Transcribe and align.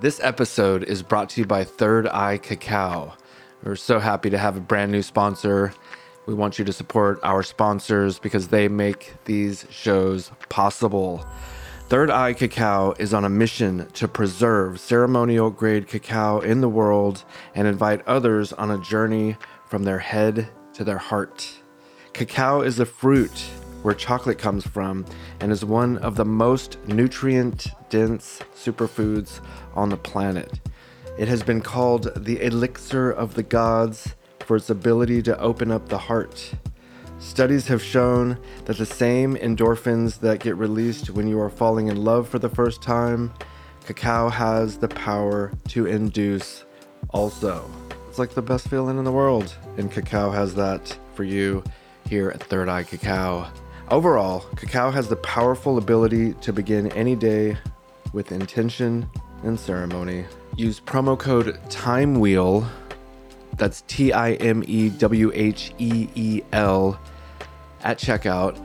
This 0.00 0.18
episode 0.20 0.82
is 0.82 1.04
brought 1.04 1.30
to 1.30 1.40
you 1.40 1.46
by 1.46 1.62
Third 1.62 2.08
Eye 2.08 2.38
Cacao. 2.38 3.14
We're 3.62 3.76
so 3.76 4.00
happy 4.00 4.28
to 4.28 4.36
have 4.36 4.56
a 4.56 4.60
brand 4.60 4.90
new 4.90 5.02
sponsor. 5.02 5.72
We 6.26 6.34
want 6.34 6.58
you 6.58 6.64
to 6.64 6.72
support 6.72 7.20
our 7.22 7.44
sponsors 7.44 8.18
because 8.18 8.48
they 8.48 8.66
make 8.66 9.14
these 9.24 9.66
shows 9.70 10.32
possible. 10.48 11.24
Third 11.88 12.10
Eye 12.10 12.32
Cacao 12.32 12.94
is 12.98 13.14
on 13.14 13.24
a 13.24 13.28
mission 13.28 13.86
to 13.92 14.08
preserve 14.08 14.80
ceremonial 14.80 15.50
grade 15.50 15.86
cacao 15.86 16.40
in 16.40 16.60
the 16.60 16.68
world 16.68 17.24
and 17.54 17.68
invite 17.68 18.04
others 18.04 18.52
on 18.52 18.72
a 18.72 18.78
journey 18.78 19.36
from 19.68 19.84
their 19.84 20.00
head 20.00 20.48
to 20.72 20.82
their 20.82 20.98
heart. 20.98 21.60
Cacao 22.12 22.62
is 22.62 22.80
a 22.80 22.86
fruit 22.86 23.44
where 23.82 23.94
chocolate 23.94 24.38
comes 24.38 24.66
from 24.66 25.04
and 25.38 25.52
is 25.52 25.64
one 25.64 25.98
of 25.98 26.16
the 26.16 26.24
most 26.24 26.78
nutrient 26.88 27.68
dense 27.94 28.40
superfoods 28.56 29.38
on 29.76 29.88
the 29.88 29.96
planet. 29.96 30.58
It 31.16 31.28
has 31.28 31.44
been 31.44 31.60
called 31.60 32.10
the 32.16 32.42
elixir 32.42 33.08
of 33.08 33.34
the 33.34 33.44
gods 33.44 34.16
for 34.40 34.56
its 34.56 34.68
ability 34.68 35.22
to 35.22 35.38
open 35.38 35.70
up 35.70 35.88
the 35.88 35.98
heart. 35.98 36.54
Studies 37.20 37.68
have 37.68 37.80
shown 37.80 38.36
that 38.64 38.78
the 38.78 38.84
same 38.84 39.36
endorphins 39.36 40.18
that 40.18 40.40
get 40.40 40.56
released 40.56 41.10
when 41.10 41.28
you 41.28 41.38
are 41.38 41.48
falling 41.48 41.86
in 41.86 42.02
love 42.02 42.28
for 42.28 42.40
the 42.40 42.48
first 42.48 42.82
time, 42.82 43.32
cacao 43.86 44.28
has 44.28 44.76
the 44.76 44.88
power 44.88 45.52
to 45.68 45.86
induce 45.86 46.64
also. 47.10 47.70
It's 48.08 48.18
like 48.18 48.34
the 48.34 48.42
best 48.42 48.66
feeling 48.66 48.98
in 48.98 49.04
the 49.04 49.12
world, 49.12 49.56
and 49.76 49.88
cacao 49.88 50.32
has 50.32 50.56
that 50.56 50.98
for 51.14 51.22
you 51.22 51.62
here 52.08 52.30
at 52.30 52.42
Third 52.42 52.68
Eye 52.68 52.82
Cacao. 52.82 53.52
Overall, 53.88 54.40
cacao 54.56 54.90
has 54.90 55.06
the 55.08 55.16
powerful 55.16 55.78
ability 55.78 56.32
to 56.40 56.52
begin 56.52 56.90
any 56.92 57.14
day 57.14 57.56
with 58.14 58.32
intention 58.32 59.06
and 59.42 59.60
ceremony. 59.60 60.24
Use 60.56 60.80
promo 60.80 61.18
code 61.18 61.58
TIMEWHEEL, 61.68 62.66
that's 63.58 63.82
T 63.82 64.10
I 64.12 64.32
M 64.34 64.62
E 64.66 64.88
W 64.88 65.30
H 65.34 65.72
E 65.78 66.08
E 66.14 66.42
L, 66.52 66.98
at 67.82 67.98
checkout 67.98 68.56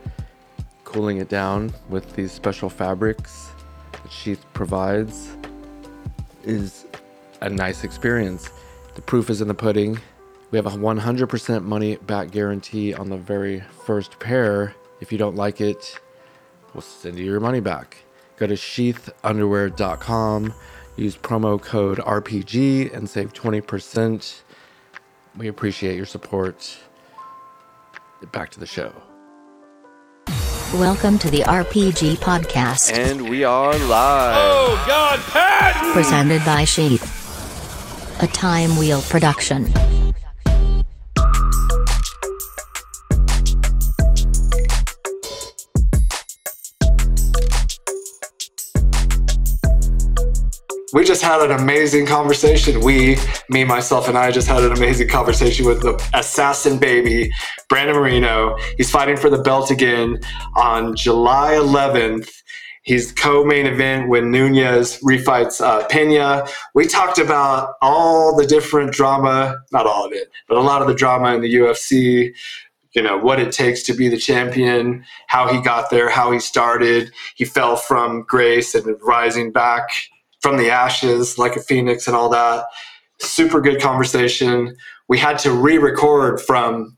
cooling 0.88 1.18
it 1.18 1.28
down 1.28 1.74
with 1.90 2.16
these 2.16 2.32
special 2.32 2.70
fabrics 2.70 3.52
that 3.92 4.10
Sheath 4.10 4.46
provides 4.54 5.36
is 6.46 6.86
a 7.42 7.50
nice 7.50 7.84
experience. 7.84 8.50
The 8.96 9.02
proof 9.02 9.30
is 9.30 9.42
in 9.42 9.50
the 9.50 9.54
pudding. 9.54 10.00
We 10.50 10.58
have 10.58 10.66
a 10.66 10.72
100% 10.72 11.64
money 11.64 11.98
back 11.98 12.32
guarantee 12.32 12.94
on 12.94 13.10
the 13.10 13.18
very 13.18 13.60
first 13.86 14.18
pair. 14.20 14.74
If 15.02 15.12
you 15.12 15.18
don't 15.18 15.36
like 15.36 15.60
it, 15.60 16.00
we'll 16.74 16.82
send 16.82 17.20
you 17.20 17.26
your 17.26 17.42
money 17.42 17.60
back. 17.60 17.98
Go 18.38 18.48
to 18.48 18.54
sheathunderwear.com, 18.54 20.54
use 20.96 21.18
promo 21.18 21.62
code 21.62 21.98
RPG, 21.98 22.96
and 22.96 23.10
save 23.10 23.34
20%. 23.34 24.42
We 25.36 25.50
appreciate 25.50 25.98
your 25.98 26.06
support. 26.06 26.78
Back 28.32 28.52
to 28.52 28.60
the 28.62 28.66
show. 28.66 28.94
Welcome 30.74 31.18
to 31.20 31.32
the 31.32 31.40
RPG 31.44 32.18
Podcast, 32.18 32.92
And 32.92 33.30
we 33.30 33.44
are 33.46 33.72
live. 33.74 34.36
Oh 34.38 34.84
God, 34.86 35.20
Patton! 35.32 35.94
presented 35.94 36.44
by 36.46 36.66
Sheath, 36.66 38.22
a 38.22 38.28
Time 38.28 38.76
Wheel 38.78 39.02
production. 39.04 39.72
We 50.94 51.04
just 51.04 51.22
had 51.22 51.42
an 51.42 51.52
amazing 51.52 52.06
conversation. 52.06 52.80
We, 52.80 53.18
me, 53.50 53.66
myself, 53.66 54.08
and 54.08 54.18
I 54.18 54.32
just 54.32 54.48
had 54.48 54.64
an 54.64 54.72
amazing 54.72 55.10
conversation 55.10 55.66
with 55.66 55.82
the 55.82 56.02
assassin 56.14 56.78
baby, 56.78 57.30
Brandon 57.68 57.98
Moreno. 57.98 58.56
He's 58.78 58.90
fighting 58.90 59.18
for 59.18 59.30
the 59.30 59.38
belt 59.38 59.70
again 59.70 60.18
on 60.56 60.96
July 60.96 61.56
11th. 61.56 62.32
He's 62.84 63.12
co-main 63.12 63.66
event 63.66 64.08
when 64.08 64.32
Nunes 64.32 65.02
refights 65.02 65.60
uh, 65.60 65.86
Pena. 65.88 66.48
We 66.74 66.88
talked 66.88 67.20
about 67.20 67.74
all 67.82 68.38
the 68.38 68.48
different 68.48 68.94
drama, 68.94 69.58
not 69.74 69.86
all 69.86 70.06
of 70.06 70.14
it, 70.14 70.30
but 70.48 70.58
a 70.58 70.62
lot 70.62 70.82
of 70.82 70.88
the 70.88 70.96
drama 70.96 71.36
in 71.36 71.42
the 71.42 71.54
UFC. 71.54 72.34
You 72.94 73.02
know 73.02 73.18
what 73.18 73.42
it 73.42 73.52
takes 73.52 73.84
to 73.84 73.94
be 73.94 74.08
the 74.08 74.18
champion, 74.18 75.04
how 75.28 75.50
he 75.54 75.62
got 75.62 75.90
there, 75.90 76.10
how 76.10 76.32
he 76.32 76.40
started. 76.40 77.12
He 77.36 77.44
fell 77.44 77.76
from 77.76 78.24
grace 78.24 78.74
and 78.74 78.96
rising 79.02 79.52
back 79.52 79.90
from 80.42 80.58
the 80.58 80.70
ashes 80.70 81.38
like 81.38 81.56
a 81.56 81.62
phoenix 81.62 82.08
and 82.08 82.16
all 82.16 82.30
that. 82.30 82.66
Super 83.20 83.62
good 83.62 83.82
conversation. 83.82 84.76
We 85.08 85.18
had 85.18 85.40
to 85.40 85.52
re 85.52 85.78
record 85.78 86.42
from 86.42 86.98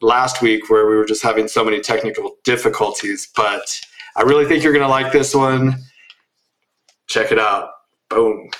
last 0.00 0.42
week 0.42 0.70
where 0.70 0.86
we 0.86 0.96
were 0.96 1.04
just 1.04 1.22
having 1.22 1.48
so 1.48 1.64
many 1.64 1.80
technical 1.80 2.36
difficulties, 2.44 3.28
but 3.34 3.80
I 4.16 4.22
really 4.22 4.46
think 4.46 4.62
you're 4.62 4.72
going 4.72 4.84
to 4.84 4.88
like 4.88 5.12
this 5.12 5.34
one. 5.34 5.76
Check 7.08 7.32
it 7.32 7.38
out. 7.38 7.70
Boom. 8.10 8.50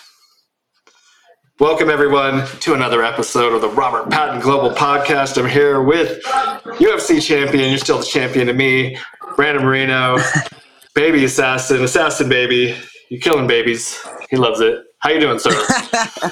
Welcome, 1.60 1.90
everyone, 1.90 2.46
to 2.60 2.74
another 2.74 3.02
episode 3.02 3.52
of 3.52 3.60
the 3.60 3.68
Robert 3.68 4.08
Patton 4.10 4.40
Global 4.40 4.70
Podcast. 4.70 5.36
I'm 5.42 5.50
here 5.50 5.82
with 5.82 6.22
UFC 6.22 7.20
champion, 7.20 7.70
you're 7.70 7.78
still 7.78 7.98
the 7.98 8.04
champion 8.04 8.46
to 8.46 8.52
me, 8.52 8.96
Brandon 9.34 9.64
Moreno, 9.64 10.18
baby 10.94 11.24
assassin, 11.24 11.82
assassin 11.82 12.28
baby. 12.28 12.76
You're 13.10 13.20
killing 13.20 13.46
babies. 13.46 13.98
He 14.30 14.36
loves 14.36 14.60
it. 14.60 14.84
How 14.98 15.10
you 15.10 15.20
doing, 15.20 15.38
sir? 15.38 15.50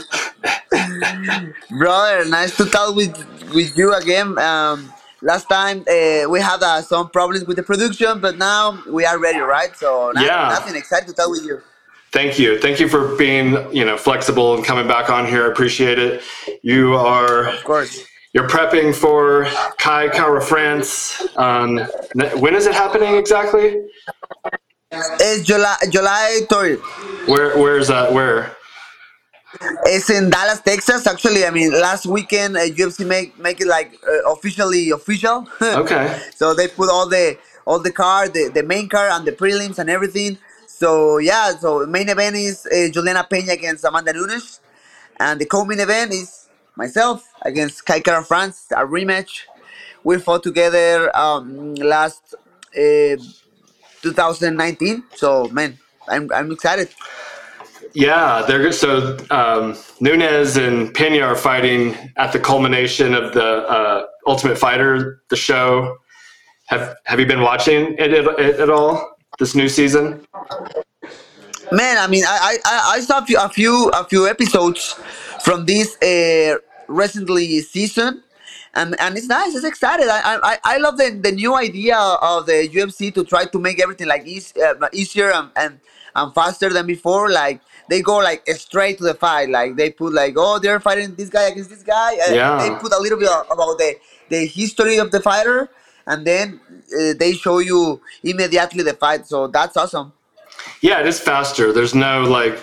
brother 1.78 2.28
nice 2.28 2.56
to 2.56 2.64
talk 2.66 2.94
with 2.94 3.14
with 3.54 3.76
you 3.76 3.94
again 3.94 4.38
um 4.38 4.92
last 5.22 5.48
time 5.48 5.80
uh, 5.88 6.28
we 6.28 6.40
had 6.40 6.62
uh, 6.62 6.82
some 6.82 7.08
problems 7.10 7.44
with 7.46 7.56
the 7.56 7.62
production 7.62 8.20
but 8.20 8.36
now 8.36 8.82
we 8.90 9.04
are 9.04 9.18
ready 9.18 9.38
right 9.38 9.76
so 9.76 10.10
nothing, 10.14 10.28
Yeah. 10.28 10.48
nothing 10.48 10.76
excited 10.76 11.06
to 11.08 11.14
talk 11.14 11.30
with 11.30 11.44
you 11.44 11.60
Thank 12.12 12.38
you. 12.38 12.58
Thank 12.60 12.80
you 12.80 12.88
for 12.88 13.14
being, 13.16 13.46
you 13.74 13.84
know, 13.84 13.98
flexible 13.98 14.54
and 14.54 14.64
coming 14.64 14.88
back 14.88 15.10
on 15.10 15.26
here. 15.26 15.44
I 15.44 15.50
appreciate 15.50 15.98
it. 15.98 16.22
You 16.62 16.94
are 16.94 17.48
of 17.48 17.64
course 17.64 18.06
you're 18.32 18.48
prepping 18.48 18.94
for 18.94 19.46
Kai 19.78 20.08
Kara 20.08 20.40
France. 20.40 21.26
On 21.36 21.78
when 22.38 22.54
is 22.54 22.66
it 22.66 22.74
happening 22.74 23.16
exactly? 23.16 23.82
It's 25.20 25.44
july 25.46 25.76
july 25.90 26.40
30th 26.48 27.28
Where 27.28 27.56
where's 27.58 27.88
that? 27.88 28.12
Where? 28.12 28.56
it's 29.84 30.10
in 30.10 30.28
dallas 30.30 30.60
texas 30.60 31.06
actually 31.06 31.44
i 31.44 31.50
mean 31.50 31.72
last 31.72 32.06
weekend 32.06 32.56
uh, 32.56 32.60
ufc 32.60 33.06
make 33.06 33.38
make 33.38 33.60
it 33.60 33.66
like 33.66 33.94
uh, 34.06 34.30
officially 34.32 34.90
official 34.90 35.46
Okay. 35.62 36.20
so 36.34 36.54
they 36.54 36.68
put 36.68 36.90
all 36.90 37.08
the 37.08 37.38
all 37.66 37.78
the 37.78 37.90
card 37.92 38.34
the, 38.34 38.50
the 38.52 38.62
main 38.62 38.88
card 38.88 39.10
and 39.12 39.26
the 39.26 39.32
prelims 39.32 39.78
and 39.78 39.88
everything 39.88 40.36
so 40.66 41.18
yeah 41.18 41.50
so 41.56 41.86
main 41.86 42.08
event 42.08 42.36
is 42.36 42.66
uh, 42.66 42.88
juliana 42.92 43.24
pena 43.28 43.52
against 43.52 43.84
amanda 43.84 44.12
nunes 44.12 44.60
and 45.20 45.40
the 45.40 45.46
co-main 45.46 45.80
event 45.80 46.12
is 46.12 46.48
myself 46.76 47.32
against 47.42 47.84
kai 47.86 48.00
Kara 48.00 48.22
france 48.22 48.66
a 48.72 48.84
rematch 48.84 49.42
we 50.04 50.18
fought 50.18 50.42
together 50.42 51.16
um 51.16 51.74
last 51.76 52.34
uh, 52.76 53.16
2019 54.02 55.02
so 55.14 55.48
man 55.48 55.78
i'm, 56.08 56.30
I'm 56.32 56.50
excited 56.52 56.88
Yeah, 57.94 58.44
they're 58.46 58.60
good. 58.60 58.74
So 58.74 59.16
um, 59.30 59.76
Nunes 60.00 60.56
and 60.56 60.92
Pena 60.92 61.20
are 61.24 61.36
fighting 61.36 61.94
at 62.16 62.30
the 62.32 62.38
culmination 62.38 63.14
of 63.14 63.32
the 63.32 63.44
uh, 63.76 64.06
Ultimate 64.26 64.58
Fighter, 64.58 65.22
the 65.30 65.36
show. 65.36 65.96
Have 66.68 66.94
Have 67.04 67.20
you 67.20 67.26
been 67.26 67.40
watching 67.40 67.94
it 67.98 68.12
at, 68.12 68.26
it 68.38 68.60
at 68.60 68.70
all 68.70 69.16
this 69.38 69.54
new 69.54 69.68
season? 69.68 70.20
Man, 71.72 71.96
I 71.98 72.06
mean, 72.06 72.24
I 72.26 72.36
I, 72.50 72.54
I- 72.72 72.84
I 72.96 73.00
saw 73.00 73.18
a 73.18 73.26
few, 73.26 73.38
a 73.38 73.48
few 73.48 73.88
a 73.94 74.04
few 74.04 74.26
episodes. 74.28 74.94
from 75.46 75.64
this 75.66 75.96
uh, 76.02 76.56
recently 76.88 77.60
season. 77.60 78.22
And, 78.76 78.94
and 79.00 79.16
it's 79.16 79.26
nice. 79.26 79.54
It's 79.54 79.64
excited. 79.64 80.06
I, 80.08 80.38
I 80.42 80.58
I 80.74 80.76
love 80.78 80.98
the, 80.98 81.08
the 81.26 81.32
new 81.32 81.54
idea 81.56 81.96
of 81.96 82.44
the 82.44 82.68
UFC 82.68 83.12
to 83.14 83.24
try 83.24 83.46
to 83.46 83.58
make 83.58 83.80
everything 83.82 84.06
like 84.06 84.26
easy, 84.26 84.60
uh, 84.62 84.74
easier 84.92 85.32
and, 85.32 85.50
and 85.56 85.80
and 86.14 86.34
faster 86.34 86.68
than 86.68 86.86
before. 86.86 87.30
Like 87.30 87.60
they 87.88 88.02
go 88.02 88.18
like 88.18 88.46
straight 88.50 88.98
to 88.98 89.04
the 89.04 89.14
fight. 89.14 89.48
Like 89.48 89.76
they 89.76 89.90
put 89.90 90.12
like 90.12 90.34
oh 90.36 90.58
they're 90.58 90.78
fighting 90.78 91.14
this 91.14 91.30
guy 91.30 91.44
against 91.48 91.70
this 91.70 91.82
guy. 91.82 92.12
Uh, 92.28 92.34
Yeah. 92.34 92.58
They 92.58 92.70
put 92.78 92.92
a 92.92 93.00
little 93.00 93.18
bit 93.18 93.30
about 93.50 93.78
the 93.78 93.96
the 94.28 94.46
history 94.46 94.98
of 94.98 95.10
the 95.10 95.20
fighter, 95.20 95.70
and 96.06 96.26
then 96.26 96.60
uh, 96.98 97.14
they 97.18 97.32
show 97.32 97.58
you 97.58 98.00
immediately 98.22 98.82
the 98.82 98.94
fight. 98.94 99.26
So 99.26 99.46
that's 99.46 99.76
awesome. 99.76 100.12
Yeah, 100.82 101.00
it 101.00 101.06
is 101.06 101.18
faster. 101.20 101.72
There's 101.72 101.94
no 101.94 102.22
like 102.24 102.58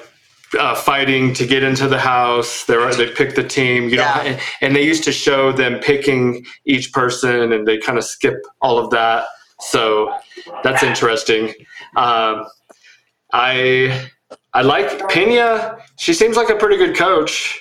uh, 0.60 0.76
fighting 0.76 1.34
to 1.36 1.46
get 1.46 1.64
into 1.64 1.88
the 1.88 2.00
house. 2.00 2.66
They 2.66 2.76
they 2.96 3.08
pick 3.12 3.36
the 3.36 3.44
team. 3.44 3.90
You 3.90 3.98
Yeah. 3.98 4.24
know, 4.24 4.40
and 4.62 4.76
they 4.76 4.84
used 4.84 5.04
to 5.06 5.12
show 5.12 5.52
them 5.52 5.80
picking 5.80 6.46
each 6.66 6.92
person, 6.94 7.52
and 7.54 7.68
they 7.68 7.78
kind 7.78 7.98
of 7.98 8.04
skip 8.04 8.38
all 8.62 8.78
of 8.78 8.90
that. 8.92 9.26
So 9.62 10.14
that's 10.64 10.84
interesting. 10.84 11.54
Um, 11.96 12.46
I 13.34 14.10
I 14.54 14.62
like 14.62 15.10
Pena. 15.10 15.78
She 15.98 16.14
seems 16.14 16.38
like 16.38 16.50
a 16.50 16.56
pretty 16.56 16.78
good 16.78 16.96
coach. 16.96 17.60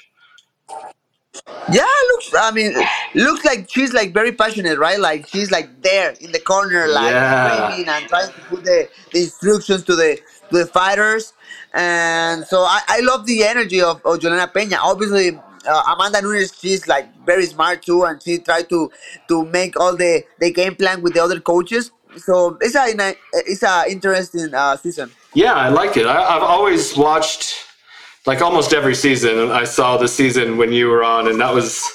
Yeah, 1.70 1.86
looks. 2.12 2.34
I 2.38 2.50
mean, 2.52 2.74
looks 3.14 3.44
like 3.44 3.68
she's 3.70 3.92
like 3.92 4.12
very 4.12 4.32
passionate, 4.32 4.78
right? 4.78 4.98
Like 5.00 5.26
she's 5.28 5.50
like 5.50 5.82
there 5.82 6.14
in 6.20 6.32
the 6.32 6.40
corner, 6.40 6.88
like 6.88 7.12
Yeah. 7.12 7.74
and 7.74 8.08
trying 8.08 8.28
to 8.32 8.40
put 8.48 8.64
the, 8.64 8.88
the 9.12 9.20
instructions 9.20 9.84
to 9.84 9.96
the 9.96 10.20
to 10.50 10.58
the 10.58 10.66
fighters. 10.66 11.32
And 11.74 12.44
so 12.46 12.60
I, 12.60 12.80
I 12.88 13.00
love 13.00 13.26
the 13.26 13.44
energy 13.44 13.80
of, 13.80 14.04
of 14.04 14.20
Juliana 14.20 14.50
Peña. 14.52 14.78
Obviously, 14.80 15.38
uh, 15.66 15.94
Amanda 15.94 16.20
Nunes, 16.20 16.52
she's 16.58 16.86
like 16.86 17.08
very 17.24 17.46
smart 17.46 17.82
too, 17.82 18.04
and 18.04 18.22
she 18.22 18.38
tried 18.38 18.68
to 18.68 18.90
to 19.28 19.44
make 19.46 19.78
all 19.78 19.96
the, 19.96 20.24
the 20.38 20.52
game 20.52 20.74
plan 20.74 21.02
with 21.02 21.14
the 21.14 21.22
other 21.22 21.40
coaches. 21.40 21.90
So 22.16 22.58
it's 22.60 22.74
a 22.74 23.14
it's 23.32 23.62
a 23.62 23.84
interesting 23.88 24.52
uh, 24.54 24.76
season. 24.76 25.10
Yeah, 25.34 25.54
I 25.54 25.70
like 25.70 25.96
it. 25.96 26.06
I, 26.06 26.36
I've 26.36 26.42
always 26.42 26.96
watched 26.96 27.56
like 28.26 28.42
almost 28.42 28.72
every 28.72 28.94
season. 28.94 29.50
I 29.50 29.64
saw 29.64 29.96
the 29.96 30.08
season 30.08 30.58
when 30.58 30.72
you 30.72 30.88
were 30.88 31.02
on, 31.02 31.26
and 31.28 31.40
that 31.40 31.54
was, 31.54 31.88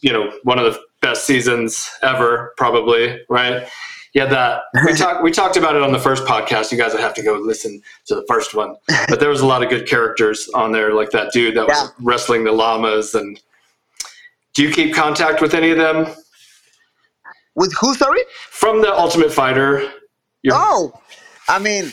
you 0.00 0.12
know, 0.12 0.32
one 0.44 0.58
of 0.58 0.72
the 0.72 0.80
best 1.02 1.26
seasons 1.26 1.90
ever, 2.02 2.54
probably. 2.56 3.20
Right? 3.28 3.68
Yeah, 4.14 4.26
that 4.26 4.62
we 4.86 4.92
talked. 4.96 5.22
We 5.22 5.30
talked 5.30 5.56
about 5.56 5.74
it 5.74 5.82
on 5.82 5.90
the 5.92 5.98
first 5.98 6.24
podcast. 6.24 6.70
You 6.70 6.78
guys 6.78 6.92
would 6.92 7.00
have 7.00 7.14
to 7.14 7.22
go 7.22 7.34
listen 7.34 7.80
to 8.06 8.14
the 8.14 8.24
first 8.28 8.54
one. 8.54 8.76
But 9.08 9.20
there 9.20 9.30
was 9.30 9.40
a 9.40 9.46
lot 9.46 9.62
of 9.62 9.70
good 9.70 9.88
characters 9.88 10.48
on 10.54 10.72
there, 10.72 10.92
like 10.92 11.10
that 11.12 11.32
dude 11.32 11.56
that 11.56 11.66
was 11.66 11.92
wrestling 12.00 12.44
the 12.44 12.52
llamas. 12.52 13.14
And 13.14 13.40
do 14.54 14.62
you 14.62 14.70
keep 14.70 14.94
contact 14.94 15.40
with 15.40 15.54
any 15.54 15.70
of 15.70 15.78
them 15.78 16.14
With 17.54 17.72
who? 17.80 17.94
Sorry. 17.94 18.20
from 18.50 18.82
the 18.82 18.92
Ultimate 18.92 19.32
Fighter? 19.32 19.90
You're- 20.42 20.58
Oh, 20.60 20.92
I 21.48 21.58
mean, 21.58 21.92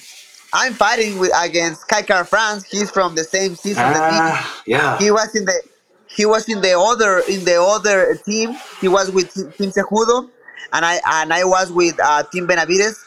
I'm 0.54 0.74
fighting 0.74 1.20
with 1.20 1.32
against 1.36 1.88
Kai 1.88 2.02
Kara 2.02 2.26
France. 2.26 2.66
He's 2.66 2.90
from 2.92 3.16
the 3.16 3.24
same 3.24 3.56
season 3.56 3.84
as 3.84 3.96
me. 3.96 4.18
Ah, 4.20 4.62
yeah. 4.66 4.98
He 4.98 5.12
was 5.12 5.34
in 5.36 5.46
the 5.46 5.62
he 6.08 6.26
was 6.26 6.50
in 6.50 6.60
the 6.62 6.78
other 6.78 7.20
in 7.30 7.46
the 7.46 7.62
other 7.62 8.16
team. 8.26 8.58
He 8.82 8.88
was 8.88 9.12
with 9.12 9.32
Team 9.34 9.72
Cejudo, 9.72 10.28
and 10.74 10.86
I 10.86 11.00
and 11.22 11.34
I 11.34 11.44
was 11.44 11.72
with 11.72 12.00
uh, 12.04 12.24
Team 12.32 12.48
Benavides. 12.48 13.06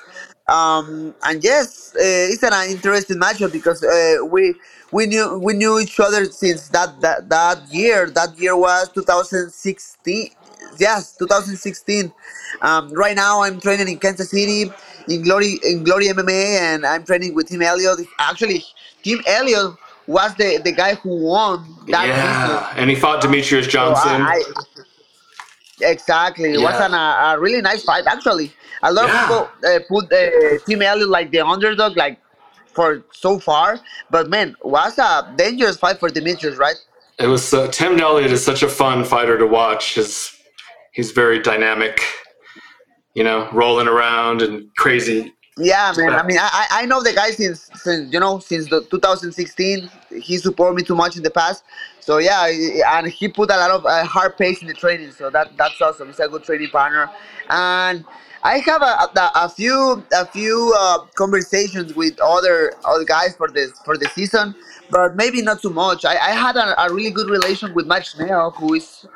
Um, 0.49 1.15
and 1.25 1.43
yes, 1.43 1.95
uh, 1.95 2.01
it's 2.03 2.43
an 2.43 2.53
interesting 2.71 3.19
matchup 3.19 3.53
because 3.53 3.83
uh, 3.85 4.25
we 4.27 4.55
we 4.91 5.07
knew 5.07 5.39
we 5.39 5.55
knew 5.55 5.79
each 5.79 5.99
other 6.01 6.25
since 6.27 6.69
that 6.71 7.01
that, 7.01 7.29
that 7.29 7.73
year. 7.73 8.11
That 8.11 8.39
year 8.39 8.57
was 8.57 8.91
2016. 8.93 10.31
Yes, 10.79 11.17
2016. 11.17 12.13
Um, 12.63 12.93
right 12.93 13.17
now, 13.17 13.43
I'm 13.43 13.61
training 13.61 13.89
in 13.89 13.99
Kansas 13.99 14.31
City 14.31 14.71
in 15.09 15.23
Glory 15.23 15.59
in 15.65 15.85
Glory 15.85 16.07
MMA, 16.09 16.59
and 16.61 16.87
I'm 16.87 17.05
training 17.05 17.35
with 17.35 17.49
Tim 17.49 17.63
Elliott. 17.63 18.01
Actually, 18.19 18.65
Tim 19.03 19.21
Elliott 19.27 19.75
was 20.07 20.35
the, 20.37 20.61
the 20.65 20.73
guy 20.73 20.95
who 20.97 21.17
won 21.25 21.65
that 21.91 22.07
yeah, 22.09 22.69
season. 22.69 22.79
and 22.81 22.91
he 22.91 22.97
fought 22.97 23.23
Demetrious 23.23 23.65
So 23.65 23.71
Johnson. 23.71 24.11
I, 24.23 24.43
I- 24.57 24.63
exactly. 25.83 26.51
It 26.55 26.61
was 26.61 26.75
Yeah. 26.75 26.87
an, 26.87 26.95
a, 26.95 27.35
a 27.37 27.41
really 27.41 27.61
nice 27.61 27.83
fight, 27.85 28.05
actually. 28.07 28.53
A 28.83 28.93
lot 28.93 29.09
Yeah. 29.09 29.15
of 29.15 29.21
people 29.21 29.71
uh, 29.71 29.79
put 29.89 30.13
uh, 30.13 30.59
Tim 30.67 30.83
Elliott 30.83 31.09
like 31.09 31.31
the 31.31 31.41
underdog, 31.41 31.97
like 31.97 32.19
for 32.75 33.03
so 33.13 33.39
far. 33.39 33.79
But 34.11 34.29
man, 34.31 34.57
was 34.63 34.99
a 34.99 35.33
dangerous 35.37 35.77
fight 35.77 35.99
for 36.01 36.09
Demetrious, 36.09 36.59
right? 36.59 36.77
It 37.19 37.27
was 37.27 37.53
uh, 37.53 37.69
Tim 37.69 38.01
Elliott 38.01 38.33
is 38.33 38.45
such 38.45 38.63
a 38.63 38.69
fun 38.69 39.05
fighter 39.05 39.39
to 39.39 39.47
watch. 39.47 39.95
His 39.95 40.33
he's 40.93 41.11
very 41.13 41.39
dynamic, 41.41 42.01
you 43.15 43.23
know, 43.25 43.49
rolling 43.53 43.89
around 43.89 44.43
and 44.43 44.67
crazy. 44.77 45.33
Yeah, 45.59 45.93
man. 45.97 46.11
Yeah. 46.13 46.19
I 46.19 46.23
mean, 46.27 46.39
I 46.39 46.49
I 46.53 46.67
I 46.83 46.87
know 46.87 47.03
the 47.03 47.13
guy 47.13 47.31
since 47.31 47.69
since 47.75 48.13
you 48.13 48.19
know 48.19 48.39
since 48.39 48.69
the 48.71 48.83
2016. 48.91 49.91
He 50.21 50.39
supported 50.39 50.75
me 50.77 50.83
too 50.83 50.95
much 50.97 51.17
in 51.17 51.23
the 51.23 51.31
past, 51.31 51.63
so 52.03 52.19
yeah, 52.19 52.49
and 52.97 53.07
he 53.07 53.29
put 53.29 53.51
a 53.51 53.57
lot 53.57 53.71
of 53.71 53.87
uh, 53.87 54.05
hard 54.05 54.37
pace 54.37 54.61
in 54.61 54.67
the 54.67 54.75
training. 54.75 55.13
So 55.13 55.31
that 55.31 55.57
that's 55.57 55.81
awesome. 55.81 56.09
He's 56.09 56.19
a 56.19 56.29
good 56.29 56.43
training 56.43 56.69
partner, 56.71 57.09
and 57.49 58.05
I 58.43 58.59
have 58.59 58.83
a, 58.83 59.21
a, 59.21 59.31
a 59.47 59.49
few 59.49 60.05
a 60.13 60.27
few 60.27 60.75
uh, 60.77 61.05
conversations 61.15 61.95
with 61.95 62.21
other 62.21 62.75
other 62.85 63.05
guys 63.05 63.37
for 63.37 63.49
this 63.49 63.71
for 63.85 63.97
the 63.97 64.09
season, 64.09 64.57
but 64.91 65.15
maybe 65.15 65.43
not 65.43 65.63
too 65.63 65.71
much. 65.71 66.05
I, 66.05 66.15
I 66.15 66.31
had 66.33 66.57
a, 66.57 66.83
a 66.83 66.93
really 66.93 67.13
good 67.13 67.31
relation 67.31 67.73
with 67.73 67.87
Mike 67.87 68.05
Schnell, 68.05 68.51
who 68.51 68.75
is 68.75 69.07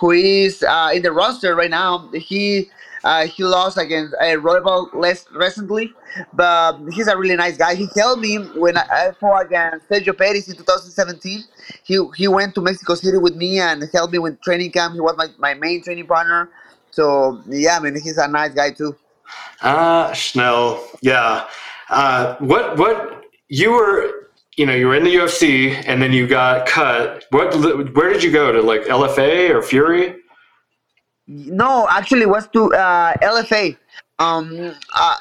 who 0.00 0.12
is 0.12 0.62
uh, 0.62 0.90
in 0.94 1.02
the 1.02 1.12
roster 1.12 1.54
right 1.54 1.70
now. 1.70 2.08
He 2.14 2.70
uh, 3.04 3.26
he 3.26 3.44
lost 3.44 3.78
against 3.78 4.14
uh, 4.14 4.36
Roybal 4.40 4.92
less 4.94 5.26
recently, 5.32 5.92
but 6.32 6.78
he's 6.92 7.06
a 7.06 7.16
really 7.16 7.36
nice 7.36 7.56
guy. 7.56 7.74
He 7.74 7.86
helped 7.94 8.20
me 8.20 8.36
when 8.56 8.76
I, 8.76 9.12
fought 9.20 9.46
against 9.46 9.88
Sergio 9.88 10.16
Perez 10.16 10.48
in 10.48 10.56
2017. 10.56 11.44
He 11.84 11.98
he 12.16 12.28
went 12.28 12.54
to 12.54 12.62
Mexico 12.62 12.94
City 12.94 13.18
with 13.18 13.36
me 13.36 13.60
and 13.60 13.84
helped 13.92 14.12
me 14.12 14.18
with 14.18 14.40
training 14.40 14.72
camp. 14.72 14.94
He 14.94 15.00
was 15.00 15.16
my, 15.16 15.28
my 15.38 15.54
main 15.54 15.82
training 15.82 16.06
partner. 16.06 16.48
So 16.90 17.42
yeah, 17.46 17.76
I 17.76 17.80
mean 17.80 17.94
he's 17.94 18.16
a 18.16 18.26
nice 18.26 18.54
guy 18.54 18.70
too. 18.70 18.96
Ah, 19.62 20.12
Schnell. 20.12 20.82
Yeah. 21.02 21.46
Uh, 21.90 22.36
what 22.38 22.78
what 22.78 23.24
you 23.48 23.72
were 23.72 24.19
you 24.60 24.66
know 24.66 24.74
you 24.74 24.88
were 24.88 24.94
in 24.94 25.04
the 25.04 25.14
UFC 25.14 25.82
and 25.86 26.02
then 26.02 26.12
you 26.12 26.26
got 26.26 26.66
cut. 26.66 27.24
What 27.30 27.54
where 27.96 28.12
did 28.12 28.22
you 28.22 28.30
go 28.30 28.52
to 28.52 28.60
like 28.60 28.82
LFA 28.82 29.48
or 29.48 29.62
Fury? 29.62 30.16
No, 31.26 31.88
actually, 31.88 32.26
was 32.26 32.46
to 32.48 32.74
uh, 32.74 33.14
LFA. 33.22 33.78
Um, 34.18 34.74
uh, 34.94 35.16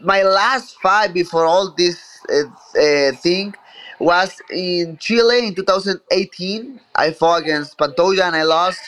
my 0.00 0.24
last 0.24 0.76
fight 0.80 1.14
before 1.14 1.44
all 1.44 1.72
this 1.78 1.98
uh, 2.28 2.50
uh, 2.76 3.12
thing 3.12 3.54
was 4.00 4.42
in 4.50 4.96
Chile 4.96 5.46
in 5.46 5.54
2018. 5.54 6.80
I 6.96 7.12
fought 7.12 7.42
against 7.42 7.78
Pantoja 7.78 8.24
and 8.24 8.34
I 8.34 8.42
lost. 8.42 8.80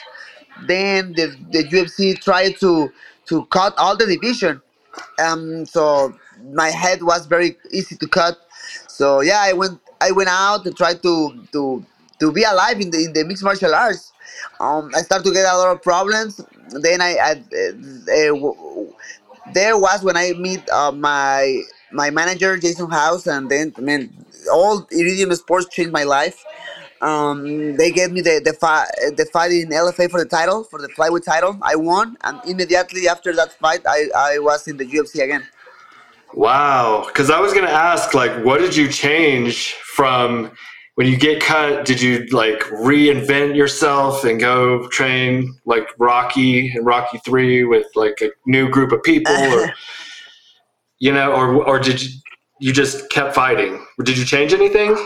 Then 0.67 1.13
the, 1.13 1.27
the 1.53 1.63
UFC 1.63 2.21
tried 2.21 2.59
to 2.59 2.91
to 3.27 3.45
cut 3.47 3.73
all 3.79 3.97
the 3.97 4.07
division. 4.07 4.61
Um, 5.21 5.65
so 5.65 6.13
my 6.53 6.71
head 6.71 7.05
was 7.05 7.27
very 7.27 7.57
easy 7.71 7.95
to 7.99 8.09
cut. 8.09 8.37
So 8.89 9.21
yeah, 9.21 9.41
I 9.41 9.53
went 9.53 9.79
I 10.03 10.11
went 10.11 10.29
out 10.29 10.65
to 10.65 10.73
try 10.73 10.95
to 10.95 11.15
to 11.53 11.85
to 12.21 12.33
be 12.33 12.43
alive 12.43 12.81
in 12.81 12.91
the 12.91 13.05
in 13.07 13.13
the 13.13 13.25
mixed 13.25 13.45
martial 13.45 13.75
arts. 13.75 14.13
Um, 14.59 14.91
I 14.97 15.03
started 15.03 15.25
to 15.29 15.33
get 15.33 15.45
a 15.47 15.57
lot 15.57 15.71
of 15.75 15.83
problems. 15.83 16.41
Then 16.87 17.01
I, 17.01 17.13
I 17.29 17.33
uh, 17.33 18.35
w- 18.35 18.93
there 19.55 19.79
was 19.79 20.03
when 20.03 20.17
I 20.17 20.33
meet 20.33 20.69
uh, 20.71 20.93
my 20.93 21.63
my 21.93 22.11
manager 22.11 22.57
Jason 22.57 22.91
House, 22.91 23.27
and 23.27 23.51
then 23.51 23.73
man, 23.79 24.11
all 24.53 24.87
Iridium 24.91 25.33
Sports 25.35 25.67
changed 25.69 25.93
my 25.93 26.05
life. 26.05 26.45
Um, 27.01 27.77
they 27.77 27.91
gave 27.91 28.13
me 28.13 28.21
the 28.21 28.41
the 28.45 28.53
fight 28.53 28.89
the 29.17 29.27
fight 29.33 29.53
in 29.53 29.69
LFA 29.71 30.11
for 30.11 30.21
the 30.21 30.31
title 30.39 30.65
for 30.65 30.81
the 30.81 30.89
flyweight 30.89 31.25
title. 31.25 31.59
I 31.63 31.75
won, 31.77 32.17
and 32.23 32.41
immediately 32.47 33.09
after 33.09 33.33
that 33.35 33.53
fight, 33.53 33.83
I, 33.87 34.09
I 34.17 34.39
was 34.39 34.67
in 34.69 34.77
the 34.77 34.87
UFC 34.87 35.23
again. 35.23 35.45
Wow. 36.35 37.05
Because 37.07 37.29
I 37.31 37.41
was 37.41 37.53
gonna 37.53 37.79
ask 37.93 38.15
like 38.15 38.33
what 38.45 38.59
did 38.59 38.75
you 38.75 38.89
change 38.89 39.77
from 39.95 40.51
when 40.95 41.07
you 41.07 41.17
get 41.17 41.43
cut? 41.43 41.85
Did 41.85 42.01
you 42.01 42.27
like 42.31 42.61
reinvent 42.61 43.57
yourself 43.57 44.25
and 44.25 44.39
go 44.41 44.87
train 44.89 45.59
like 45.65 45.89
Rocky 45.99 46.71
and 46.71 46.85
Rocky 46.85 47.19
Three 47.25 47.65
with 47.65 47.87
like 47.95 48.21
a 48.21 48.31
new 48.47 48.69
group 48.69 48.93
of 48.93 49.03
people 49.03 49.35
or? 49.35 49.73
you 51.03 51.13
know, 51.13 51.33
or 51.33 51.67
or 51.67 51.79
did 51.81 52.01
you 52.03 52.11
you 52.61 52.73
just 52.73 53.11
kept 53.11 53.35
fighting? 53.35 53.85
Did 54.05 54.17
you 54.17 54.25
change 54.25 54.53
anything 54.53 54.97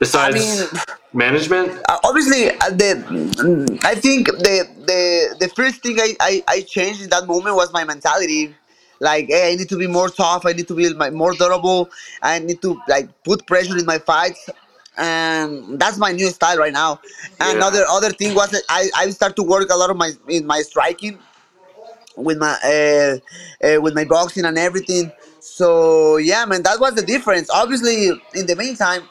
besides 0.00 0.36
mean- 0.36 0.82
management? 1.12 1.70
uh, 1.88 1.98
obviously 2.04 2.50
uh, 2.50 2.70
the 2.82 2.90
i 3.84 3.94
think 3.94 4.26
the 4.26 4.56
the 4.90 5.36
the 5.42 5.48
first 5.58 5.82
thing 5.82 5.98
I, 6.00 6.10
I 6.20 6.42
i 6.48 6.60
changed 6.62 7.00
in 7.02 7.10
that 7.10 7.26
moment 7.26 7.54
was 7.56 7.72
my 7.72 7.84
mentality 7.84 8.54
like 9.00 9.26
hey, 9.28 9.52
i 9.52 9.56
need 9.56 9.68
to 9.68 9.78
be 9.78 9.86
more 9.86 10.08
tough 10.08 10.44
i 10.46 10.52
need 10.52 10.68
to 10.68 10.74
be 10.74 10.92
my, 10.94 11.10
more 11.10 11.34
durable 11.34 11.88
i 12.22 12.38
need 12.38 12.60
to 12.60 12.80
like 12.88 13.08
put 13.24 13.46
pressure 13.46 13.78
in 13.78 13.86
my 13.86 13.98
fights 13.98 14.48
and 14.98 15.78
that's 15.78 15.96
my 15.96 16.12
new 16.12 16.28
style 16.28 16.58
right 16.58 16.72
now. 16.72 17.00
Yeah. 17.40 17.52
Another 17.52 17.84
other 17.88 18.10
thing 18.10 18.34
was 18.34 18.50
that 18.50 18.62
I 18.68 18.90
I 18.96 19.10
start 19.10 19.36
to 19.36 19.42
work 19.42 19.70
a 19.70 19.76
lot 19.76 19.90
of 19.90 19.96
my 19.96 20.10
in 20.28 20.44
my 20.44 20.60
striking 20.62 21.18
with 22.16 22.38
my 22.38 22.58
uh, 22.64 23.66
uh, 23.66 23.80
with 23.80 23.94
my 23.94 24.04
boxing 24.04 24.44
and 24.44 24.58
everything. 24.58 25.12
So 25.40 26.16
yeah, 26.16 26.44
man, 26.44 26.62
that 26.64 26.80
was 26.80 26.94
the 26.94 27.02
difference. 27.02 27.48
Obviously, 27.50 28.08
in 28.34 28.46
the 28.46 28.56
meantime, 28.56 29.02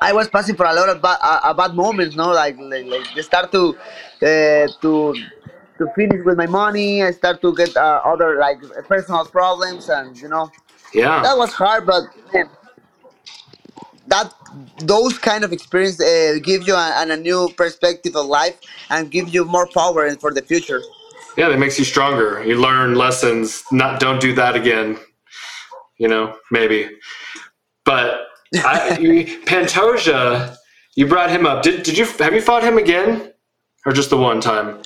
I 0.00 0.12
was 0.12 0.28
passing 0.28 0.56
for 0.56 0.66
a 0.66 0.74
lot 0.74 0.88
of 0.88 1.02
bad, 1.02 1.18
uh, 1.20 1.52
bad 1.52 1.74
moments. 1.74 2.16
No, 2.16 2.30
like 2.30 2.56
like, 2.58 2.86
like 2.86 3.06
they 3.14 3.22
start 3.22 3.52
to 3.52 3.76
uh, 4.22 4.68
to 4.80 5.14
to 5.78 5.86
finish 5.94 6.24
with 6.24 6.36
my 6.38 6.46
money. 6.46 7.02
I 7.02 7.10
start 7.12 7.40
to 7.42 7.54
get 7.54 7.76
uh, 7.76 8.00
other 8.04 8.38
like 8.38 8.60
personal 8.88 9.24
problems, 9.26 9.88
and 9.88 10.16
you 10.16 10.28
know 10.28 10.50
Yeah. 10.92 11.22
that 11.22 11.36
was 11.36 11.52
hard. 11.52 11.86
But 11.86 12.04
man, 12.32 12.48
that 14.08 14.32
those 14.78 15.18
kind 15.18 15.44
of 15.44 15.52
experience 15.52 16.00
uh, 16.00 16.38
give 16.42 16.66
you 16.66 16.74
a, 16.74 17.04
a 17.08 17.16
new 17.16 17.50
perspective 17.56 18.16
of 18.16 18.26
life 18.26 18.58
and 18.90 19.10
give 19.10 19.28
you 19.34 19.44
more 19.44 19.66
power 19.66 20.10
for 20.16 20.32
the 20.32 20.42
future. 20.42 20.82
Yeah, 21.36 21.48
that 21.50 21.58
makes 21.58 21.78
you 21.78 21.84
stronger. 21.84 22.42
You 22.44 22.60
learn 22.60 22.94
lessons. 22.94 23.62
Not 23.70 24.00
don't 24.00 24.20
do 24.20 24.34
that 24.34 24.56
again. 24.56 24.98
You 25.98 26.08
know, 26.08 26.36
maybe. 26.50 26.90
But 27.84 28.26
I, 28.54 28.96
Pantoja, 29.46 30.56
you 30.94 31.06
brought 31.06 31.30
him 31.30 31.46
up. 31.46 31.62
Did 31.62 31.82
did 31.82 31.98
you 31.98 32.06
have 32.06 32.34
you 32.34 32.40
fought 32.40 32.62
him 32.62 32.78
again, 32.78 33.32
or 33.84 33.92
just 33.92 34.10
the 34.10 34.16
one 34.16 34.40
time? 34.40 34.82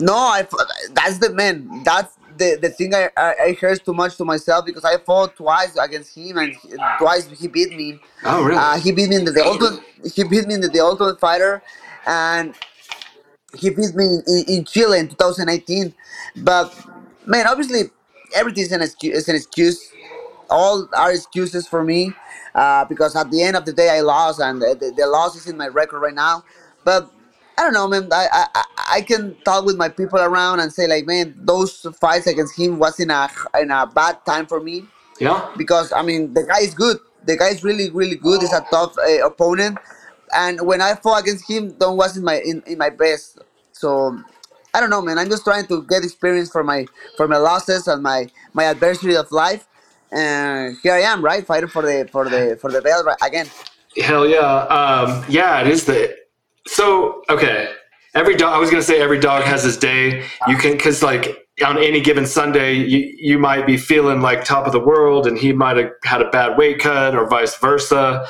No, 0.00 0.14
I. 0.16 0.40
f- 0.40 0.50
That's 0.94 1.18
the 1.18 1.30
man. 1.32 1.82
That's 1.84 2.16
the 2.38 2.58
the 2.62 2.70
thing. 2.70 2.94
I 2.94 3.10
I, 3.16 3.34
I 3.48 3.52
heard 3.60 3.84
too 3.84 3.94
much 3.94 4.16
to 4.18 4.24
myself 4.24 4.66
because 4.66 4.84
I 4.84 4.98
fought 4.98 5.36
twice 5.36 5.76
against 5.76 6.16
him 6.16 6.38
and 6.38 6.54
he- 6.54 6.76
twice 6.98 7.28
he 7.30 7.48
beat 7.48 7.76
me. 7.76 8.00
Oh, 8.24 8.44
really? 8.44 8.58
Uh, 8.58 8.78
he 8.78 8.92
beat 8.92 9.10
me 9.10 9.16
in 9.16 9.24
the, 9.26 9.32
the 9.32 9.44
ultimate. 9.44 9.80
He 10.14 10.24
beat 10.24 10.46
me 10.46 10.54
in 10.54 10.62
the, 10.62 10.68
the 10.68 10.80
ultimate 10.80 11.20
fighter, 11.20 11.62
and 12.06 12.54
he 13.58 13.70
beat 13.70 13.94
me 13.94 14.06
in, 14.26 14.44
in 14.48 14.64
Chile 14.66 14.98
in 15.00 15.08
2018. 15.08 15.94
But 16.38 16.74
man, 17.26 17.46
obviously 17.46 17.90
everything 18.34 18.64
is 18.64 18.72
an 18.72 18.82
excuse. 18.82 19.16
Is 19.18 19.28
an 19.28 19.36
excuse. 19.36 19.92
All 20.50 20.88
are 20.96 21.12
excuses 21.12 21.68
for 21.68 21.84
me 21.84 22.12
uh, 22.54 22.84
because 22.86 23.16
at 23.16 23.30
the 23.30 23.42
end 23.42 23.56
of 23.56 23.66
the 23.66 23.72
day 23.72 23.90
I 23.90 24.00
lost, 24.00 24.40
and 24.40 24.62
the, 24.62 24.76
the, 24.78 24.92
the 24.96 25.06
loss 25.06 25.36
is 25.36 25.48
in 25.48 25.56
my 25.56 25.68
record 25.68 26.00
right 26.00 26.14
now. 26.14 26.44
But 26.84 27.10
I 27.58 27.62
don't 27.64 27.74
know, 27.74 27.88
man. 27.88 28.08
I, 28.12 28.28
I 28.54 28.64
I- 28.86 29.02
can 29.02 29.36
talk 29.44 29.64
with 29.64 29.76
my 29.76 29.88
people 29.88 30.18
around 30.18 30.60
and 30.60 30.72
say 30.72 30.86
like, 30.86 31.06
man, 31.06 31.34
those 31.38 31.86
fights 32.00 32.26
against 32.26 32.56
him 32.56 32.78
was 32.78 32.98
in 33.00 33.10
a 33.10 33.28
in 33.60 33.70
a 33.70 33.86
bad 33.86 34.24
time 34.24 34.46
for 34.46 34.60
me 34.60 34.86
yeah. 35.20 35.48
because 35.56 35.92
I 35.92 36.02
mean 36.02 36.34
the 36.34 36.44
guy 36.44 36.60
is 36.60 36.74
good. 36.74 36.98
The 37.24 37.36
guy 37.36 37.48
is 37.48 37.64
really 37.64 37.90
really 37.90 38.16
good. 38.16 38.40
He's 38.40 38.52
a 38.52 38.64
tough 38.70 38.96
uh, 38.98 39.26
opponent, 39.26 39.78
and 40.34 40.60
when 40.66 40.80
I 40.80 40.94
fought 40.94 41.22
against 41.22 41.48
him, 41.48 41.72
don't 41.72 41.96
was 41.96 42.16
in 42.16 42.24
my 42.24 42.40
in, 42.40 42.62
in 42.66 42.78
my 42.78 42.90
best. 42.90 43.38
So 43.72 44.18
I 44.72 44.80
don't 44.80 44.90
know, 44.90 45.02
man. 45.02 45.18
I'm 45.18 45.30
just 45.30 45.44
trying 45.44 45.66
to 45.68 45.82
get 45.84 46.04
experience 46.04 46.50
for 46.50 46.64
my 46.64 46.86
for 47.16 47.28
my 47.28 47.38
losses 47.38 47.86
and 47.88 48.02
my 48.02 48.28
my 48.52 48.64
adversity 48.64 49.16
of 49.16 49.30
life. 49.32 49.66
And 50.12 50.76
here 50.82 50.94
I 50.94 51.00
am, 51.00 51.24
right, 51.24 51.44
fighting 51.44 51.68
for 51.68 51.82
the 51.82 52.08
for 52.10 52.28
the 52.28 52.58
for 52.60 52.70
the 52.70 52.82
belt 52.82 53.06
right, 53.06 53.16
again. 53.22 53.48
Hell 53.96 54.28
yeah. 54.28 54.40
Um, 54.40 55.24
yeah, 55.28 55.60
it 55.60 55.68
is 55.68 55.84
the. 55.84 56.14
So 56.66 57.22
okay, 57.28 57.72
every 58.14 58.36
dog. 58.36 58.54
I 58.54 58.58
was 58.58 58.70
gonna 58.70 58.82
say 58.82 59.00
every 59.00 59.18
dog 59.18 59.42
has 59.44 59.62
his 59.62 59.76
day. 59.76 60.24
You 60.48 60.56
can 60.56 60.72
because 60.72 61.02
like 61.02 61.46
on 61.64 61.78
any 61.78 62.00
given 62.00 62.26
Sunday, 62.26 62.74
you 62.74 63.14
you 63.18 63.38
might 63.38 63.66
be 63.66 63.76
feeling 63.76 64.20
like 64.20 64.44
top 64.44 64.66
of 64.66 64.72
the 64.72 64.80
world, 64.80 65.26
and 65.26 65.38
he 65.38 65.52
might 65.52 65.76
have 65.76 65.90
had 66.04 66.22
a 66.22 66.30
bad 66.30 66.56
weight 66.58 66.78
cut, 66.80 67.14
or 67.14 67.28
vice 67.28 67.56
versa. 67.58 68.26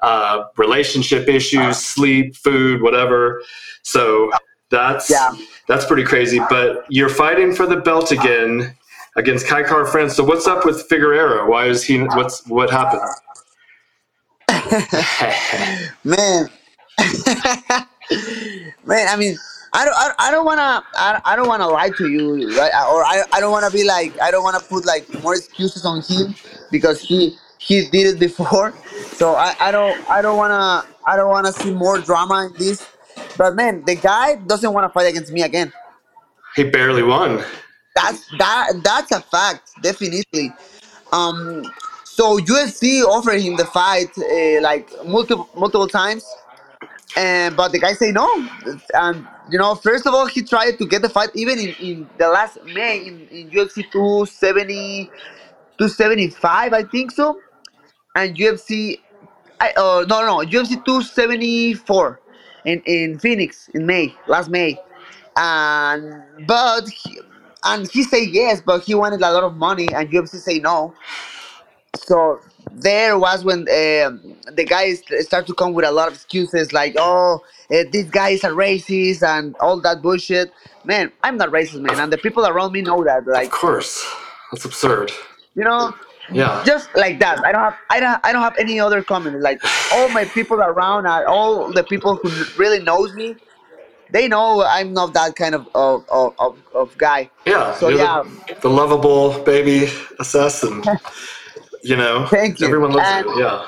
Uh, 0.00 0.44
relationship 0.56 1.28
issues, 1.28 1.76
sleep, 1.78 2.34
food, 2.36 2.80
whatever. 2.80 3.42
So 3.82 4.30
that's 4.70 5.10
Yeah. 5.10 5.32
that's 5.68 5.84
pretty 5.84 6.04
crazy. 6.04 6.40
But 6.48 6.84
you're 6.88 7.08
fighting 7.10 7.54
for 7.54 7.66
the 7.66 7.76
belt 7.76 8.12
again 8.12 8.76
against 9.16 9.46
Kai 9.46 9.62
Kara 9.64 9.86
France. 9.86 10.14
So 10.14 10.22
what's 10.24 10.46
up 10.46 10.64
with 10.64 10.88
Figueroa? 10.88 11.46
Why 11.50 11.66
is 11.66 11.82
he? 11.82 11.98
What's 11.98 12.46
what 12.46 12.70
happened? 12.70 13.02
man 16.04 16.48
man 18.84 19.06
i 19.08 19.16
mean 19.16 19.36
i 19.72 19.84
don't 19.84 19.94
i, 19.96 20.12
I 20.18 20.30
don't 20.30 20.44
want 20.44 20.58
to 20.58 20.84
I, 20.98 21.20
I 21.24 21.36
don't 21.36 21.48
want 21.48 21.62
to 21.62 21.68
lie 21.68 21.90
to 21.90 22.08
you 22.08 22.58
right? 22.58 22.72
Or 22.90 23.04
i, 23.04 23.22
I 23.32 23.40
don't 23.40 23.52
want 23.52 23.70
to 23.70 23.72
be 23.72 23.84
like 23.84 24.18
i 24.20 24.30
don't 24.30 24.42
want 24.42 24.60
to 24.60 24.68
put 24.68 24.84
like 24.84 25.06
more 25.22 25.34
excuses 25.34 25.84
on 25.84 26.02
him 26.02 26.34
because 26.70 27.00
he 27.00 27.36
he 27.60 27.88
did 27.90 28.14
it 28.14 28.18
before. 28.18 28.74
So 29.20 29.34
i, 29.34 29.54
I 29.60 29.70
don't 29.70 29.98
i 30.08 30.22
don't 30.22 30.38
want 30.38 30.52
to 30.52 31.10
i 31.10 31.14
don't 31.14 31.28
want 31.28 31.44
to 31.46 31.52
see 31.52 31.70
more 31.70 31.98
drama 31.98 32.46
in 32.46 32.54
this. 32.56 32.88
But 33.36 33.54
man 33.54 33.84
the 33.84 33.94
guy 33.94 34.36
doesn't 34.36 34.72
want 34.72 34.84
to 34.86 34.88
fight 34.88 35.08
against 35.10 35.30
me 35.30 35.42
again. 35.42 35.70
He 36.56 36.64
barely 36.64 37.02
won. 37.02 37.44
that's 37.94 38.24
that 38.38 38.80
that's 38.82 39.12
a 39.12 39.20
fact 39.20 39.72
definitely. 39.82 40.54
Um 41.12 41.70
so 42.04 42.38
UFC 42.38 43.04
offered 43.04 43.40
him 43.40 43.56
the 43.56 43.66
fight 43.66 44.08
uh, 44.16 44.62
like 44.62 44.88
multiple 45.04 45.50
multiple 45.54 45.88
times 45.88 46.24
and 47.16 47.56
but 47.56 47.72
the 47.72 47.80
guy 47.80 47.94
say 47.94 48.12
no. 48.12 48.28
And 48.94 49.26
you 49.50 49.58
know 49.58 49.74
first 49.76 50.06
of 50.06 50.14
all 50.14 50.26
he 50.26 50.42
tried 50.42 50.78
to 50.78 50.86
get 50.86 51.02
the 51.02 51.08
fight 51.10 51.30
even 51.34 51.58
in, 51.58 51.74
in 51.80 52.10
the 52.18 52.28
last 52.28 52.58
may 52.64 52.98
in, 53.06 53.28
in 53.28 53.50
ufc 53.50 53.90
270 53.92 55.10
275 55.78 56.72
i 56.74 56.84
think 56.84 57.12
so. 57.12 57.40
And 58.16 58.36
ufc 58.36 59.00
I, 59.60 59.70
uh, 59.76 60.06
no 60.08 60.26
no 60.26 60.38
ufc 60.46 60.84
274 60.84 62.20
in, 62.66 62.82
in 62.86 63.18
phoenix 63.18 63.68
in 63.74 63.86
may 63.86 64.14
last 64.28 64.50
may. 64.50 64.78
And 65.36 66.22
but 66.46 66.88
he, 66.88 67.20
and 67.64 67.90
he 67.90 68.04
say 68.04 68.24
yes 68.26 68.62
but 68.62 68.84
he 68.84 68.94
wanted 68.94 69.22
a 69.22 69.32
lot 69.32 69.44
of 69.44 69.56
money 69.56 69.88
and 69.94 70.10
ufc 70.10 70.36
say 70.36 70.60
no. 70.60 70.94
So 71.96 72.40
there 72.72 73.18
was 73.18 73.44
when 73.44 73.60
um, 73.60 74.36
the 74.54 74.64
guys 74.68 75.02
start 75.20 75.46
to 75.46 75.54
come 75.54 75.74
with 75.74 75.84
a 75.86 75.92
lot 75.92 76.08
of 76.08 76.14
excuses 76.14 76.72
like 76.72 76.94
oh 76.98 77.40
uh, 77.72 77.84
this 77.92 78.10
guy 78.10 78.30
is 78.30 78.44
a 78.44 78.48
racist 78.50 79.22
and 79.22 79.56
all 79.60 79.80
that 79.80 80.02
bullshit 80.02 80.52
man 80.84 81.12
i'm 81.22 81.36
not 81.36 81.50
racist 81.50 81.80
man 81.80 82.00
and 82.00 82.12
the 82.12 82.18
people 82.18 82.46
around 82.46 82.72
me 82.72 82.82
know 82.82 83.04
that 83.04 83.26
Like, 83.26 83.46
Of 83.46 83.52
course, 83.52 84.04
that's 84.52 84.64
absurd. 84.64 85.12
you 85.56 85.64
know 85.64 85.92
Yeah. 86.32 86.62
just 86.64 86.90
like 86.96 87.20
that 87.20 87.40
i 87.44 87.52
don't 87.52 87.62
have 87.62 87.76
i 87.90 88.00
don't 88.00 88.20
i 88.24 88.32
don't 88.32 88.42
have 88.42 88.56
any 88.58 88.80
other 88.80 89.02
comment 89.02 89.40
like 89.40 89.60
all 89.90 90.08
my 90.10 90.24
people 90.26 90.58
around 90.58 91.06
and 91.06 91.26
all 91.26 91.72
the 91.72 91.84
people 91.84 92.16
who 92.22 92.30
really 92.56 92.82
knows 92.82 93.14
me 93.14 93.38
they 94.10 94.28
know 94.28 94.64
i'm 94.64 94.92
not 94.94 95.14
that 95.14 95.36
kind 95.36 95.54
of 95.54 95.68
of, 95.74 96.04
of, 96.10 96.34
of, 96.38 96.58
of 96.74 96.98
guy 96.98 97.30
Yeah. 97.46 97.72
so 97.72 97.88
yeah 97.88 98.22
The, 98.48 98.56
the 98.62 98.70
lovable 98.70 99.42
baby 99.44 99.88
assassin. 100.20 100.82
you 101.82 101.96
know. 101.96 102.26
Thank 102.26 102.60
you. 102.60 102.66
Everyone 102.66 102.92
loves 102.92 103.08
And- 103.08 103.26
you. 103.26 103.40
Yeah. 103.40 103.66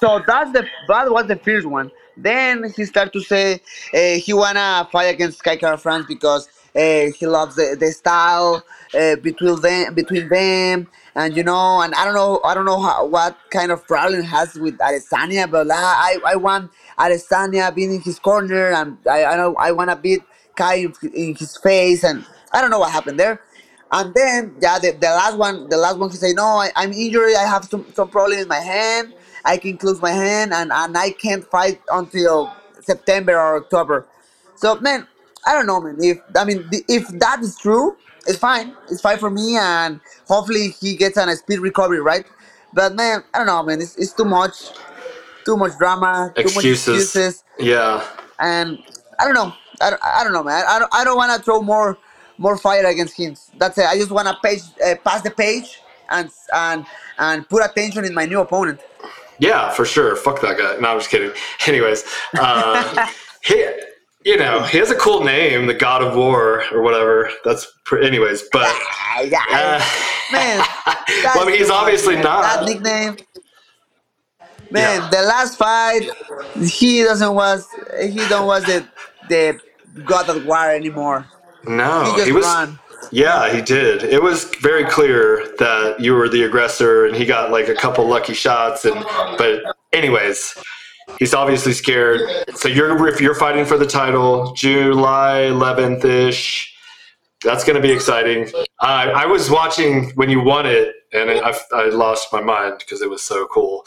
So 0.00 0.22
that's 0.26 0.52
the 0.52 0.66
that 0.88 1.10
was 1.10 1.26
the 1.26 1.36
first 1.36 1.66
one. 1.66 1.90
Then 2.16 2.72
he 2.76 2.84
started 2.84 3.12
to 3.12 3.20
say 3.20 3.60
uh, 3.94 4.18
he 4.20 4.32
wanna 4.32 4.88
fight 4.90 5.06
against 5.14 5.42
Kai 5.42 5.56
Kara 5.56 5.76
France 5.78 6.06
because 6.06 6.48
uh, 6.74 7.06
he 7.18 7.26
loves 7.26 7.56
the, 7.56 7.76
the 7.78 7.90
style 7.92 8.64
uh, 8.98 9.16
between 9.16 9.60
them 9.60 9.94
between 9.94 10.28
them 10.28 10.88
and 11.14 11.36
you 11.36 11.42
know 11.42 11.80
and 11.82 11.94
I 11.94 12.04
don't 12.04 12.14
know 12.14 12.40
I 12.44 12.54
don't 12.54 12.64
know 12.64 12.80
how, 12.80 13.04
what 13.06 13.36
kind 13.50 13.70
of 13.72 13.86
problem 13.86 14.22
has 14.22 14.54
with 14.54 14.78
Adesanya 14.78 15.50
but 15.50 15.68
I 15.70 16.16
I 16.24 16.36
want 16.36 16.70
Adesanya 16.98 17.74
being 17.74 17.94
in 17.94 18.00
his 18.00 18.18
corner 18.18 18.70
and 18.72 18.96
I 19.10 19.24
I 19.24 19.36
know 19.36 19.54
I 19.56 19.72
wanna 19.72 19.96
beat 19.96 20.22
Kai 20.56 20.76
in, 20.76 20.94
in 21.14 21.34
his 21.34 21.56
face 21.58 22.04
and 22.04 22.24
I 22.52 22.60
don't 22.60 22.70
know 22.70 22.78
what 22.80 22.90
happened 22.92 23.18
there. 23.18 23.40
And 23.92 24.14
then 24.14 24.56
yeah, 24.60 24.78
the, 24.78 24.92
the 24.92 25.08
last 25.08 25.36
one, 25.36 25.68
the 25.68 25.76
last 25.76 25.98
one, 25.98 26.10
he 26.10 26.16
say, 26.16 26.32
no, 26.32 26.44
I, 26.44 26.70
I'm 26.76 26.92
injured. 26.92 27.34
I 27.36 27.46
have 27.48 27.64
some, 27.64 27.86
some 27.94 28.08
problem 28.08 28.38
in 28.38 28.48
my 28.48 28.60
hand. 28.60 29.14
I 29.44 29.56
can 29.56 29.78
close 29.78 30.00
my 30.00 30.12
hand, 30.12 30.52
and, 30.52 30.70
and 30.72 30.96
I 30.96 31.10
can't 31.10 31.44
fight 31.44 31.80
until 31.90 32.52
September 32.80 33.34
or 33.38 33.56
October. 33.56 34.06
So 34.56 34.78
man, 34.80 35.06
I 35.46 35.54
don't 35.54 35.66
know, 35.66 35.80
man. 35.80 35.96
If 36.00 36.18
I 36.36 36.44
mean, 36.44 36.68
if 36.88 37.08
that 37.20 37.40
is 37.40 37.56
true, 37.58 37.96
it's 38.26 38.38
fine. 38.38 38.76
It's 38.90 39.00
fine 39.00 39.18
for 39.18 39.30
me, 39.30 39.56
and 39.56 40.00
hopefully 40.28 40.68
he 40.80 40.96
gets 40.96 41.16
on 41.18 41.28
a 41.28 41.36
speed 41.36 41.60
recovery, 41.60 42.00
right? 42.00 42.26
But 42.74 42.94
man, 42.94 43.24
I 43.34 43.38
don't 43.38 43.46
know, 43.46 43.62
man. 43.62 43.80
It's, 43.80 43.96
it's 43.96 44.12
too 44.12 44.26
much, 44.26 44.54
too 45.44 45.56
much 45.56 45.76
drama, 45.78 46.32
too 46.36 46.44
much 46.44 46.64
Excuses. 46.64 47.16
excuses 47.16 47.44
Yeah. 47.58 48.06
and 48.38 48.78
I 49.18 49.24
don't 49.24 49.34
know. 49.34 49.52
I 49.80 49.90
don't, 49.90 50.02
I 50.04 50.24
don't 50.24 50.32
know, 50.32 50.42
man. 50.44 50.64
I 50.68 50.78
don't, 50.78 50.94
I 50.94 51.04
don't 51.04 51.16
want 51.16 51.36
to 51.36 51.42
throw 51.42 51.62
more 51.62 51.98
more 52.40 52.56
fire 52.56 52.86
against 52.86 53.16
him. 53.16 53.36
That's 53.58 53.76
it. 53.78 53.84
I 53.84 53.96
just 53.96 54.10
want 54.10 54.26
to 54.26 54.36
page 54.42 54.62
uh, 54.84 54.96
pass 55.04 55.20
the 55.20 55.30
page 55.30 55.80
and 56.08 56.30
and 56.52 56.86
and 57.18 57.48
put 57.48 57.64
attention 57.64 58.04
in 58.04 58.14
my 58.14 58.24
new 58.24 58.40
opponent. 58.40 58.80
Yeah, 59.38 59.70
for 59.70 59.84
sure. 59.84 60.16
Fuck 60.16 60.40
that 60.40 60.58
guy. 60.58 60.76
No, 60.80 60.88
I'm 60.88 60.98
just 60.98 61.10
kidding. 61.10 61.32
Anyways, 61.66 62.04
uh, 62.38 63.06
he, 63.42 63.54
you 64.24 64.36
know, 64.36 64.62
he 64.62 64.78
has 64.78 64.90
a 64.90 64.96
cool 64.96 65.22
name, 65.22 65.66
the 65.66 65.74
God 65.74 66.02
of 66.02 66.16
War 66.16 66.64
or 66.72 66.82
whatever. 66.82 67.30
That's 67.44 67.66
pr- 67.84 67.98
anyways, 67.98 68.44
but 68.52 68.74
yeah, 69.22 69.44
uh, 69.50 69.84
man. 70.32 70.64
well, 71.24 71.42
I 71.42 71.44
mean, 71.46 71.58
he's 71.58 71.70
obviously 71.70 72.14
man. 72.14 72.24
not. 72.24 72.42
that 72.42 72.64
nickname. 72.64 73.16
Man, 74.70 75.10
the 75.10 75.22
last 75.22 75.58
fight, 75.58 76.08
he 76.64 77.02
doesn't 77.02 77.34
was 77.34 77.66
he 78.08 78.26
don't 78.28 78.46
was 78.46 78.64
the 78.64 78.86
the 79.28 79.60
God 80.04 80.28
of 80.30 80.46
War 80.46 80.70
anymore. 80.70 81.26
He 81.64 81.70
No, 81.70 82.12
he 82.12 82.16
just 82.22 82.32
was. 82.32 82.44
run. 82.44 82.78
Yeah, 83.12 83.52
he 83.52 83.60
did. 83.60 84.04
It 84.04 84.22
was 84.22 84.44
very 84.60 84.84
clear 84.84 85.52
that 85.58 85.98
you 85.98 86.14
were 86.14 86.28
the 86.28 86.44
aggressor, 86.44 87.06
and 87.06 87.16
he 87.16 87.24
got 87.26 87.50
like 87.50 87.68
a 87.68 87.74
couple 87.74 88.06
lucky 88.06 88.34
shots. 88.34 88.84
And 88.84 88.94
but, 89.36 89.62
anyways, 89.92 90.54
he's 91.18 91.34
obviously 91.34 91.72
scared. 91.72 92.20
So 92.54 92.68
you're 92.68 93.08
if 93.08 93.20
you're 93.20 93.34
fighting 93.34 93.64
for 93.64 93.76
the 93.76 93.86
title, 93.86 94.52
July 94.52 95.48
11th 95.50 96.04
ish. 96.04 96.72
That's 97.42 97.64
going 97.64 97.76
to 97.76 97.82
be 97.82 97.90
exciting. 97.90 98.48
I 98.80 99.10
I 99.10 99.26
was 99.26 99.50
watching 99.50 100.10
when 100.10 100.28
you 100.30 100.40
won 100.40 100.66
it, 100.66 100.94
and 101.12 101.30
I, 101.30 101.54
I 101.72 101.88
lost 101.88 102.32
my 102.32 102.40
mind 102.40 102.76
because 102.78 103.02
it 103.02 103.10
was 103.10 103.22
so 103.22 103.46
cool. 103.46 103.84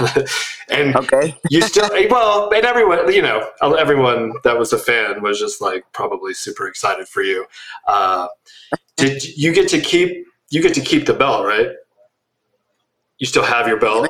and 0.70 0.96
Okay. 0.96 1.36
you 1.48 1.62
still 1.62 1.88
well, 2.10 2.50
and 2.52 2.64
everyone, 2.64 3.12
you 3.12 3.22
know, 3.22 3.50
everyone 3.60 4.32
that 4.44 4.58
was 4.58 4.72
a 4.72 4.78
fan 4.78 5.22
was 5.22 5.38
just 5.38 5.60
like 5.60 5.84
probably 5.92 6.34
super 6.34 6.66
excited 6.66 7.06
for 7.06 7.22
you. 7.22 7.46
Uh, 7.86 8.28
did 8.96 9.24
you 9.36 9.52
get 9.52 9.68
to 9.68 9.80
keep 9.80 10.26
you 10.50 10.62
get 10.62 10.74
to 10.74 10.80
keep 10.80 11.06
the 11.06 11.14
belt, 11.14 11.46
right? 11.46 11.68
You 13.18 13.26
still 13.26 13.44
have 13.44 13.68
your 13.68 13.78
belt. 13.78 14.08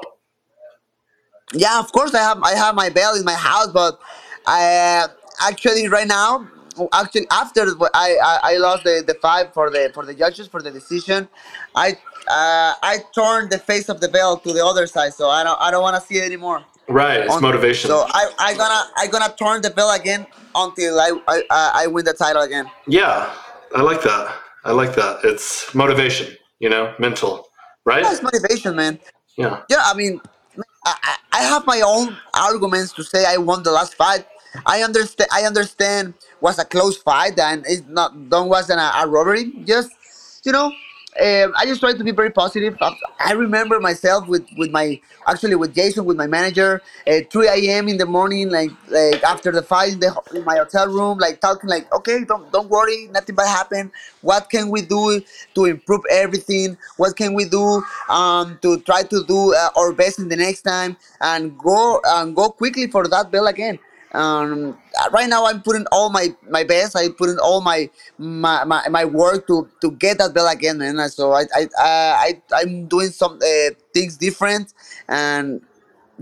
Yeah, 1.53 1.79
of 1.79 1.91
course 1.93 2.15
I 2.15 2.23
have 2.23 2.43
I 2.43 2.55
have 2.55 2.75
my 2.75 2.89
belt 2.89 3.19
in 3.19 3.25
my 3.25 3.35
house, 3.35 3.69
but 3.69 3.99
I 4.47 5.05
uh, 5.05 5.09
actually 5.41 5.89
right 5.89 6.07
now 6.07 6.49
actually 6.93 7.27
after 7.31 7.67
I, 7.95 8.17
I 8.23 8.39
I 8.43 8.57
lost 8.59 8.85
the 8.85 9.03
the 9.07 9.15
fight 9.15 9.53
for 9.55 9.71
the 9.71 9.91
for 9.95 10.05
the 10.05 10.15
judges 10.15 10.47
for 10.49 10.63
the 10.63 10.71
decision, 10.71 11.29
I 11.75 11.97
uh, 12.29 12.75
I 12.83 12.99
turned 13.15 13.51
the 13.51 13.59
face 13.59 13.89
of 13.89 14.01
the 14.01 14.09
belt 14.09 14.45
to 14.45 14.53
the 14.53 14.65
other 14.65 14.87
side, 14.87 15.15
so 15.15 15.29
I 15.29 15.45
don't 15.45 15.61
I 15.61 15.71
don't 15.71 15.83
want 15.83 16.01
to 16.01 16.07
see 16.07 16.19
it 16.19 16.25
anymore. 16.25 16.65
Right, 16.89 17.21
it's 17.21 17.35
On- 17.35 17.43
motivation. 17.43 17.89
So 17.89 18.07
I 18.09 18.31
I 18.39 18.55
gonna 18.55 18.83
I 18.97 19.07
gonna 19.07 19.35
turn 19.39 19.63
the 19.63 19.71
belt 19.71 19.99
again 19.99 20.27
until 20.55 21.01
I 21.01 21.11
I, 21.29 21.43
I 21.51 21.87
win 21.87 22.05
the 22.05 22.15
title 22.15 22.43
again. 22.43 22.71
yeah, 22.87 23.33
I 23.75 23.83
like 23.83 24.03
that. 24.03 24.35
I 24.65 24.73
like 24.73 24.95
that. 24.95 25.21
It's 25.25 25.75
motivation, 25.75 26.35
you 26.59 26.71
know, 26.71 26.95
mental, 26.99 27.47
right? 27.85 28.05
It's 28.05 28.23
motivation, 28.23 28.75
man. 28.77 28.99
Yeah. 29.37 29.61
Yeah, 29.69 29.83
I 29.85 29.95
mean, 29.95 30.21
I, 30.87 30.95
I 31.03 31.17
I 31.33 31.43
have 31.43 31.67
my 31.67 31.81
own 31.81 32.17
arguments 32.33 32.93
to 32.95 33.03
say 33.05 33.25
I 33.27 33.37
won 33.37 33.63
the 33.63 33.73
last 33.73 33.95
fight. 33.95 34.27
I 34.67 34.83
understand. 34.83 35.29
I 35.33 35.43
understand 35.43 36.15
was 36.41 36.59
a 36.59 36.65
close 36.65 36.97
fight 36.97 37.39
and 37.39 37.65
it's 37.67 37.83
not 37.89 38.31
don't 38.31 38.49
wasn't 38.49 38.81
a, 38.81 39.03
a 39.03 39.07
robbery. 39.09 39.53
Just 39.65 39.91
you 40.45 40.53
know, 40.53 40.73
um, 41.21 41.53
I 41.57 41.65
just 41.65 41.81
try 41.81 41.93
to 41.93 42.03
be 42.05 42.11
very 42.11 42.31
positive. 42.31 42.77
I, 43.21 43.33
remember 43.33 43.79
myself 43.79 44.27
with 44.27 44.47
with 44.57 44.71
my 44.71 45.01
actually 45.29 45.55
with 45.55 45.73
Jason 45.73 46.05
with 46.05 46.17
my 46.17 46.27
manager 46.27 46.83
at 47.07 47.31
3 47.31 47.47
a.m. 47.49 47.89
in 47.89 47.99
the 47.99 48.07
morning, 48.07 48.51
like 48.51 48.71
like 48.89 49.23
after 49.23 49.53
the 49.53 49.63
fight 49.63 49.93
in, 49.93 50.01
the, 50.01 50.13
in 50.35 50.45
my 50.45 50.57
hotel 50.57 50.89
room, 50.89 51.19
like 51.19 51.41
talking 51.41 51.71
like, 51.71 51.93
okay, 51.95 52.25
don't 52.25 52.51
don't 52.51 52.69
worry, 52.69 53.09
nothing 53.13 53.37
bad 53.37 53.47
happened. 53.47 53.93
What 54.23 54.51
can 54.51 54.71
we 54.71 54.83
do 54.83 55.21
to 55.55 55.65
improve 55.67 56.03
everything? 56.11 56.77
What 56.97 57.17
can 57.17 57.33
we 57.35 57.45
do 57.45 57.85
um, 58.09 58.59
to 58.63 58.81
try 58.81 59.05
to 59.05 59.25
do 59.25 59.55
uh, 59.55 59.69
our 59.77 59.93
best 59.93 60.19
in 60.19 60.29
the 60.29 60.37
next 60.37 60.63
time 60.63 60.97
and 61.21 61.57
go 61.57 62.01
and 62.05 62.35
go 62.35 62.51
quickly 62.51 62.89
for 62.89 63.07
that 63.07 63.31
bell 63.31 63.47
again? 63.47 63.79
Um, 64.15 64.79
right 65.13 65.29
now, 65.29 65.47
I'm 65.47 65.63
putting 65.63 65.87
all 65.93 66.11
my, 66.11 66.29
my 66.51 66.65
best. 66.65 66.97
I 66.97 67.09
put 67.11 67.31
in 67.31 67.39
all 67.39 67.61
my 67.61 67.91
my, 68.19 68.65
my, 68.65 68.89
my 68.89 69.05
work 69.05 69.47
to, 69.49 69.69
to 69.83 69.91
get 69.93 70.19
that 70.19 70.35
bell 70.35 70.49
again, 70.49 70.79
man. 70.79 71.09
So 71.11 71.33
I 71.33 71.45
I 71.55 71.69
I 71.79 72.43
I'm 72.55 72.87
doing 72.87 73.11
some 73.11 73.41
uh, 73.43 73.75
things 73.93 74.17
different, 74.17 74.75
and 75.09 75.63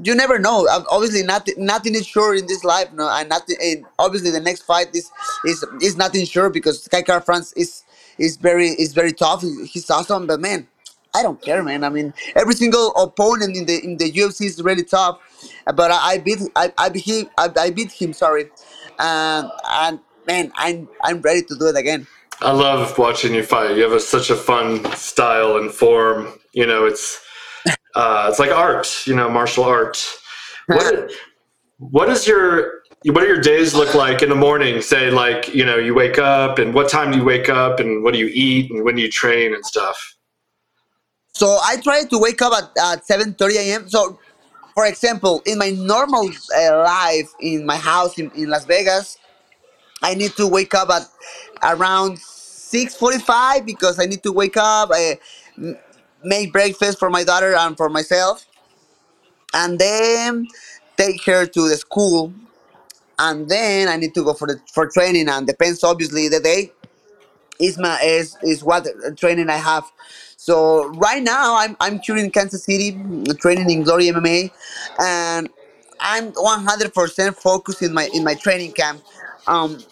you 0.02 0.14
never 0.14 0.38
know. 0.38 0.68
Obviously, 0.90 1.22
nothing 1.24 1.54
nothing 1.58 1.94
is 1.94 2.06
sure 2.06 2.34
in 2.34 2.46
this 2.46 2.64
life. 2.64 2.92
No, 2.94 3.08
and 3.10 3.28
nothing. 3.28 3.56
And 3.62 3.86
obviously, 3.98 4.30
the 4.30 4.40
next 4.40 4.62
fight 4.62 4.94
is 4.94 5.10
is 5.46 5.64
is 5.82 5.96
nothing 5.96 6.26
sure 6.26 6.50
because 6.50 6.88
Kai 6.88 7.02
Kara 7.02 7.20
France 7.22 7.52
is 7.54 7.84
is 8.18 8.36
very 8.38 8.68
is 8.70 8.94
very 8.94 9.12
tough. 9.12 9.42
He's 9.42 9.90
awesome, 9.90 10.26
but 10.26 10.40
man, 10.40 10.68
I 11.14 11.22
don't 11.22 11.40
care, 11.40 11.62
man. 11.62 11.84
I 11.84 11.90
mean, 11.90 12.14
every 12.36 12.54
single 12.54 12.92
opponent 12.94 13.56
in 13.56 13.66
the 13.66 13.84
in 13.84 13.96
the 13.98 14.10
UFC 14.10 14.46
is 14.46 14.62
really 14.62 14.84
tough. 14.84 15.18
But 15.66 15.90
I, 15.90 16.12
I 16.12 16.18
beat 16.18 16.40
I, 16.56 16.72
I 16.78 16.88
beat 16.88 17.06
him. 17.06 17.28
I, 17.36 17.50
I 17.58 17.70
beat 17.70 17.92
him. 17.92 18.12
Sorry, 18.12 18.50
and 18.98 19.50
and 19.68 20.00
man, 20.26 20.52
I'm 20.54 20.88
I'm 21.02 21.20
ready 21.20 21.42
to 21.42 21.56
do 21.58 21.66
it 21.66 21.76
again. 21.76 22.06
I 22.40 22.52
love 22.52 22.98
watching 22.98 23.34
you 23.34 23.42
fight. 23.44 23.76
You 23.76 23.82
have 23.82 23.92
a, 23.92 24.00
such 24.00 24.30
a 24.30 24.34
fun 24.34 24.84
style 24.96 25.58
and 25.58 25.70
form. 25.70 26.32
You 26.52 26.66
know, 26.66 26.86
it's 26.86 27.20
uh, 27.94 28.28
it's 28.30 28.38
like 28.38 28.50
art. 28.50 29.06
You 29.06 29.14
know, 29.14 29.28
martial 29.28 29.64
art. 29.64 30.02
What 30.66 31.12
what 31.78 32.08
is 32.08 32.26
your 32.26 32.82
what 33.04 33.20
do 33.20 33.26
your 33.26 33.40
days 33.40 33.74
look 33.74 33.94
like 33.94 34.22
in 34.22 34.30
the 34.30 34.34
morning? 34.34 34.80
Say 34.80 35.10
like 35.10 35.54
you 35.54 35.64
know 35.66 35.76
you 35.76 35.94
wake 35.94 36.18
up 36.18 36.58
and 36.58 36.72
what 36.72 36.88
time 36.88 37.12
do 37.12 37.18
you 37.18 37.24
wake 37.24 37.48
up 37.48 37.80
and 37.80 38.02
what 38.02 38.14
do 38.14 38.18
you 38.18 38.30
eat 38.32 38.70
and 38.70 38.82
when 38.82 38.96
do 38.96 39.02
you 39.02 39.10
train 39.10 39.54
and 39.54 39.64
stuff. 39.64 40.16
So 41.42 41.58
I 41.60 41.76
try 41.78 42.04
to 42.04 42.18
wake 42.20 42.40
up 42.40 42.52
at, 42.52 42.70
at 42.80 43.04
7.30 43.04 43.56
a.m. 43.56 43.88
So, 43.88 44.16
for 44.74 44.86
example, 44.86 45.42
in 45.44 45.58
my 45.58 45.70
normal 45.70 46.30
uh, 46.56 46.78
life 46.84 47.30
in 47.40 47.66
my 47.66 47.78
house 47.78 48.16
in, 48.16 48.30
in 48.36 48.48
Las 48.48 48.64
Vegas, 48.64 49.18
I 50.04 50.14
need 50.14 50.36
to 50.36 50.46
wake 50.46 50.72
up 50.72 50.88
at 50.90 51.02
around 51.64 52.18
6.45 52.18 53.66
because 53.66 53.98
I 53.98 54.06
need 54.06 54.22
to 54.22 54.30
wake 54.30 54.56
up, 54.56 54.90
uh, 54.92 55.14
m- 55.58 55.76
make 56.22 56.52
breakfast 56.52 57.00
for 57.00 57.10
my 57.10 57.24
daughter 57.24 57.56
and 57.56 57.76
for 57.76 57.88
myself, 57.88 58.46
and 59.52 59.80
then 59.80 60.46
take 60.96 61.24
her 61.24 61.44
to 61.44 61.68
the 61.68 61.76
school. 61.76 62.32
And 63.18 63.48
then 63.48 63.88
I 63.88 63.96
need 63.96 64.14
to 64.14 64.22
go 64.22 64.34
for 64.34 64.46
the 64.46 64.60
for 64.72 64.88
training 64.88 65.28
and 65.28 65.44
depends 65.44 65.82
obviously 65.82 66.28
the 66.28 66.38
day 66.38 66.70
is 67.60 67.78
my 67.78 68.00
is 68.02 68.36
is 68.42 68.62
what 68.64 68.86
training 69.18 69.48
I 69.50 69.56
have. 69.56 69.84
So 70.42 70.86
right 71.06 71.22
now 71.22 71.56
I'm 71.56 71.76
I'm 71.78 72.00
here 72.00 72.16
in 72.16 72.28
Kansas 72.32 72.64
City 72.64 72.90
training 73.38 73.70
in 73.70 73.84
Glory 73.84 74.06
MMA, 74.06 74.50
and 74.98 75.48
I'm 76.00 76.32
100% 76.32 77.36
focused 77.36 77.80
in 77.80 77.94
my 77.94 78.08
in 78.12 78.24
my 78.24 78.34
training 78.34 78.72
camp. 78.72 79.02
Um, 79.46 79.84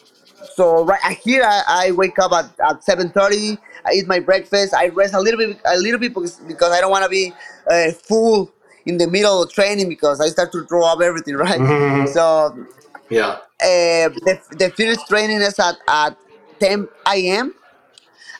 so 0.56 0.84
right 0.84 1.16
here 1.18 1.44
I, 1.44 1.62
I 1.68 1.90
wake 1.92 2.18
up 2.18 2.32
at, 2.32 2.46
at 2.68 2.82
7:30. 2.84 3.58
I 3.86 3.92
eat 3.92 4.08
my 4.08 4.18
breakfast. 4.18 4.74
I 4.74 4.88
rest 4.88 5.14
a 5.14 5.20
little 5.20 5.38
bit 5.38 5.60
a 5.64 5.76
little 5.78 6.00
bit 6.00 6.12
because, 6.14 6.40
because 6.40 6.72
I 6.72 6.80
don't 6.80 6.90
want 6.90 7.04
to 7.04 7.10
be 7.10 7.32
uh, 7.70 7.92
full 7.92 8.50
in 8.86 8.98
the 8.98 9.06
middle 9.06 9.44
of 9.44 9.52
training 9.52 9.88
because 9.88 10.20
I 10.20 10.26
start 10.30 10.50
to 10.50 10.64
throw 10.66 10.84
up 10.84 11.00
everything 11.00 11.36
right. 11.46 11.60
Mhm. 11.60 12.08
So 12.12 12.66
Yeah. 13.08 13.38
uh, 13.62 14.10
the 14.26 14.40
the 14.58 14.70
first 14.70 15.06
training 15.06 15.42
is 15.42 15.58
at 15.60 15.76
at 15.86 16.16
10 16.58 16.88
a.m 17.06 17.54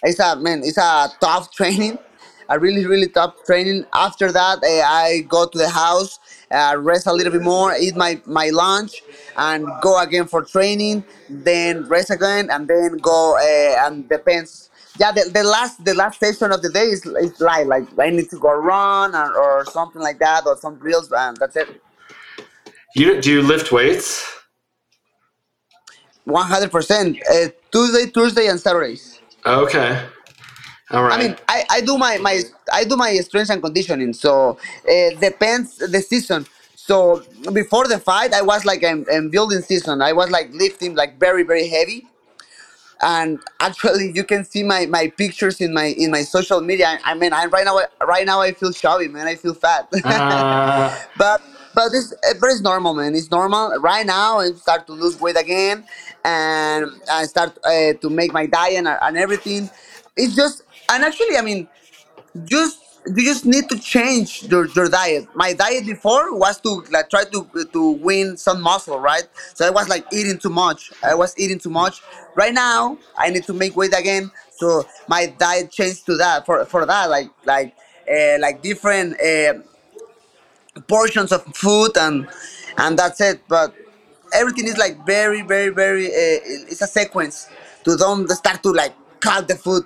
it's 0.03 0.19
a 0.19 0.37
man 0.37 0.63
it's 0.65 0.79
a 0.79 1.09
tough 1.21 1.51
training 1.59 1.99
a 2.49 2.59
really 2.59 2.85
really 2.85 3.07
tough 3.09 3.35
training. 3.47 3.85
After 3.93 4.33
that 4.33 4.59
uh, 4.59 4.87
i 4.87 5.21
go 5.29 5.47
to 5.47 5.59
the 5.59 5.69
house 5.69 6.19
uh, 6.51 6.77
rest 6.79 7.07
a 7.07 7.13
little 7.13 7.33
bit 7.33 7.43
more 7.43 7.75
eat 7.77 7.97
my 7.97 8.21
my 8.27 8.51
lunch 8.51 9.03
and 9.37 9.67
go 9.81 10.01
again 10.01 10.27
for 10.27 10.43
training 10.43 11.05
then 11.29 11.87
rest 11.89 12.11
again 12.11 12.49
and 12.51 12.69
then 12.69 12.97
go 12.99 13.37
uh, 13.37 13.87
and 13.87 14.09
depends. 14.09 14.71
Yeah 14.99 15.13
the, 15.13 15.31
the 15.33 15.45
last 15.45 15.85
the 15.85 15.95
last 15.95 16.19
session 16.19 16.53
of 16.53 16.61
the 16.63 16.71
day 16.71 16.87
is, 16.87 17.07
is 17.07 17.41
light 17.41 17.67
like 17.67 17.87
i 17.99 18.11
need 18.11 18.29
to 18.31 18.39
go 18.39 18.53
run 18.53 19.15
or, 19.15 19.33
or 19.37 19.65
something 19.67 20.03
like 20.03 20.19
that 20.19 20.45
or 20.47 20.57
some 20.57 20.77
drills 20.79 21.11
and 21.13 21.37
that's 21.37 21.57
it. 21.57 21.81
You 22.97 23.21
do 23.21 23.31
you 23.31 23.43
lift 23.43 23.71
weights? 23.71 24.27
100% 26.27 27.19
uh, 27.31 27.49
tuesday 27.73 28.07
thursday 28.07 28.47
and 28.47 28.61
saturdays 28.61 29.20
Okay. 29.47 30.07
All 30.91 31.05
right. 31.05 31.13
I 31.13 31.23
mean, 31.23 31.37
I, 31.49 31.65
I 31.71 31.81
do 31.81 31.97
my, 31.97 32.19
my 32.19 32.43
I 32.73 32.85
do 32.85 32.97
my 32.97 33.15
strength 33.19 33.51
and 33.51 33.63
conditioning. 33.63 34.13
So 34.13 34.59
it 34.85 35.21
depends 35.21 35.77
the 35.77 36.01
season. 36.01 36.47
So 36.75 37.23
before 37.53 37.87
the 37.87 37.99
fight, 37.99 38.33
I 38.33 38.43
was 38.43 38.65
like 38.65 38.83
in, 38.83 39.07
in 39.11 39.31
building 39.31 39.61
season. 39.63 40.03
I 40.03 40.13
was 40.13 40.31
like 40.31 40.53
lifting 40.53 40.95
like 40.95 41.19
very 41.19 41.45
very 41.45 41.69
heavy. 41.69 42.07
And 43.03 43.39
actually, 43.61 44.13
you 44.13 44.25
can 44.25 44.45
see 44.45 44.63
my, 44.63 44.85
my 44.85 45.09
pictures 45.09 45.61
in 45.61 45.73
my 45.73 45.87
in 45.87 46.11
my 46.11 46.23
social 46.23 46.61
media. 46.61 46.99
I, 47.03 47.13
I 47.13 47.15
mean, 47.15 47.33
I 47.33 47.47
right 47.47 47.65
now 47.65 47.81
right 48.07 48.27
now 48.27 48.41
I 48.41 48.53
feel 48.53 48.73
chubby, 48.73 49.09
man. 49.09 49.27
I 49.27 49.37
feel 49.37 49.55
fat. 49.55 49.89
Uh, 50.05 50.99
but 51.17 51.41
but 51.75 51.87
it's 51.93 52.13
eh, 52.13 52.35
but 52.41 52.51
it's 52.51 52.61
normal, 52.61 52.95
man. 52.95 53.15
It's 53.15 53.31
normal. 53.31 53.79
Right 53.81 54.07
now, 54.07 54.39
I 54.39 54.53
start 54.53 54.87
to 54.89 54.93
lose 54.93 55.21
weight 55.21 55.37
again, 55.37 55.85
and 56.25 56.87
I 57.11 57.25
start 57.25 57.59
uh, 57.65 57.95
to 58.01 58.11
make 58.11 58.33
my 58.33 58.47
diet 58.47 58.79
and, 58.79 58.89
and 58.89 59.17
everything. 59.17 59.71
It's 60.17 60.35
just 60.35 60.63
and 60.89 61.05
actually, 61.05 61.37
I 61.37 61.43
mean, 61.43 61.69
just 62.45 62.79
you 63.07 63.25
just 63.25 63.47
need 63.47 63.69
to 63.69 63.79
change 63.79 64.45
your, 64.45 64.67
your 64.69 64.89
diet. 64.89 65.27
My 65.35 65.53
diet 65.53 65.87
before 65.87 66.37
was 66.37 66.61
to 66.61 66.85
like 66.91 67.09
try 67.11 67.25
to 67.25 67.67
to 67.73 67.91
win 67.93 68.37
some 68.37 68.61
muscle, 68.61 68.99
right? 68.99 69.25
So 69.55 69.67
I 69.67 69.71
was 69.71 69.89
like 69.89 70.07
eating 70.13 70.39
too 70.39 70.51
much. 70.51 70.93
I 71.03 71.15
was 71.15 71.35
eating 71.39 71.59
too 71.59 71.71
much. 71.71 72.03
Right 72.35 72.53
now, 72.55 72.99
I 73.17 73.31
need 73.31 73.45
to 73.45 73.53
make 73.53 73.77
weight 73.77 73.97
again. 73.97 74.31
So 74.51 74.85
my 75.09 75.27
diet 75.27 75.71
changed 75.71 76.07
to 76.07 76.17
that 76.19 76.47
for 76.47 76.65
for 76.67 76.85
that 76.87 77.11
like 77.11 77.31
like 77.45 77.75
uh, 78.11 78.39
like 78.41 78.63
different. 78.63 79.21
Uh, 79.21 79.63
portions 80.89 81.33
of 81.33 81.45
food 81.55 81.97
and 81.97 82.29
and 82.79 82.99
that's 82.99 83.21
it. 83.21 83.43
But 83.49 83.75
everything 84.33 84.67
is 84.67 84.79
like 84.79 85.05
very, 85.07 85.43
very, 85.43 85.71
very. 85.71 86.07
Uh, 86.07 86.71
it's 86.71 86.83
a 86.83 86.87
sequence 86.87 87.49
to 87.85 87.97
don't 87.97 88.29
start 88.31 88.63
to 88.63 88.73
like 88.73 88.95
cut 89.21 89.49
the 89.49 89.57
food 89.57 89.85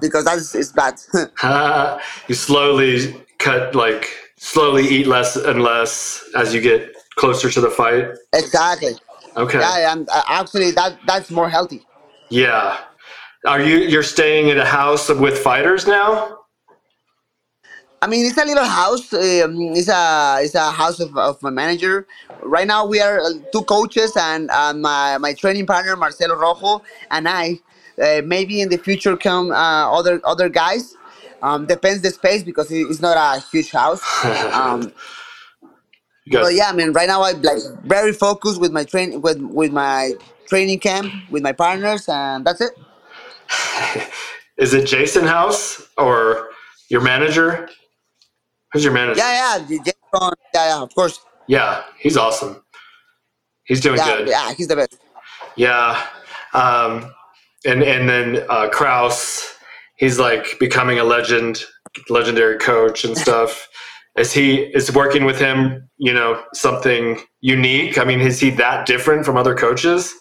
because 0.00 0.24
that's 0.24 0.54
is 0.54 0.72
bad. 0.72 0.94
you 2.28 2.34
slowly 2.34 3.14
cut 3.38 3.74
like 3.74 4.08
slowly 4.36 4.86
eat 4.88 5.06
less 5.06 5.36
and 5.36 5.62
less 5.62 6.24
as 6.36 6.54
you 6.54 6.60
get 6.60 6.92
closer 7.16 7.50
to 7.50 7.60
the 7.60 7.70
fight. 7.70 8.06
exactly. 8.32 8.94
Okay. 9.36 9.60
Yeah, 9.60 9.92
and 9.92 10.08
uh, 10.08 10.22
actually 10.28 10.70
that 10.72 10.98
that's 11.06 11.30
more 11.30 11.48
healthy. 11.48 11.86
Yeah. 12.30 12.78
Are 13.46 13.62
you 13.62 13.78
you're 13.78 14.02
staying 14.02 14.50
at 14.50 14.58
a 14.58 14.64
house 14.64 15.08
with 15.08 15.38
fighters 15.38 15.86
now? 15.86 16.39
I 18.02 18.06
mean, 18.06 18.26
it's 18.26 18.38
a 18.38 18.44
little 18.44 18.64
house. 18.64 19.12
Um, 19.12 19.56
it's 19.76 19.88
a 19.88 20.38
it's 20.40 20.54
a 20.54 20.70
house 20.70 21.00
of, 21.00 21.16
of 21.18 21.42
my 21.42 21.50
manager. 21.50 22.06
Right 22.42 22.66
now, 22.66 22.86
we 22.86 23.00
are 23.00 23.20
uh, 23.20 23.30
two 23.52 23.62
coaches 23.64 24.16
and 24.16 24.50
uh, 24.50 24.72
my 24.74 25.18
my 25.18 25.34
training 25.34 25.66
partner 25.66 25.96
Marcelo 25.96 26.36
Rojo 26.36 26.82
and 27.10 27.28
I. 27.28 27.60
Uh, 28.02 28.22
maybe 28.24 28.62
in 28.62 28.70
the 28.70 28.78
future 28.78 29.16
come 29.16 29.50
uh, 29.52 29.92
other 29.92 30.20
other 30.24 30.48
guys. 30.48 30.96
Um, 31.42 31.66
depends 31.66 32.02
the 32.02 32.10
space 32.10 32.42
because 32.42 32.70
it- 32.70 32.86
it's 32.90 33.00
not 33.00 33.16
a 33.18 33.40
huge 33.50 33.70
house. 33.72 34.02
Um, 34.52 34.92
guys, 36.30 36.40
but 36.40 36.54
yeah, 36.54 36.70
I 36.70 36.72
mean, 36.72 36.92
right 36.92 37.08
now 37.08 37.22
I'm 37.22 37.42
like 37.42 37.62
very 37.84 38.12
focused 38.12 38.60
with 38.60 38.72
my 38.72 38.84
train 38.84 39.20
with 39.22 39.38
with 39.40 39.72
my 39.72 40.14
training 40.48 40.80
camp 40.80 41.14
with 41.30 41.42
my 41.42 41.52
partners, 41.52 42.08
and 42.08 42.44
that's 42.46 42.60
it. 42.60 42.72
Is 44.58 44.74
it 44.74 44.86
Jason 44.86 45.26
House 45.26 45.88
or 45.98 46.50
your 46.90 47.00
manager? 47.02 47.68
Who's 48.72 48.84
your 48.84 48.92
manager? 48.92 49.18
Yeah, 49.18 49.58
yeah, 49.68 49.78
yeah, 49.84 50.32
yeah, 50.54 50.82
of 50.82 50.94
course. 50.94 51.20
Yeah, 51.48 51.82
he's 51.98 52.16
awesome. 52.16 52.62
He's 53.64 53.80
doing 53.80 53.98
Yeah, 53.98 54.16
good. 54.18 54.28
yeah, 54.28 54.52
he's 54.54 54.68
the 54.68 54.76
best. 54.76 54.98
Yeah. 55.56 56.06
Um, 56.54 57.12
and 57.64 57.82
and 57.82 58.08
then 58.08 58.44
uh, 58.48 58.68
Krause, 58.68 59.54
he's 59.96 60.18
like 60.18 60.58
becoming 60.58 60.98
a 60.98 61.04
legend, 61.04 61.62
legendary 62.08 62.58
coach 62.58 63.04
and 63.04 63.16
stuff. 63.16 63.68
Is 64.16 64.32
he 64.32 64.56
is 64.58 64.92
working 64.92 65.24
with 65.24 65.38
him? 65.38 65.88
You 65.98 66.12
know, 66.12 66.42
something 66.54 67.20
unique. 67.40 67.98
I 67.98 68.04
mean, 68.04 68.20
is 68.20 68.40
he 68.40 68.50
that 68.50 68.86
different 68.86 69.24
from 69.24 69.36
other 69.36 69.54
coaches? 69.54 70.12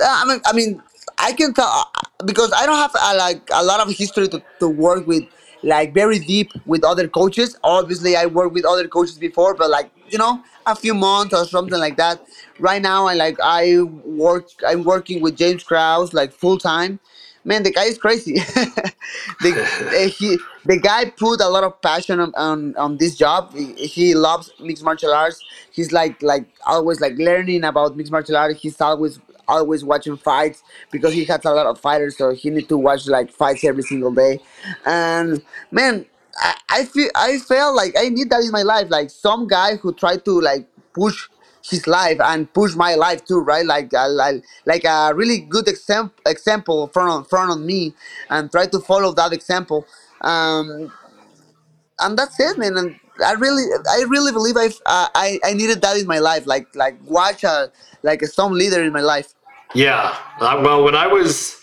Uh, 0.00 0.06
I 0.08 0.24
mean, 0.24 0.40
I 0.46 0.52
mean, 0.52 0.82
I 1.18 1.32
can 1.32 1.52
tell 1.54 1.66
uh, 1.68 2.24
because 2.24 2.52
I 2.56 2.66
don't 2.66 2.76
have 2.76 2.92
uh, 2.94 3.14
like 3.18 3.42
a 3.52 3.62
lot 3.62 3.80
of 3.80 3.94
history 3.94 4.28
to, 4.28 4.42
to 4.60 4.68
work 4.68 5.06
with, 5.06 5.24
like 5.62 5.94
very 5.94 6.18
deep 6.18 6.52
with 6.66 6.84
other 6.84 7.08
coaches. 7.08 7.56
Obviously, 7.62 8.16
I 8.16 8.26
worked 8.26 8.54
with 8.54 8.64
other 8.64 8.88
coaches 8.88 9.18
before, 9.18 9.54
but 9.54 9.70
like 9.70 9.90
you 10.08 10.18
know, 10.18 10.42
a 10.66 10.74
few 10.74 10.94
months 10.94 11.34
or 11.34 11.44
something 11.44 11.78
like 11.78 11.96
that. 11.96 12.20
Right 12.58 12.82
now, 12.82 13.06
I 13.06 13.14
like 13.14 13.38
I 13.42 13.82
work. 13.82 14.48
I'm 14.66 14.84
working 14.84 15.20
with 15.20 15.36
James 15.36 15.62
Krause 15.62 16.12
like 16.12 16.32
full 16.32 16.58
time. 16.58 16.98
Man, 17.42 17.62
the 17.62 17.70
guy 17.70 17.84
is 17.84 17.96
crazy. 17.96 18.34
the 19.40 20.04
uh, 20.04 20.08
he 20.18 20.38
the 20.66 20.78
guy 20.78 21.06
put 21.06 21.40
a 21.40 21.48
lot 21.48 21.64
of 21.64 21.80
passion 21.80 22.20
on, 22.20 22.34
on, 22.34 22.76
on 22.76 22.98
this 22.98 23.16
job. 23.16 23.54
He, 23.54 23.72
he 23.86 24.14
loves 24.14 24.52
mixed 24.60 24.84
martial 24.84 25.12
arts. 25.12 25.42
He's 25.72 25.90
like 25.90 26.20
like 26.22 26.46
always 26.66 27.00
like 27.00 27.16
learning 27.16 27.64
about 27.64 27.96
mixed 27.96 28.12
martial 28.12 28.36
arts. 28.36 28.60
He's 28.60 28.78
always 28.80 29.18
always 29.50 29.84
watching 29.84 30.16
fights 30.16 30.62
because 30.90 31.12
he 31.12 31.24
has 31.26 31.44
a 31.44 31.50
lot 31.50 31.66
of 31.66 31.78
fighters, 31.80 32.16
so 32.16 32.30
he 32.30 32.50
need 32.50 32.68
to 32.68 32.76
watch 32.76 33.06
like 33.06 33.30
fights 33.30 33.64
every 33.64 33.82
single 33.82 34.12
day. 34.12 34.40
And 34.86 35.42
man, 35.70 36.06
I, 36.36 36.54
I 36.70 36.84
feel 36.84 37.10
I 37.14 37.38
feel 37.38 37.74
like 37.74 37.94
I 37.98 38.08
need 38.08 38.30
that 38.30 38.42
in 38.42 38.50
my 38.52 38.62
life. 38.62 38.88
Like 38.90 39.10
some 39.10 39.46
guy 39.46 39.76
who 39.76 39.92
try 39.92 40.16
to 40.16 40.40
like 40.40 40.66
push 40.94 41.28
his 41.62 41.86
life 41.86 42.18
and 42.20 42.52
push 42.54 42.74
my 42.74 42.94
life 42.94 43.24
too, 43.24 43.40
right? 43.40 43.66
Like 43.66 43.92
uh, 43.92 44.08
like 44.08 44.44
like 44.66 44.84
a 44.84 45.12
really 45.14 45.38
good 45.40 45.68
example 45.68 46.14
example 46.26 46.90
on 46.94 47.24
front 47.24 47.50
on 47.50 47.66
me, 47.66 47.94
and 48.28 48.50
try 48.50 48.66
to 48.66 48.80
follow 48.80 49.12
that 49.12 49.32
example. 49.32 49.86
Um, 50.22 50.92
and 51.98 52.18
that's 52.18 52.38
it, 52.40 52.58
man. 52.58 52.76
And 52.76 52.98
I 53.24 53.32
really, 53.32 53.64
I 53.88 54.04
really 54.08 54.32
believe 54.32 54.56
I, 54.56 54.70
I, 54.86 55.38
I 55.44 55.52
needed 55.52 55.82
that 55.82 55.96
in 55.96 56.06
my 56.06 56.18
life. 56.18 56.46
Like, 56.46 56.74
like 56.74 56.96
watch 57.04 57.44
a 57.44 57.70
like 58.02 58.22
some 58.24 58.52
leader 58.52 58.82
in 58.82 58.92
my 58.92 59.00
life. 59.00 59.34
Yeah. 59.74 60.16
Uh, 60.40 60.60
well, 60.62 60.84
when 60.84 60.94
I 60.94 61.06
was 61.06 61.60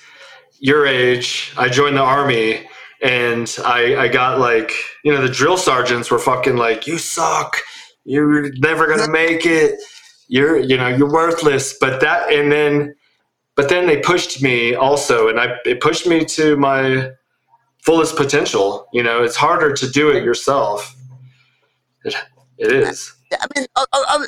your 0.59 0.85
age, 0.85 1.53
I 1.57 1.69
joined 1.69 1.97
the 1.97 2.01
army 2.01 2.67
and 3.01 3.53
I, 3.63 3.95
I 3.95 4.07
got 4.07 4.39
like, 4.39 4.71
you 5.03 5.13
know, 5.13 5.21
the 5.21 5.29
drill 5.31 5.57
sergeants 5.57 6.09
were 6.09 6.19
fucking 6.19 6.55
like, 6.55 6.87
you 6.87 6.97
suck. 6.97 7.57
You're 8.05 8.51
never 8.59 8.87
going 8.87 8.99
to 8.99 9.11
make 9.11 9.45
it. 9.45 9.79
You're, 10.29 10.57
you 10.57 10.77
know, 10.77 10.87
you're 10.87 11.11
worthless. 11.11 11.75
But 11.79 12.01
that, 12.01 12.31
and 12.31 12.51
then, 12.51 12.95
but 13.55 13.69
then 13.69 13.87
they 13.87 13.97
pushed 13.97 14.41
me 14.41 14.75
also, 14.75 15.27
and 15.27 15.39
I, 15.39 15.55
it 15.65 15.81
pushed 15.81 16.07
me 16.07 16.23
to 16.25 16.55
my 16.57 17.11
fullest 17.83 18.15
potential. 18.15 18.87
You 18.93 19.03
know, 19.03 19.23
it's 19.23 19.35
harder 19.35 19.73
to 19.73 19.89
do 19.89 20.09
it 20.09 20.23
yourself. 20.23 20.95
It, 22.05 22.15
it 22.57 22.71
is. 22.71 23.13
I 23.33 23.47
mean, 23.55 23.67
I, 23.75 23.85
I, 23.91 24.03
I, 24.07 24.25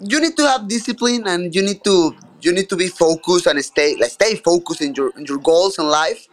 you 0.00 0.20
need 0.20 0.36
to 0.36 0.46
have 0.48 0.68
discipline, 0.68 1.26
and 1.26 1.54
you 1.54 1.62
need 1.62 1.82
to 1.84 2.14
you 2.40 2.52
need 2.52 2.68
to 2.68 2.76
be 2.76 2.88
focused 2.88 3.46
and 3.46 3.62
stay 3.64 3.96
like 3.96 4.10
stay 4.10 4.36
focused 4.36 4.82
in 4.82 4.94
your 4.94 5.10
in 5.16 5.24
your 5.26 5.38
goals 5.38 5.78
in 5.78 5.86
life. 5.86 6.28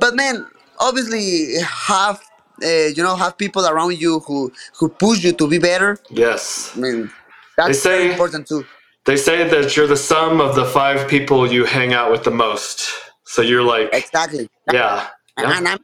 But 0.00 0.14
man, 0.14 0.46
obviously 0.78 1.60
have 1.62 2.20
uh, 2.62 2.68
you 2.96 3.02
know 3.02 3.16
have 3.16 3.36
people 3.38 3.66
around 3.66 3.98
you 3.98 4.20
who 4.20 4.52
who 4.78 4.88
push 4.88 5.24
you 5.24 5.32
to 5.32 5.48
be 5.48 5.58
better. 5.58 5.98
Yes. 6.10 6.72
I 6.76 6.80
mean, 6.80 7.10
that's 7.56 7.80
say- 7.80 7.98
very 7.98 8.10
important 8.12 8.46
too. 8.46 8.64
They 9.06 9.16
say 9.16 9.48
that 9.48 9.74
you're 9.74 9.86
the 9.86 9.96
sum 9.96 10.38
of 10.38 10.54
the 10.54 10.66
five 10.66 11.08
people 11.08 11.50
you 11.50 11.64
hang 11.64 11.94
out 11.94 12.10
with 12.12 12.24
the 12.24 12.30
most. 12.30 12.90
So 13.24 13.40
you're 13.40 13.62
like, 13.62 13.88
Exactly. 13.94 14.50
yeah, 14.70 15.08
yeah, 15.38 15.56
and 15.56 15.68
I'm 15.68 15.78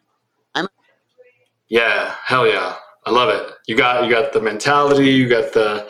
I'm 0.54 0.68
yeah, 1.68 2.14
hell 2.24 2.46
yeah, 2.46 2.76
I 3.06 3.10
love 3.10 3.30
it. 3.30 3.50
You 3.66 3.76
got 3.76 4.04
you 4.04 4.10
got 4.10 4.34
the 4.34 4.40
mentality, 4.40 5.08
you 5.08 5.26
got 5.26 5.54
the 5.54 5.88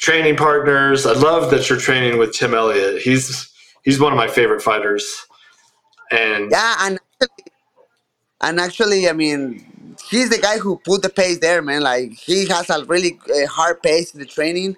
training 0.00 0.36
partners. 0.36 1.06
I 1.06 1.12
love 1.12 1.50
that 1.50 1.68
you're 1.68 1.78
training 1.78 2.18
with 2.18 2.32
Tim 2.32 2.54
Elliott. 2.54 3.02
He's 3.02 3.50
he's 3.84 4.00
one 4.00 4.12
of 4.12 4.16
my 4.16 4.28
favorite 4.28 4.62
fighters. 4.62 5.26
And 6.10 6.50
Yeah, 6.50 6.76
and 6.80 6.98
actually, 7.20 7.44
and 8.40 8.60
actually, 8.60 9.08
I 9.08 9.12
mean, 9.12 9.96
he's 10.10 10.30
the 10.30 10.38
guy 10.38 10.58
who 10.58 10.78
put 10.78 11.02
the 11.02 11.08
pace 11.10 11.38
there, 11.38 11.62
man. 11.62 11.82
Like 11.82 12.12
he 12.14 12.48
has 12.48 12.68
a 12.70 12.84
really 12.84 13.18
uh, 13.32 13.46
hard 13.46 13.82
pace 13.82 14.12
in 14.12 14.20
the 14.20 14.26
training, 14.26 14.76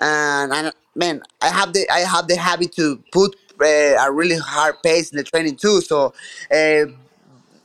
and, 0.00 0.52
and 0.52 0.72
man, 0.94 1.22
I 1.42 1.48
have 1.48 1.72
the 1.72 1.88
I 1.90 2.00
have 2.00 2.28
the 2.28 2.36
habit 2.36 2.72
to 2.76 3.02
put 3.12 3.36
uh, 3.60 3.66
a 4.06 4.10
really 4.10 4.38
hard 4.38 4.76
pace 4.82 5.10
in 5.10 5.18
the 5.18 5.24
training 5.24 5.56
too. 5.56 5.80
So 5.82 6.14
uh, 6.50 6.86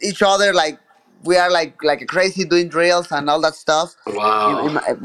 each 0.01 0.21
other 0.21 0.53
like 0.53 0.79
we 1.23 1.37
are 1.37 1.49
like 1.51 1.81
like 1.83 2.05
crazy 2.07 2.43
doing 2.45 2.67
drills 2.67 3.11
and 3.11 3.29
all 3.29 3.39
that 3.41 3.55
stuff. 3.55 3.95
wow, 4.07 4.59
In- 4.59 4.67
in 4.67 4.73
my- 4.73 4.95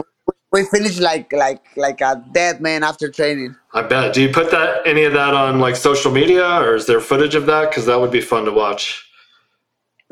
we 0.53 0.65
finish 0.65 0.99
like 0.99 1.33
like 1.33 1.63
like 1.77 2.01
a 2.01 2.25
dead 2.33 2.61
man 2.61 2.83
after 2.83 3.11
training. 3.11 3.55
I 3.73 3.83
bet. 3.83 4.15
Do 4.15 4.23
you 4.23 4.33
put 4.33 4.51
that 4.51 4.87
any 4.87 5.05
of 5.05 5.13
that 5.13 5.35
on 5.35 5.61
like 5.61 5.77
social 5.77 6.11
media, 6.11 6.45
or 6.61 6.75
is 6.75 6.87
there 6.87 7.01
footage 7.01 7.35
of 7.35 7.47
that? 7.47 7.71
Because 7.71 7.87
that 7.87 8.01
would 8.01 8.11
be 8.11 8.21
fun 8.21 8.45
to 8.45 8.53
watch. 8.53 9.07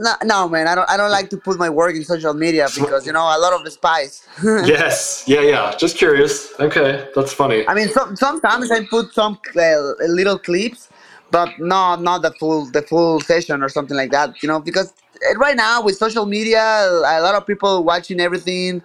No, 0.01 0.15
no, 0.23 0.49
man. 0.49 0.69
I 0.69 0.77
don't. 0.77 0.89
I 0.89 0.97
don't 0.97 1.11
like 1.11 1.29
to 1.31 1.37
put 1.37 1.59
my 1.59 1.69
work 1.69 1.97
in 1.97 2.05
social 2.05 2.35
media 2.35 2.69
because 2.73 3.05
you 3.05 3.13
know 3.13 3.25
a 3.25 3.39
lot 3.39 3.53
of 3.53 3.65
the 3.65 3.71
spies. 3.73 4.29
yes, 4.45 5.25
yeah, 5.27 5.41
yeah. 5.41 5.75
Just 5.77 5.97
curious. 5.97 6.53
Okay, 6.61 7.09
that's 7.17 7.33
funny. 7.33 7.67
I 7.67 7.75
mean, 7.75 7.89
some, 7.89 8.15
sometimes 8.15 8.71
I 8.71 8.85
put 8.85 9.13
some 9.13 9.41
uh, 9.57 9.93
little 10.07 10.39
clips, 10.39 10.89
but 11.33 11.49
no, 11.59 11.97
not 11.97 12.23
the 12.23 12.31
full 12.39 12.71
the 12.71 12.83
full 12.83 13.21
session 13.23 13.61
or 13.61 13.69
something 13.69 13.97
like 13.97 14.13
that. 14.13 14.41
You 14.41 14.49
know, 14.49 14.61
because 14.61 14.95
Eh, 15.23 15.35
right 15.37 15.57
now 15.57 15.83
with 15.83 15.97
social 15.97 16.27
media, 16.27 16.61
a 16.61 17.21
lot 17.21 17.35
of 17.35 17.47
people 17.47 17.85
watching 17.85 18.21
everything, 18.21 18.83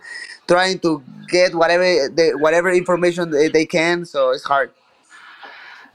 trying 0.47 0.79
to 0.79 1.03
get 1.29 1.55
whatever 1.55 2.09
they, 2.09 2.33
whatever 2.35 2.71
information 2.71 3.31
they, 3.31 3.47
they 3.49 3.65
can. 3.65 4.05
So 4.05 4.31
it's 4.31 4.43
hard. 4.43 4.71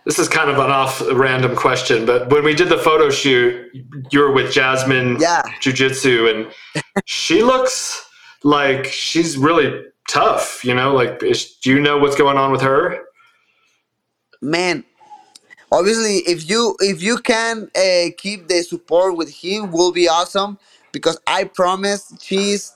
This 0.05 0.19
is 0.19 0.29
kind 0.29 0.49
of 0.49 0.59
an 0.59 0.71
off 0.71 1.03
random 1.13 1.55
question, 1.55 2.07
but 2.07 2.31
when 2.31 2.43
we 2.43 2.55
did 2.55 2.71
the 2.71 2.79
photo 2.79 3.11
shoot, 3.11 3.71
you 4.11 4.21
were 4.21 4.33
with 4.33 4.51
Jasmine 4.53 5.19
Yeah. 5.21 5.43
Jiu 5.61 5.73
Jitsu, 5.73 6.29
and 6.29 6.83
she 7.05 7.43
looks 7.43 8.09
like 8.43 8.87
she's 8.87 9.37
really 9.37 9.85
tough. 10.09 10.65
You 10.65 10.75
know, 10.75 10.95
like 10.95 11.23
is, 11.23 11.57
do 11.57 11.69
you 11.69 11.79
know 11.79 11.99
what's 11.99 12.17
going 12.17 12.39
on 12.39 12.53
with 12.53 12.63
her? 12.63 13.05
man 14.41 14.85
obviously 15.73 16.17
if 16.33 16.49
you 16.49 16.77
if 16.81 17.03
you 17.03 17.19
can 17.19 17.71
uh, 17.77 18.11
keep 18.17 18.49
the 18.49 18.63
support 18.63 19.17
with 19.17 19.31
him 19.33 19.71
will 19.73 19.93
be 19.93 20.09
awesome 20.09 20.59
because 20.93 21.19
i 21.27 21.45
promise 21.45 22.13
she's 22.21 22.75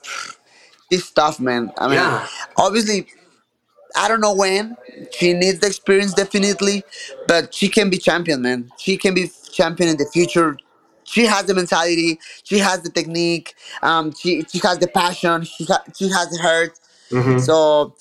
she's 0.91 1.09
tough 1.11 1.39
man. 1.39 1.71
I 1.77 1.87
mean 1.87 1.97
Yeah. 1.97 2.27
obviously 2.57 3.07
i 3.95 4.07
don't 4.07 4.21
know 4.21 4.33
when. 4.35 4.77
She 5.11 5.33
needs 5.33 5.59
the 5.59 5.67
experience 5.67 6.13
definitely 6.13 6.83
but 7.27 7.53
she 7.53 7.69
can 7.69 7.89
be 7.89 7.97
champion 7.97 8.41
man. 8.41 8.71
She 8.77 8.97
can 8.97 9.13
be 9.13 9.29
champion 9.51 9.89
in 9.89 9.97
the 9.97 10.05
future. 10.05 10.57
She 11.05 11.25
has 11.25 11.45
the 11.45 11.53
mentality, 11.53 12.19
she 12.43 12.57
has 12.59 12.81
the 12.81 12.89
technique, 12.89 13.55
um, 13.83 14.13
she 14.15 14.43
she 14.49 14.59
has 14.59 14.79
the 14.79 14.87
passion, 14.87 15.43
she 15.43 15.65
ha- 15.65 15.83
she 15.95 16.09
has 16.09 16.29
the 16.29 16.39
heart. 16.41 16.79
hmm 17.11 17.37
So, 17.37 17.95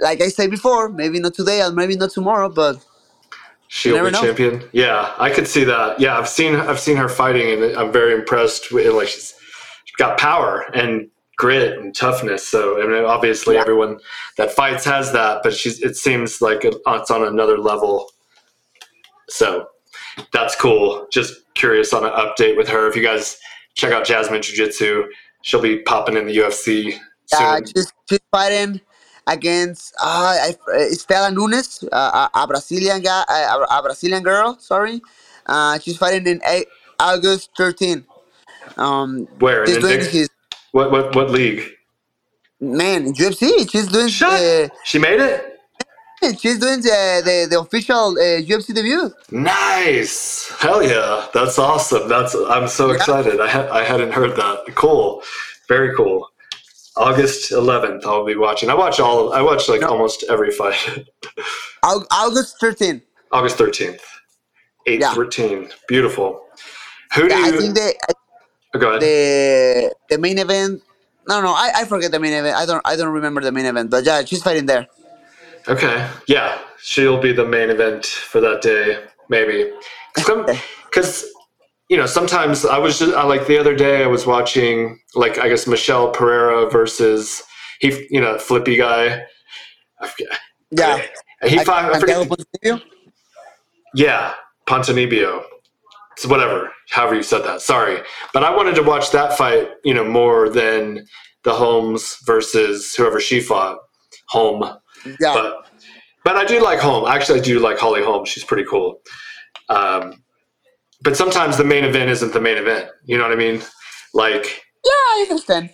like 0.00 0.20
I 0.22 0.28
said 0.28 0.50
before, 0.50 0.88
maybe 0.88 1.20
not 1.20 1.34
today 1.34 1.62
or 1.62 1.72
maybe 1.72 1.96
not 1.96 2.10
tomorrow, 2.10 2.48
but 2.48 2.84
She'll 3.74 4.04
be 4.04 4.10
know. 4.10 4.20
champion. 4.20 4.62
Yeah, 4.72 5.14
I 5.16 5.30
could 5.30 5.48
see 5.48 5.64
that. 5.64 5.98
Yeah, 5.98 6.18
I've 6.18 6.28
seen 6.28 6.54
I've 6.56 6.78
seen 6.78 6.98
her 6.98 7.08
fighting, 7.08 7.48
and 7.62 7.74
I'm 7.74 7.90
very 7.90 8.12
impressed 8.12 8.70
with 8.70 8.92
like 8.92 9.08
she's, 9.08 9.34
she's 9.86 9.96
got 9.96 10.18
power 10.18 10.66
and 10.74 11.08
grit 11.38 11.78
and 11.78 11.94
toughness. 11.94 12.46
So 12.46 12.82
I 12.82 12.86
mean, 12.86 13.02
obviously, 13.06 13.54
Yeah. 13.54 13.62
everyone 13.62 13.98
that 14.36 14.52
fights 14.52 14.84
has 14.84 15.10
that, 15.12 15.42
but 15.42 15.54
she's 15.54 15.80
it 15.80 15.96
seems 15.96 16.42
like 16.42 16.66
it's 16.66 17.10
on 17.10 17.26
another 17.26 17.56
level. 17.56 18.10
So 19.30 19.68
that's 20.34 20.54
cool. 20.54 21.06
Just 21.10 21.32
curious 21.54 21.94
on 21.94 22.04
an 22.04 22.10
update 22.12 22.58
with 22.58 22.68
her. 22.68 22.86
If 22.90 22.94
you 22.94 23.02
guys 23.02 23.38
check 23.72 23.90
out 23.90 24.04
Jasmine 24.04 24.42
Jiu 24.42 24.54
Jitsu, 24.54 25.04
she'll 25.40 25.62
be 25.62 25.78
popping 25.78 26.18
in 26.18 26.26
the 26.26 26.36
UFC 26.36 26.98
Yeah, 27.32 27.56
soon. 27.56 27.66
she's, 27.74 27.92
she's 28.10 28.20
fighting 28.30 28.82
against 29.26 29.94
uh, 30.02 30.36
I, 30.50 30.54
uh, 30.74 30.84
Stella 30.90 31.30
Nunes, 31.30 31.84
uh, 31.92 32.28
a, 32.34 32.40
a 32.40 32.46
Brazilian 32.46 33.00
guy, 33.02 33.22
a, 33.28 33.78
a 33.78 33.82
Brazilian 33.82 34.22
girl. 34.22 34.56
Sorry, 34.58 35.00
uh, 35.46 35.78
she's 35.78 35.96
fighting 35.96 36.26
in 36.26 36.40
a- 36.46 36.66
August 37.00 37.50
13. 37.56 38.04
Um, 38.76 39.26
Where 39.38 39.66
she's 39.66 39.78
doing 39.78 40.00
his 40.00 40.28
What 40.72 40.90
what 40.90 41.14
what 41.14 41.30
league? 41.30 41.62
man 42.60 43.12
UFC. 43.14 43.68
She's 43.70 43.88
doing 43.88 44.08
Shut. 44.08 44.32
uh, 44.40 44.68
She 44.84 44.98
made 44.98 45.20
it. 45.20 45.48
she's 46.38 46.58
doing 46.60 46.80
the 46.80 47.22
the, 47.24 47.46
the 47.50 47.58
official 47.60 48.10
uh, 48.18 48.40
UFC 48.50 48.72
debut. 48.74 49.10
Nice. 49.32 50.48
Hell 50.60 50.82
yeah. 50.82 51.26
That's 51.34 51.58
awesome. 51.58 52.08
That's 52.08 52.34
I'm 52.34 52.68
so 52.68 52.88
Yeah. 52.88 52.94
excited. 52.96 53.40
I 53.40 53.48
ha- 53.48 53.68
I 53.72 53.82
hadn't 53.82 54.12
heard 54.12 54.36
that. 54.36 54.58
Cool. 54.76 55.22
Very 55.68 55.94
cool. 55.96 56.28
August 56.96 57.50
11th 57.52 58.04
I'll 58.04 58.24
be 58.24 58.36
watching. 58.36 58.68
I 58.70 58.74
watch 58.74 59.00
all 59.00 59.32
I 59.32 59.40
watch 59.40 59.68
like 59.68 59.80
No. 59.80 59.88
almost 59.88 60.24
every 60.28 60.50
fight. 60.50 61.06
August 61.82 62.56
13th. 62.60 63.02
August 63.32 63.56
13th. 63.58 64.00
8 64.86 65.00
Yeah. 65.00 65.14
13. 65.14 65.70
Beautiful. 65.88 66.40
Who 67.14 67.28
do 67.28 67.34
Yeah, 67.34 67.40
I 67.44 67.48
you 67.48 67.60
think 67.60 67.74
the 67.74 67.94
oh, 68.74 68.78
go 68.78 68.88
ahead. 68.90 69.00
the 69.00 69.94
the 70.10 70.18
main 70.18 70.38
event. 70.38 70.82
No, 71.28 71.40
no, 71.40 71.50
I, 71.52 71.70
I 71.76 71.84
forget 71.84 72.10
the 72.10 72.18
main 72.20 72.32
event. 72.32 72.56
I 72.56 72.66
don't 72.66 72.82
I 72.84 72.96
don't 72.96 73.12
remember 73.12 73.40
the 73.40 73.52
main 73.52 73.66
event, 73.66 73.90
but 73.90 74.04
yeah, 74.04 74.24
she's 74.24 74.42
fighting 74.42 74.66
there. 74.66 74.86
Okay. 75.68 76.06
Yeah, 76.26 76.58
she'll 76.82 77.20
be 77.20 77.32
the 77.32 77.44
main 77.46 77.70
event 77.70 78.04
for 78.06 78.40
that 78.40 78.60
day, 78.62 78.98
maybe. 79.28 79.70
Because 80.92 81.24
you 81.92 81.98
know, 81.98 82.06
sometimes 82.06 82.64
I 82.64 82.78
was 82.78 82.98
just 82.98 83.14
I, 83.14 83.22
like 83.24 83.46
the 83.46 83.58
other 83.58 83.76
day 83.76 84.02
I 84.02 84.06
was 84.06 84.24
watching 84.24 84.98
like 85.14 85.36
I 85.36 85.50
guess 85.50 85.66
Michel 85.66 86.10
Pereira 86.10 86.70
versus 86.70 87.42
he, 87.80 88.06
you 88.08 88.18
know, 88.18 88.38
flippy 88.38 88.76
guy. 88.78 89.22
Yeah, 90.70 91.02
He 91.44 91.58
I, 91.58 91.64
fought. 91.64 91.94
I 91.94 92.00
forget, 92.00 92.26
yeah, 93.94 94.32
Pontonibio. 94.66 95.42
It's 96.12 96.24
whatever, 96.24 96.72
however 96.88 97.14
you 97.14 97.22
said 97.22 97.40
that. 97.44 97.60
Sorry, 97.60 97.98
but 98.32 98.42
I 98.42 98.56
wanted 98.56 98.74
to 98.76 98.82
watch 98.82 99.10
that 99.10 99.36
fight. 99.36 99.68
You 99.84 99.92
know, 99.92 100.04
more 100.04 100.48
than 100.48 101.06
the 101.44 101.52
Holmes 101.52 102.16
versus 102.24 102.94
whoever 102.94 103.20
she 103.20 103.38
fought. 103.38 103.76
Holm. 104.30 104.62
Yeah, 105.20 105.34
but 105.34 105.66
but 106.24 106.36
I 106.36 106.46
do 106.46 106.64
like 106.64 106.78
Holm. 106.78 107.06
Actually, 107.06 107.40
I 107.40 107.42
do 107.42 107.58
like 107.58 107.76
Holly 107.76 108.02
Holm. 108.02 108.24
She's 108.24 108.44
pretty 108.44 108.64
cool. 108.64 109.02
Um, 109.68 110.22
but 111.02 111.16
sometimes 111.16 111.56
the 111.56 111.64
main 111.64 111.84
event 111.84 112.10
isn't 112.10 112.32
the 112.32 112.40
main 112.40 112.56
event. 112.58 112.88
You 113.04 113.18
know 113.18 113.24
what 113.24 113.32
I 113.32 113.36
mean? 113.36 113.62
Like, 114.14 114.62
yeah, 114.84 114.90
I 114.90 115.26
understand. 115.28 115.70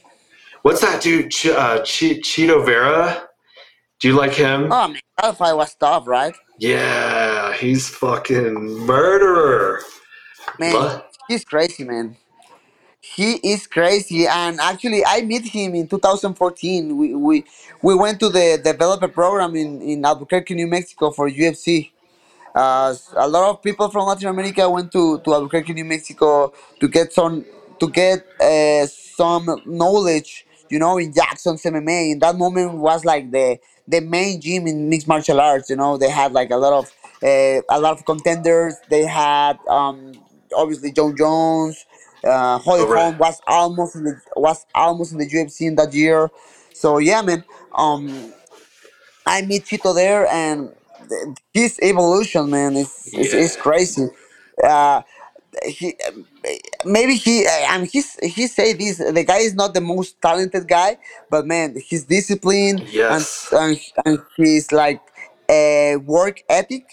what's 0.63 0.81
that 0.81 1.03
dude? 1.03 1.31
Ch- 1.31 1.47
uh, 1.47 1.83
Ch- 1.83 2.21
Chito 2.23 2.65
Vera. 2.65 3.29
Do 4.01 4.09
you 4.09 4.15
like 4.15 4.33
him? 4.33 4.73
Oh 4.73 4.89
man, 4.89 5.01
that 5.21 5.37
fight 5.37 5.55
was 5.55 5.75
tough, 5.75 6.07
right? 6.07 6.35
Yeah, 6.59 7.53
he's 7.55 7.89
fucking 7.89 8.55
murderer. 8.87 9.83
Man, 10.59 10.73
But 10.73 11.11
he's 11.29 11.45
crazy, 11.45 11.85
man. 11.85 12.17
He 13.01 13.35
is 13.37 13.67
crazy, 13.67 14.27
and 14.27 14.61
actually, 14.61 15.05
I 15.05 15.23
met 15.23 15.45
him 15.45 15.75
in 15.75 15.89
2014. 15.89 16.97
We 16.97 17.15
we, 17.15 17.45
we 17.83 17.95
went 17.95 18.21
to 18.21 18.29
the 18.29 18.61
developer 18.63 19.09
program 19.09 19.57
in 19.57 19.81
in 19.83 20.05
Albuquerque, 20.05 20.55
New 20.55 20.67
Mexico 20.67 21.11
for 21.11 21.29
UFC. 21.31 21.91
Uh, 22.59 22.93
a 23.15 23.29
lot 23.29 23.49
of 23.51 23.63
people 23.63 23.89
from 23.89 24.07
Latin 24.07 24.27
America 24.27 24.69
went 24.69 24.91
to, 24.91 25.21
to 25.21 25.33
Albuquerque, 25.33 25.75
New 25.75 25.85
Mexico 25.85 26.53
to 26.81 26.89
get 26.89 27.13
some 27.13 27.45
to 27.79 27.89
get 27.89 28.27
uh, 28.41 28.85
some 28.87 29.63
knowledge, 29.65 30.45
you 30.69 30.81
know, 30.81 30.99
in 30.99 31.15
Jackson's 31.15 31.63
MMA. 31.63 32.13
In 32.13 32.19
that 32.19 32.35
moment 32.37 32.75
was 32.75 33.05
like 33.05 33.31
the 33.31 33.61
the 33.87 34.01
main 34.01 34.41
gym 34.41 34.67
in 34.67 34.89
mixed 34.89 35.07
martial 35.07 35.41
arts. 35.41 35.71
You 35.71 35.77
know, 35.77 35.97
they 35.97 36.11
had 36.11 36.33
like 36.33 36.51
a 36.51 36.57
lot 36.57 36.73
of 36.73 36.87
uh, 37.23 37.63
a 37.77 37.79
lot 37.81 37.93
of 37.93 38.05
contenders. 38.05 38.75
They 38.91 39.05
had 39.05 39.57
um, 39.69 40.15
obviously 40.53 40.91
Jon 40.91 41.17
Jones. 41.17 41.87
Uh, 42.25 42.59
Holly 42.59 42.85
right. 42.87 43.03
Holm 43.05 43.19
was 43.19 43.41
almost 43.47 43.95
in 43.95 44.03
the 44.03 44.21
was 44.35 44.67
almost 44.75 45.13
in 45.13 45.19
the 45.19 45.31
UFC 45.31 45.69
in 45.69 45.77
that 45.77 45.95
year. 45.95 46.29
So 46.75 46.99
yeah, 46.99 47.23
man. 47.23 47.45
Um, 47.73 48.33
I 49.25 49.43
meet 49.43 49.67
Chito 49.67 49.95
there, 49.95 50.27
and 50.27 50.73
his 51.53 51.79
evolution, 51.83 52.51
man, 52.51 52.77
is 52.77 53.09
is, 53.13 53.35
is 53.35 53.57
crazy. 53.57 54.09
Uh, 54.63 55.03
he 55.65 55.97
maybe 56.85 57.15
he 57.17 57.47
I 57.47 57.79
mean 57.79 57.89
he's 57.91 58.19
he 58.21 58.47
say 58.47 58.73
this 58.73 58.99
the 58.99 59.25
guy 59.25 59.39
is 59.39 59.55
not 59.55 59.75
the 59.75 59.81
most 59.81 60.21
talented 60.21 60.69
guy, 60.69 60.99
but 61.31 61.47
man, 61.47 61.77
his 61.89 62.05
discipline 62.05 62.79
and 62.79 62.87
yes, 62.93 63.49
and, 63.53 63.81
and 64.05 64.19
his 64.37 64.71
like 64.73 65.01
uh, 65.49 65.99
work 66.05 66.43
ethic 66.49 66.85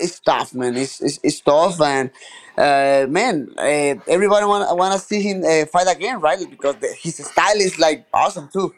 is 0.00 0.20
tough, 0.20 0.54
man. 0.54 0.76
It's 0.76 1.00
it's, 1.00 1.20
it's 1.22 1.40
tough, 1.40 1.80
and 1.80 2.10
uh, 2.56 3.06
man, 3.08 3.48
uh, 3.56 3.94
everybody 4.08 4.46
want 4.46 4.76
want 4.76 4.92
to 4.94 4.98
see 4.98 5.22
him 5.22 5.44
uh, 5.44 5.66
fight 5.66 5.94
again, 5.94 6.20
right? 6.20 6.38
Because 6.48 6.76
the, 6.76 6.88
his 7.00 7.16
style 7.16 7.56
is 7.56 7.78
like 7.78 8.06
awesome 8.12 8.48
too. 8.52 8.74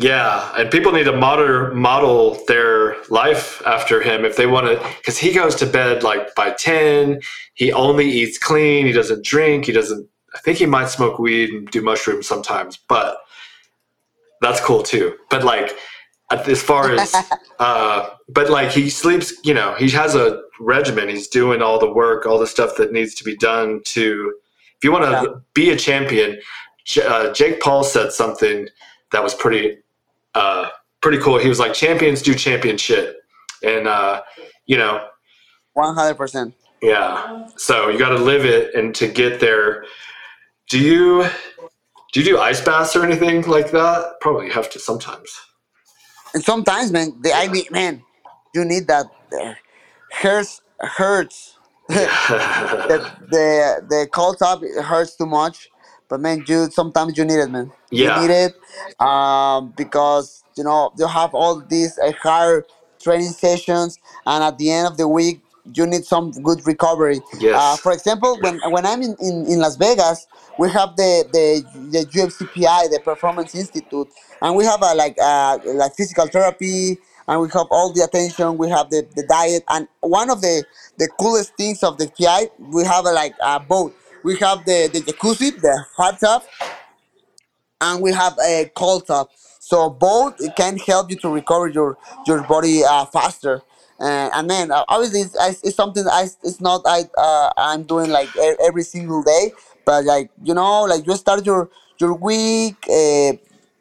Yeah, 0.00 0.52
and 0.56 0.70
people 0.70 0.92
need 0.92 1.04
to 1.04 1.16
model 1.16 1.74
model 1.74 2.38
their 2.46 2.94
life 3.10 3.60
after 3.66 4.00
him 4.00 4.24
if 4.24 4.36
they 4.36 4.46
want 4.46 4.66
to, 4.66 4.88
because 4.98 5.18
he 5.18 5.32
goes 5.32 5.56
to 5.56 5.66
bed 5.66 6.04
like 6.04 6.32
by 6.36 6.50
ten. 6.52 7.20
He 7.54 7.72
only 7.72 8.08
eats 8.08 8.38
clean. 8.38 8.86
He 8.86 8.92
doesn't 8.92 9.24
drink. 9.24 9.64
He 9.64 9.72
doesn't. 9.72 10.08
I 10.34 10.38
think 10.38 10.58
he 10.58 10.66
might 10.66 10.88
smoke 10.88 11.18
weed 11.18 11.50
and 11.50 11.68
do 11.72 11.82
mushrooms 11.82 12.28
sometimes, 12.28 12.76
but 12.88 13.16
that's 14.40 14.60
cool 14.60 14.84
too. 14.84 15.16
But 15.30 15.42
like, 15.42 15.72
as 16.30 16.62
far 16.62 16.92
as, 16.92 17.12
uh, 17.58 18.10
but 18.28 18.50
like 18.50 18.70
he 18.70 18.90
sleeps, 18.90 19.32
you 19.42 19.52
know, 19.52 19.74
he 19.74 19.90
has 19.90 20.14
a 20.14 20.42
regimen. 20.60 21.08
He's 21.08 21.26
doing 21.26 21.60
all 21.60 21.80
the 21.80 21.92
work, 21.92 22.24
all 22.24 22.38
the 22.38 22.46
stuff 22.46 22.76
that 22.76 22.92
needs 22.92 23.16
to 23.16 23.24
be 23.24 23.36
done 23.36 23.80
to. 23.86 24.32
If 24.76 24.84
you 24.84 24.92
want 24.92 25.06
to 25.06 25.10
Yeah. 25.10 25.40
be 25.54 25.70
a 25.70 25.76
champion, 25.76 26.40
J- 26.84 27.02
uh, 27.02 27.32
Jake 27.32 27.60
Paul 27.60 27.82
said 27.82 28.12
something 28.12 28.68
that 29.10 29.24
was 29.24 29.34
pretty, 29.34 29.78
uh, 30.38 30.68
pretty 31.00 31.18
cool. 31.18 31.38
He 31.38 31.48
was 31.48 31.58
like, 31.58 31.74
"Champions 31.74 32.22
do 32.22 32.34
champion 32.34 32.76
shit," 32.76 33.16
and 33.62 33.86
uh, 33.88 34.22
you 34.66 34.76
know, 34.76 34.94
One 35.74 35.94
hundred 35.94 36.16
percent. 36.22 36.54
yeah. 36.82 37.48
So 37.56 37.88
you 37.90 37.98
got 37.98 38.10
to 38.10 38.22
live 38.32 38.44
it, 38.44 38.74
and 38.74 38.94
to 39.00 39.06
get 39.08 39.40
there, 39.40 39.84
do 40.68 40.78
you 40.78 41.26
do 42.12 42.20
you 42.20 42.26
do 42.26 42.38
ice 42.38 42.60
baths 42.60 42.94
or 42.96 43.04
anything 43.04 43.42
like 43.56 43.70
that? 43.72 44.20
Probably 44.20 44.48
have 44.50 44.70
to 44.70 44.78
sometimes. 44.78 45.30
And 46.34 46.42
sometimes, 46.44 46.92
man, 46.92 47.08
the 47.22 47.32
I 47.32 47.48
mean, 47.48 47.64
man, 47.70 48.02
you 48.54 48.64
need 48.64 48.86
that. 48.88 49.06
Uh, 49.32 49.54
hurts, 50.12 50.62
hurts. 50.80 51.56
the 51.88 52.98
the 53.30 53.48
the 53.88 54.08
cold 54.12 54.38
tub 54.38 54.62
hurts 54.90 55.16
too 55.16 55.26
much, 55.26 55.68
but 56.08 56.20
man, 56.20 56.44
you 56.46 56.68
sometimes 56.70 57.16
you 57.16 57.24
need 57.24 57.38
it, 57.40 57.50
man. 57.50 57.70
Yeah. 57.90 58.20
You 58.20 58.28
need 58.28 58.34
it, 58.34 59.00
um, 59.00 59.72
because 59.76 60.44
you 60.56 60.64
know 60.64 60.92
you 60.96 61.06
have 61.06 61.34
all 61.34 61.60
these 61.60 61.98
uh, 61.98 62.12
hard 62.22 62.64
training 63.00 63.30
sessions, 63.30 63.98
and 64.26 64.42
at 64.44 64.58
the 64.58 64.70
end 64.70 64.88
of 64.88 64.96
the 64.96 65.06
week, 65.06 65.40
you 65.74 65.86
need 65.86 66.04
some 66.04 66.30
good 66.42 66.66
recovery. 66.66 67.20
Yes. 67.38 67.54
Uh, 67.56 67.76
for 67.76 67.92
example, 67.92 68.38
when 68.40 68.58
when 68.70 68.86
I'm 68.86 69.02
in, 69.02 69.16
in, 69.20 69.46
in 69.46 69.58
Las 69.60 69.76
Vegas, 69.76 70.26
we 70.58 70.70
have 70.70 70.96
the 70.96 71.24
the 71.32 71.64
the 71.90 72.06
UFCPI, 72.06 72.90
the 72.90 73.00
Performance 73.04 73.54
Institute, 73.54 74.08
and 74.42 74.56
we 74.56 74.64
have 74.64 74.82
a 74.82 74.94
like 74.94 75.16
a, 75.18 75.60
like 75.74 75.94
physical 75.94 76.26
therapy, 76.26 76.98
and 77.26 77.40
we 77.40 77.48
have 77.52 77.66
all 77.70 77.92
the 77.92 78.02
attention. 78.02 78.56
We 78.56 78.70
have 78.70 78.90
the, 78.90 79.06
the 79.14 79.24
diet, 79.24 79.64
and 79.68 79.88
one 80.00 80.30
of 80.30 80.40
the 80.40 80.64
the 80.98 81.08
coolest 81.18 81.54
things 81.56 81.82
of 81.82 81.98
the 81.98 82.08
PI, 82.18 82.48
we 82.58 82.84
have 82.84 83.06
a, 83.06 83.12
like 83.12 83.34
a 83.40 83.60
boat. 83.60 83.94
We 84.28 84.36
have 84.46 84.58
the 84.66 84.78
the 84.92 85.00
jacuzzi, 85.08 85.50
the 85.66 85.74
hot 85.96 86.20
tub, 86.20 86.42
and 87.80 88.02
we 88.02 88.12
have 88.12 88.36
a 88.44 88.70
cold 88.74 89.06
tub. 89.06 89.28
So 89.60 89.90
both 89.90 90.34
can 90.56 90.78
help 90.78 91.10
you 91.10 91.16
to 91.18 91.28
recover 91.28 91.68
your 91.68 91.98
your 92.26 92.42
body 92.42 92.82
uh, 92.84 93.06
faster. 93.06 93.62
and 94.00 94.30
and 94.36 94.50
then 94.50 94.70
uh, 94.70 94.84
obviously 94.88 95.22
it's, 95.22 95.62
it's 95.66 95.76
something 95.76 96.04
I 96.10 96.22
it's 96.48 96.60
not 96.60 96.82
I 96.86 97.04
uh, 97.16 97.50
I'm 97.56 97.82
doing 97.84 98.10
like 98.10 98.28
e- 98.36 98.56
every 98.68 98.82
single 98.84 99.22
day, 99.22 99.52
but 99.84 100.04
like 100.04 100.30
you 100.42 100.54
know 100.54 100.82
like 100.84 101.06
you 101.06 101.16
start 101.16 101.44
your 101.46 101.70
your 102.00 102.14
week. 102.14 102.78
Uh, 102.90 103.32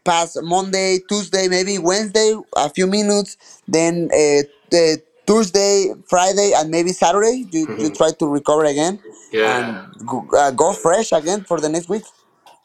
past 0.03 0.37
Monday, 0.41 0.99
Tuesday, 1.09 1.49
maybe 1.49 1.77
Wednesday, 1.77 2.33
a 2.55 2.69
few 2.69 2.87
minutes, 2.87 3.35
then 3.67 4.05
uh, 4.13 4.41
the 4.71 5.01
Thursday, 5.27 5.91
Friday, 6.07 6.53
and 6.55 6.71
maybe 6.71 6.93
Saturday, 6.93 7.45
you, 7.51 7.67
you 7.77 7.89
try 7.91 8.11
to 8.17 8.25
recover 8.25 8.63
again 8.63 9.01
Yeah. 9.31 9.87
and 9.97 10.07
go, 10.07 10.25
uh, 10.37 10.51
go 10.51 10.73
fresh 10.73 11.11
again 11.11 11.43
for 11.43 11.59
the 11.59 11.69
next 11.69 11.89
week. 11.89 12.03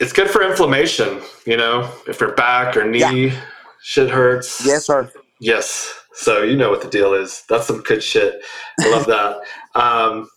It's 0.01 0.13
good 0.13 0.31
for 0.31 0.43
inflammation, 0.43 1.21
you 1.47 1.57
know, 1.57 1.91
if 2.09 2.21
your 2.21 2.35
back 2.35 2.77
or 2.77 2.85
knee 2.85 2.99
Yeah. 3.01 3.41
shit 3.83 4.11
hurts. 4.11 4.65
Yes, 4.65 4.87
sir. 4.87 5.11
Yes. 5.41 5.93
So 6.15 6.43
you 6.43 6.57
know 6.57 6.71
what 6.71 6.83
the 6.83 6.89
deal 6.89 7.15
is. 7.15 7.43
That's 7.49 7.67
some 7.67 7.83
good 7.83 8.03
shit. 8.03 8.43
I 8.81 8.89
love 8.91 9.07
that. 9.07 9.37
Um, 9.75 10.29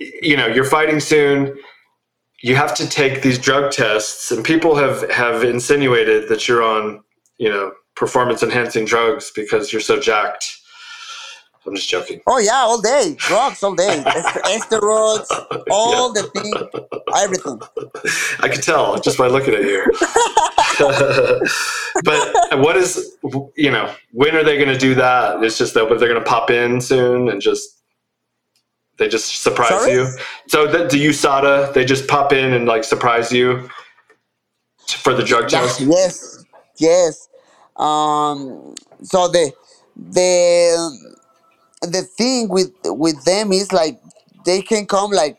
you 0.00 0.34
know, 0.36 0.46
you're 0.46 0.64
fighting 0.64 0.98
soon. 0.98 1.58
You 2.42 2.56
have 2.56 2.74
to 2.76 2.88
take 2.88 3.20
these 3.22 3.38
drug 3.38 3.70
tests, 3.70 4.30
and 4.30 4.42
people 4.42 4.74
have 4.76 5.08
have 5.10 5.44
insinuated 5.44 6.28
that 6.30 6.48
you're 6.48 6.62
on, 6.62 7.02
you 7.38 7.50
know, 7.50 7.72
performance 7.96 8.42
enhancing 8.42 8.86
drugs 8.86 9.30
because 9.36 9.72
you're 9.74 9.82
so 9.82 10.00
jacked. 10.00 10.56
I'm 11.66 11.74
just 11.74 11.88
joking. 11.88 12.20
Oh 12.26 12.38
yeah, 12.38 12.52
all 12.56 12.80
day, 12.80 13.16
drugs 13.18 13.62
all 13.62 13.74
day, 13.74 14.02
steroids, 14.06 15.26
all 15.70 16.12
the 16.12 16.22
thing, 16.24 16.52
everything. 17.16 17.60
I 18.40 18.48
could 18.48 18.62
tell 18.62 19.00
just 19.00 19.18
by 19.18 19.28
looking 19.28 19.54
at 19.54 19.62
you. 19.62 19.84
but 22.04 22.60
what 22.60 22.76
is, 22.76 23.16
you 23.56 23.70
know, 23.70 23.94
when 24.12 24.34
are 24.34 24.44
they 24.44 24.56
going 24.56 24.68
to 24.68 24.78
do 24.78 24.94
that? 24.96 25.42
It's 25.42 25.58
just 25.58 25.74
that 25.74 25.88
they're 25.88 26.08
going 26.08 26.14
to 26.14 26.20
pop 26.22 26.50
in 26.50 26.80
soon 26.80 27.28
and 27.28 27.40
just, 27.40 27.80
they 28.98 29.08
just 29.08 29.40
surprise 29.42 29.68
Sorry? 29.70 29.92
you. 29.92 30.08
So 30.48 30.66
the, 30.66 30.86
the 30.86 31.06
USADA, 31.06 31.72
they 31.74 31.84
just 31.84 32.08
pop 32.08 32.32
in 32.32 32.52
and 32.52 32.66
like 32.66 32.84
surprise 32.84 33.32
you 33.32 33.68
for 34.86 35.14
the 35.14 35.24
drug 35.24 35.50
Yeah, 35.50 35.60
test. 35.60 35.80
yes, 35.80 36.44
yes. 36.78 37.28
Um, 37.76 38.74
so 39.02 39.28
the 39.28 39.52
the 39.96 41.03
the 41.86 42.02
thing 42.02 42.48
with 42.48 42.72
with 42.84 43.24
them 43.24 43.52
is 43.52 43.72
like 43.72 44.00
they 44.44 44.62
can 44.62 44.86
come 44.86 45.10
like 45.10 45.38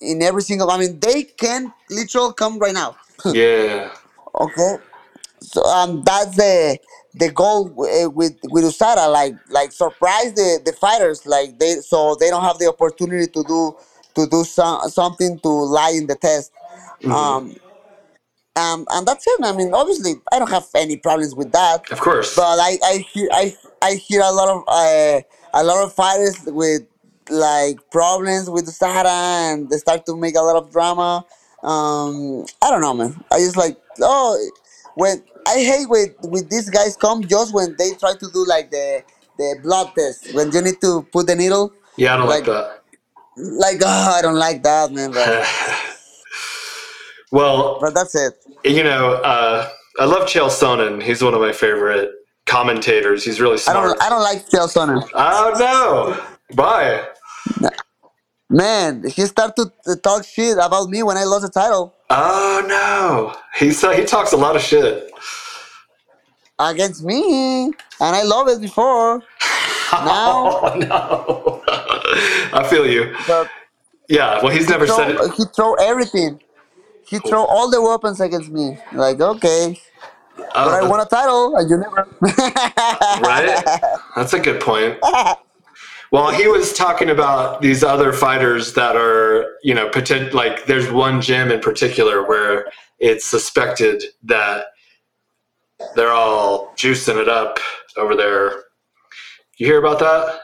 in 0.00 0.22
every 0.22 0.42
single. 0.42 0.70
I 0.70 0.78
mean, 0.78 0.98
they 1.00 1.24
can 1.24 1.72
literally 1.90 2.34
come 2.36 2.58
right 2.58 2.74
now. 2.74 2.96
Yeah. 3.34 3.90
Okay, 4.40 4.76
so 5.40 5.62
um, 5.64 6.02
that's 6.04 6.36
the 6.36 6.78
the 7.14 7.30
goal 7.32 7.68
uh, 7.70 8.08
with 8.10 8.36
with 8.44 8.64
USADA, 8.64 9.10
like 9.12 9.34
like 9.50 9.72
surprise 9.72 10.32
the 10.34 10.60
the 10.64 10.72
fighters, 10.72 11.26
like 11.26 11.58
they 11.58 11.76
so 11.76 12.16
they 12.20 12.30
don't 12.30 12.44
have 12.44 12.58
the 12.58 12.68
opportunity 12.68 13.26
to 13.26 13.42
do 13.44 13.76
to 14.14 14.26
do 14.28 14.44
some, 14.44 14.88
something 14.88 15.38
to 15.40 15.48
lie 15.48 15.92
in 15.96 16.06
the 16.06 16.14
test. 16.16 16.52
Um, 17.10 17.56
um, 18.56 18.86
and 18.90 19.06
that's 19.06 19.26
it. 19.26 19.40
I 19.42 19.52
mean, 19.52 19.72
obviously, 19.72 20.14
I 20.32 20.38
don't 20.38 20.50
have 20.50 20.66
any 20.74 20.96
problems 20.96 21.34
with 21.34 21.52
that. 21.52 21.90
Of 21.92 22.00
course. 22.00 22.34
But 22.34 22.58
I, 22.60 22.78
I 22.84 23.06
hear 23.12 23.28
I, 23.32 23.56
I 23.82 23.94
hear 23.94 24.20
a 24.22 24.32
lot 24.32 24.48
of 24.48 24.64
uh, 24.66 25.20
a 25.58 25.64
lot 25.64 25.82
of 25.84 25.92
fighters 25.92 26.36
with 26.46 26.82
like 27.30 27.78
problems 27.90 28.48
with 28.48 28.66
USADA 28.66 29.52
and 29.52 29.68
they 29.68 29.76
start 29.76 30.06
to 30.06 30.16
make 30.16 30.36
a 30.36 30.40
lot 30.40 30.56
of 30.56 30.70
drama. 30.70 31.24
Um, 31.62 32.46
I 32.62 32.70
don't 32.70 32.80
know, 32.80 32.94
man. 32.94 33.22
I 33.32 33.38
just 33.38 33.56
like 33.56 33.76
oh, 34.00 34.38
when 34.94 35.22
I 35.46 35.54
hate 35.54 35.88
when 35.88 36.14
with 36.22 36.48
these 36.48 36.70
guys 36.70 36.96
come 36.96 37.22
just 37.24 37.52
when 37.52 37.74
they 37.78 37.90
try 37.94 38.14
to 38.14 38.26
do 38.32 38.46
like 38.46 38.70
the 38.70 39.02
the 39.36 39.58
blood 39.62 39.92
test 39.96 40.32
when 40.34 40.52
you 40.52 40.62
need 40.62 40.80
to 40.80 41.06
put 41.12 41.26
the 41.26 41.34
needle. 41.34 41.72
yeah, 41.96 42.14
I 42.14 42.16
don't 42.16 42.28
like, 42.28 42.46
like- 42.46 42.46
that. 42.46 42.74
Like 43.36 43.80
oh, 43.84 44.14
I 44.18 44.22
don't 44.22 44.36
like 44.38 44.62
that, 44.62 44.92
man. 44.92 45.12
But 45.12 45.46
well, 47.32 47.78
but 47.80 47.94
that's 47.94 48.14
it. 48.14 48.34
you 48.64 48.82
know, 48.82 49.14
uh, 49.22 49.68
I 49.98 50.04
love 50.04 50.28
Chael 50.28 50.48
Sonnen. 50.50 51.02
He's 51.02 51.22
one 51.22 51.34
of 51.34 51.40
my 51.40 51.52
favorite 51.52 52.10
commentators. 52.48 53.24
He's 53.24 53.40
really 53.40 53.54
I 53.54 53.58
smart. 53.58 53.98
don't 53.98 54.02
I 54.02 54.08
don't 54.08 54.22
like 54.22 54.48
Chael 54.48 54.68
Sonnen. 54.74 55.08
Oh 55.14 55.54
no! 55.58 56.24
Why? 56.54 57.06
Man, 58.50 59.04
he 59.06 59.26
started 59.26 59.70
to 59.84 59.96
talk 59.96 60.24
shit 60.24 60.56
about 60.56 60.88
me 60.88 61.02
when 61.02 61.18
I 61.18 61.24
lost 61.24 61.42
the 61.44 61.50
title 61.50 61.94
Oh 62.10 62.64
no! 62.66 63.36
He 63.58 63.72
sa- 63.72 63.92
he 63.92 64.04
talks 64.04 64.32
a 64.32 64.36
lot 64.36 64.56
of 64.56 64.62
shit. 64.62 65.10
against 66.58 67.04
me, 67.04 67.66
and 67.66 68.16
I 68.16 68.22
love 68.22 68.48
it 68.48 68.60
before. 68.60 69.22
Now, 69.92 70.60
Oh 70.64 70.74
no! 70.78 71.62
I 72.58 72.66
feel 72.68 72.86
you. 72.86 73.14
but 73.26 73.48
Yeah. 74.08 74.42
Well, 74.42 74.52
he's 74.52 74.68
never 74.68 74.86
said 74.86 75.10
it. 75.10 75.34
he 75.36 75.44
throw 75.54 75.74
everything. 75.74 76.40
He 77.06 77.18
throw 77.18 77.44
all 77.44 77.70
the 77.70 77.80
weapons 77.82 78.20
against 78.20 78.50
me. 78.50 78.78
Like 78.92 79.20
okay, 79.20 79.78
but 80.64 80.74
I 80.74 80.80
Oh, 80.80 80.88
won 80.88 81.00
a 81.00 81.06
title, 81.06 81.56
and 81.56 81.68
you 81.70 81.76
never. 81.76 82.06
right? 83.20 83.64
That's 84.16 84.32
a 84.32 84.40
good 84.40 84.60
point. 84.60 84.98
Well, 86.10 86.30
he 86.30 86.48
was 86.48 86.72
talking 86.72 87.10
about 87.10 87.60
these 87.60 87.84
other 87.84 88.14
fighters 88.14 88.72
that 88.72 88.96
are, 88.96 89.56
you 89.62 89.74
know, 89.74 89.90
potent. 89.90 90.32
Like, 90.32 90.64
there's 90.64 90.90
one 90.90 91.20
gym 91.20 91.50
in 91.50 91.60
particular 91.60 92.26
where 92.26 92.64
it's 92.98 93.26
suspected 93.26 94.02
that 94.22 94.68
they're 95.94 96.12
all 96.12 96.72
juicing 96.76 97.20
it 97.20 97.28
up 97.28 97.58
over 97.98 98.16
there. 98.16 98.62
You 99.58 99.66
hear 99.66 99.78
about 99.78 99.98
that? 99.98 100.40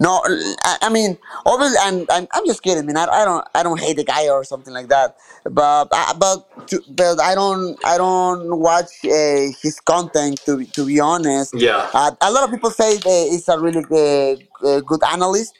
No, 0.00 0.22
I, 0.62 0.76
I 0.82 0.88
mean, 0.90 1.18
obviously, 1.44 1.78
I'm, 1.82 2.06
I'm, 2.10 2.28
I'm 2.32 2.46
just 2.46 2.62
kidding. 2.62 2.84
I 2.84 2.86
mean, 2.86 2.96
I, 2.96 3.06
I 3.06 3.24
don't, 3.24 3.44
I 3.54 3.62
don't 3.62 3.80
hate 3.80 3.96
the 3.96 4.04
guy 4.04 4.28
or 4.28 4.44
something 4.44 4.72
like 4.72 4.88
that. 4.88 5.16
But, 5.44 5.88
I, 5.92 6.14
but, 6.18 6.68
to, 6.68 6.82
but 6.88 7.20
I 7.20 7.34
don't, 7.34 7.76
I 7.84 7.98
don't 7.98 8.58
watch 8.60 8.90
uh, 9.04 9.50
his 9.60 9.80
content. 9.84 10.40
To, 10.46 10.58
be- 10.58 10.66
to 10.66 10.86
be 10.86 11.00
honest, 11.00 11.54
Yeah. 11.54 11.88
Uh, 11.92 12.12
a 12.20 12.30
lot 12.30 12.44
of 12.44 12.50
people 12.50 12.70
say 12.70 12.96
that 12.96 13.28
he's 13.30 13.48
a 13.48 13.58
really 13.58 13.84
uh, 13.90 14.66
uh, 14.66 14.80
good 14.80 15.02
analyst. 15.04 15.54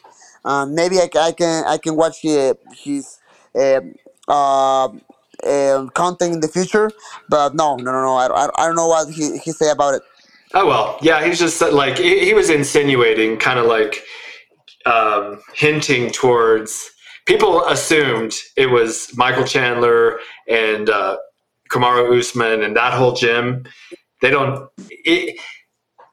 Um, 0.45 0.75
maybe 0.75 0.99
I, 0.99 1.09
I 1.19 1.33
can, 1.33 1.65
I 1.67 1.79
can 1.79 1.97
watch 1.97 2.25
uh, 2.25 2.55
his 2.85 3.19
um 3.59 3.95
uh, 4.29 4.89
um 5.47 5.89
content 5.91 6.35
in 6.35 6.41
the 6.41 6.49
future. 6.49 6.91
But 7.29 7.55
no, 7.55 7.77
no, 7.77 7.91
no, 7.93 8.03
no. 8.03 8.17
I, 8.17 8.27
I, 8.27 8.49
I 8.57 8.67
don't 8.67 8.77
know 8.77 8.89
what 8.89 9.09
he, 9.09 9.39
he 9.39 9.53
say 9.53 9.71
about 9.71 9.95
it. 9.95 10.03
Oh 10.55 10.67
well, 10.67 10.99
yeah. 11.03 11.25
He's 11.25 11.39
just 11.39 11.61
like 11.61 11.99
he, 11.99 12.25
he 12.25 12.35
was 12.35 12.51
insinuating, 12.51 13.37
kind 13.39 13.59
of 13.59 13.67
like 13.67 14.03
um, 14.89 15.41
hinting 15.55 16.11
towards. 16.11 16.91
People 17.27 17.65
assumed 17.67 18.35
it 18.57 18.67
was 18.67 19.15
Michael 19.17 19.45
Chandler 19.45 20.19
and 20.49 20.89
uh, 20.89 21.19
Kamaru 21.71 22.19
Usman 22.19 22.63
and 22.63 22.75
that 22.77 22.95
whole 22.95 23.13
gym. 23.13 23.65
They 24.23 24.31
don't. 24.31 24.69
It, 24.89 25.39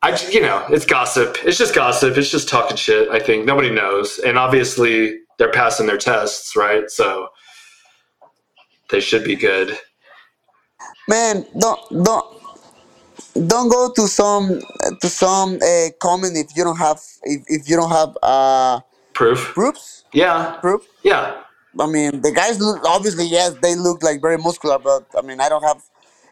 I 0.01 0.15
ju- 0.15 0.31
you 0.31 0.41
know 0.41 0.65
it's 0.69 0.85
gossip. 0.85 1.37
It's 1.43 1.57
just 1.57 1.73
gossip. 1.73 2.17
It's 2.17 2.29
just 2.29 2.49
talking 2.49 2.77
shit. 2.77 3.09
I 3.09 3.19
think 3.19 3.45
nobody 3.45 3.71
knows, 3.71 4.19
and 4.19 4.37
obviously 4.37 5.19
they're 5.37 5.51
passing 5.51 5.87
their 5.87 5.97
tests, 5.97 6.55
right? 6.55 6.89
So 6.89 7.29
they 8.89 8.99
should 8.99 9.23
be 9.23 9.35
good. 9.35 9.77
Man, 11.07 11.45
don't, 11.57 12.03
don't. 12.03 12.34
Don't 13.35 13.69
go 13.69 13.91
to 13.91 14.07
some 14.07 14.59
to 15.01 15.07
some 15.09 15.59
uh, 15.61 15.87
comment 15.99 16.37
if 16.37 16.55
you 16.55 16.63
don't 16.63 16.77
have 16.77 16.99
if, 17.23 17.41
if 17.47 17.69
you 17.69 17.75
don't 17.75 17.91
have 17.91 18.17
uh 18.23 18.79
Proof. 19.13 19.53
proofs 19.53 20.03
Yeah. 20.13 20.57
proof 20.61 20.81
Yeah. 21.03 21.41
i 21.79 21.85
mean 21.87 22.21
the 22.21 22.31
guys 22.31 22.59
look 22.59 22.83
obviously 22.85 23.25
yes 23.27 23.55
they 23.61 23.75
look 23.75 24.03
like 24.03 24.21
very 24.21 24.37
muscular 24.37 24.79
but 24.79 25.03
i 25.17 25.21
mean 25.21 25.39
i 25.41 25.49
don't 25.49 25.63
have 25.63 25.81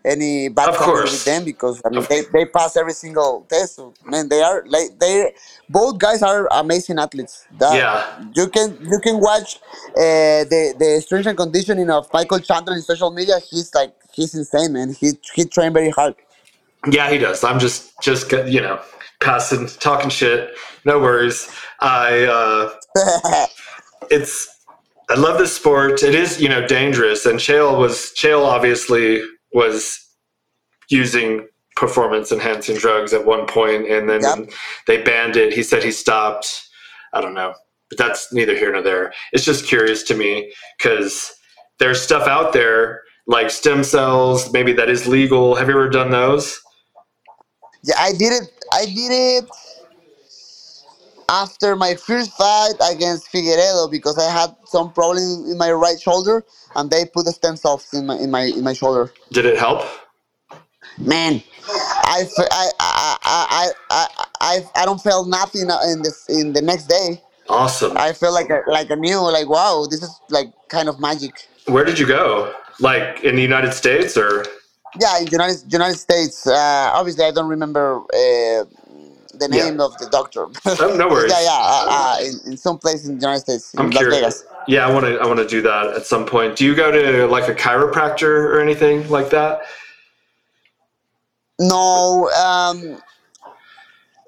any 0.06 0.50
bad 0.50 0.68
Of 0.70 0.78
course. 0.78 1.12
with 1.14 1.24
them 1.26 1.46
because 1.46 1.82
i 1.86 1.90
mean 1.90 2.00
Of- 2.00 2.10
they, 2.10 2.22
they 2.34 2.46
pass 2.46 2.76
every 2.76 2.92
single 2.94 3.46
test 3.50 3.76
so, 3.78 3.94
man 4.06 4.28
they 4.30 4.42
are 4.42 4.64
like 4.68 5.00
they 5.00 5.34
both 5.70 5.98
guys 5.98 6.22
are 6.22 6.48
amazing 6.52 7.00
athletes 7.00 7.46
that 7.60 7.76
Yeah. 7.76 8.04
you 8.36 8.48
can 8.50 8.78
you 8.92 9.00
can 9.00 9.20
watch 9.20 9.60
uh, 9.96 10.44
the 10.54 10.76
the 10.78 11.02
strength 11.06 11.28
and 11.28 11.38
conditioning 11.38 11.90
of 11.90 12.10
michael 12.14 12.40
chandler 12.40 12.76
in 12.76 12.82
social 12.82 13.12
media 13.12 13.40
he's 13.50 13.74
like 13.74 13.94
he's 14.14 14.36
insane 14.36 14.72
man 14.74 14.94
he 14.94 15.12
he 15.36 15.46
trained 15.46 15.74
very 15.74 15.90
hard 15.90 16.16
Yeah, 16.90 17.10
he 17.10 17.18
does. 17.18 17.44
I'm 17.44 17.60
just 17.60 17.94
just 18.02 18.32
you 18.32 18.62
know 18.62 18.82
passing, 19.22 19.68
talking 19.68 20.10
shit. 20.10 20.58
No 20.86 21.00
worries. 21.00 21.50
I 21.80 22.24
uh, 22.26 23.46
it's 24.12 24.50
I 25.10 25.16
love 25.16 25.38
this 25.38 25.56
sport. 25.56 26.04
It 26.04 26.16
is 26.16 26.42
you 26.42 26.50
know 26.50 26.68
dangerous, 26.68 27.26
and 27.26 27.40
Chael 27.40 27.78
was 27.80 28.12
Chael 28.18 28.46
obviously 28.46 29.24
was 29.54 30.00
using 30.90 31.48
performance 31.76 32.32
enhancing 32.32 32.78
drugs 32.78 33.14
at 33.14 33.26
one 33.26 33.46
point, 33.48 33.90
and 33.90 34.10
then 34.10 34.22
Yep. 34.22 34.50
they 34.88 35.02
banned 35.02 35.38
it. 35.38 35.54
He 35.54 35.64
said 35.64 35.84
he 35.84 35.92
stopped. 35.92 36.62
I 37.14 37.22
don't 37.22 37.34
know, 37.34 37.54
but 37.90 37.98
that's 37.98 38.34
neither 38.34 38.56
here 38.56 38.72
nor 38.72 38.82
there. 38.82 39.14
It's 39.32 39.46
just 39.46 39.66
curious 39.68 40.04
to 40.04 40.16
me 40.16 40.52
because 40.78 41.32
there's 41.80 42.02
stuff 42.02 42.28
out 42.28 42.54
there 42.54 43.02
like 43.28 43.50
stem 43.50 43.84
cells, 43.84 44.52
maybe 44.52 44.74
that 44.74 44.90
is 44.90 45.08
legal. 45.08 45.56
Have 45.56 45.70
you 45.70 45.76
ever 45.76 45.90
done 45.90 46.12
those? 46.12 46.60
Yeah, 47.84 47.96
I 48.00 48.14
did 48.14 48.32
it. 48.34 48.50
I 48.72 48.86
did 48.86 49.12
it 49.12 49.50
after 51.30 51.76
my 51.76 51.96
first 51.96 52.32
fight 52.32 52.74
against 52.92 53.32
Figueiredo 53.32 53.90
because 53.92 54.18
I 54.18 54.30
had 54.32 54.56
some 54.66 54.92
problem 54.92 55.46
in 55.50 55.58
my 55.58 55.72
right 55.72 56.00
shoulder 56.00 56.44
and 56.76 56.90
they 56.90 57.06
put 57.06 57.26
the 57.26 57.32
stem 57.32 57.56
cells 57.56 57.88
in 57.94 58.06
my 58.06 58.18
in 58.18 58.32
my 58.32 58.44
in 58.44 58.64
my 58.64 58.74
shoulder. 58.74 59.12
Did 59.32 59.46
it 59.46 59.58
help? 59.58 59.86
Man, 60.98 61.42
I 61.68 62.26
I 62.38 62.72
I 62.80 63.18
I 63.24 63.72
I 63.90 64.08
I, 64.42 64.60
I, 64.76 64.86
don't 64.86 65.02
feel 65.02 65.26
nothing 65.26 65.68
in 65.90 66.04
this 66.04 66.30
in 66.30 66.54
the 66.54 66.62
next 66.62 66.88
day. 66.88 67.22
Awesome. 67.50 67.98
I 67.98 68.14
feel 68.14 68.34
like 68.34 68.50
a, 68.50 68.62
like 68.68 68.90
a 68.92 68.96
new 68.96 69.20
like 69.20 69.50
wow 69.50 69.86
this 69.90 70.04
is 70.04 70.20
like 70.30 70.48
kind 70.70 70.88
of 70.88 71.00
magic. 71.00 71.48
Where 71.66 71.84
did 71.84 71.98
you 71.98 72.06
go? 72.06 72.54
Like 72.80 73.24
in 73.24 73.36
the 73.36 73.42
United 73.42 73.74
States 73.74 74.16
or? 74.18 74.46
Yeah, 75.00 75.20
in 75.20 75.28
United 75.30 75.72
United 75.74 75.98
States. 76.00 76.48
Uh, 76.48 76.92
obviously, 76.94 77.26
I 77.26 77.32
don't 77.32 77.50
remember 77.50 78.02
uh, 78.14 78.66
the 79.34 79.50
Yeah. 79.50 79.64
name 79.64 79.80
of 79.82 79.98
the 79.98 80.08
doctor. 80.08 80.48
Oh, 80.80 80.96
no 80.96 81.08
worries. 81.10 81.32
yeah, 81.32 81.42
yeah. 81.42 81.60
Uh, 81.62 81.86
uh, 81.90 82.18
in, 82.22 82.52
in 82.54 82.58
some 82.58 82.80
place 82.80 83.06
in 83.06 83.16
the 83.18 83.22
United 83.22 83.42
States, 83.42 83.74
in 83.76 83.82
I'm 83.82 83.92
Las 83.92 84.08
curious. 84.08 84.10
Vegas. 84.10 84.46
Yeah, 84.68 84.88
I 84.88 84.94
want 84.94 85.06
to. 85.06 85.18
I 85.20 85.28
want 85.28 85.40
to 85.40 85.48
do 85.48 85.62
that 85.64 85.88
at 85.88 86.06
some 86.06 86.26
point. 86.26 86.58
Do 86.58 86.66
you 86.66 86.76
go 86.76 86.92
to 86.92 87.28
like 87.28 87.50
a 87.50 87.56
chiropractor 87.56 88.24
or 88.24 88.62
anything 88.62 89.10
like 89.10 89.30
that? 89.32 89.64
No, 91.60 92.30
um, 92.32 93.02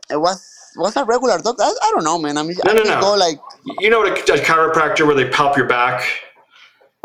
it 0.10 0.18
was 0.20 0.72
was 0.78 0.96
a 0.98 1.06
regular 1.06 1.40
doctor. 1.40 1.64
I, 1.64 1.74
I 1.84 1.92
don't 1.96 2.04
know, 2.06 2.20
man. 2.20 2.38
I 2.38 2.44
mean, 2.44 2.58
No, 2.66 2.74
I 2.74 2.76
no, 2.76 2.84
just 2.84 3.00
no. 3.02 3.02
go 3.02 3.16
like, 3.16 3.40
You 3.80 3.90
know 3.90 4.00
what 4.00 4.10
a, 4.30 4.34
a 4.34 4.38
chiropractor 4.38 5.06
where 5.08 5.16
they 5.16 5.30
pop 5.30 5.58
your 5.58 5.68
back? 5.68 6.04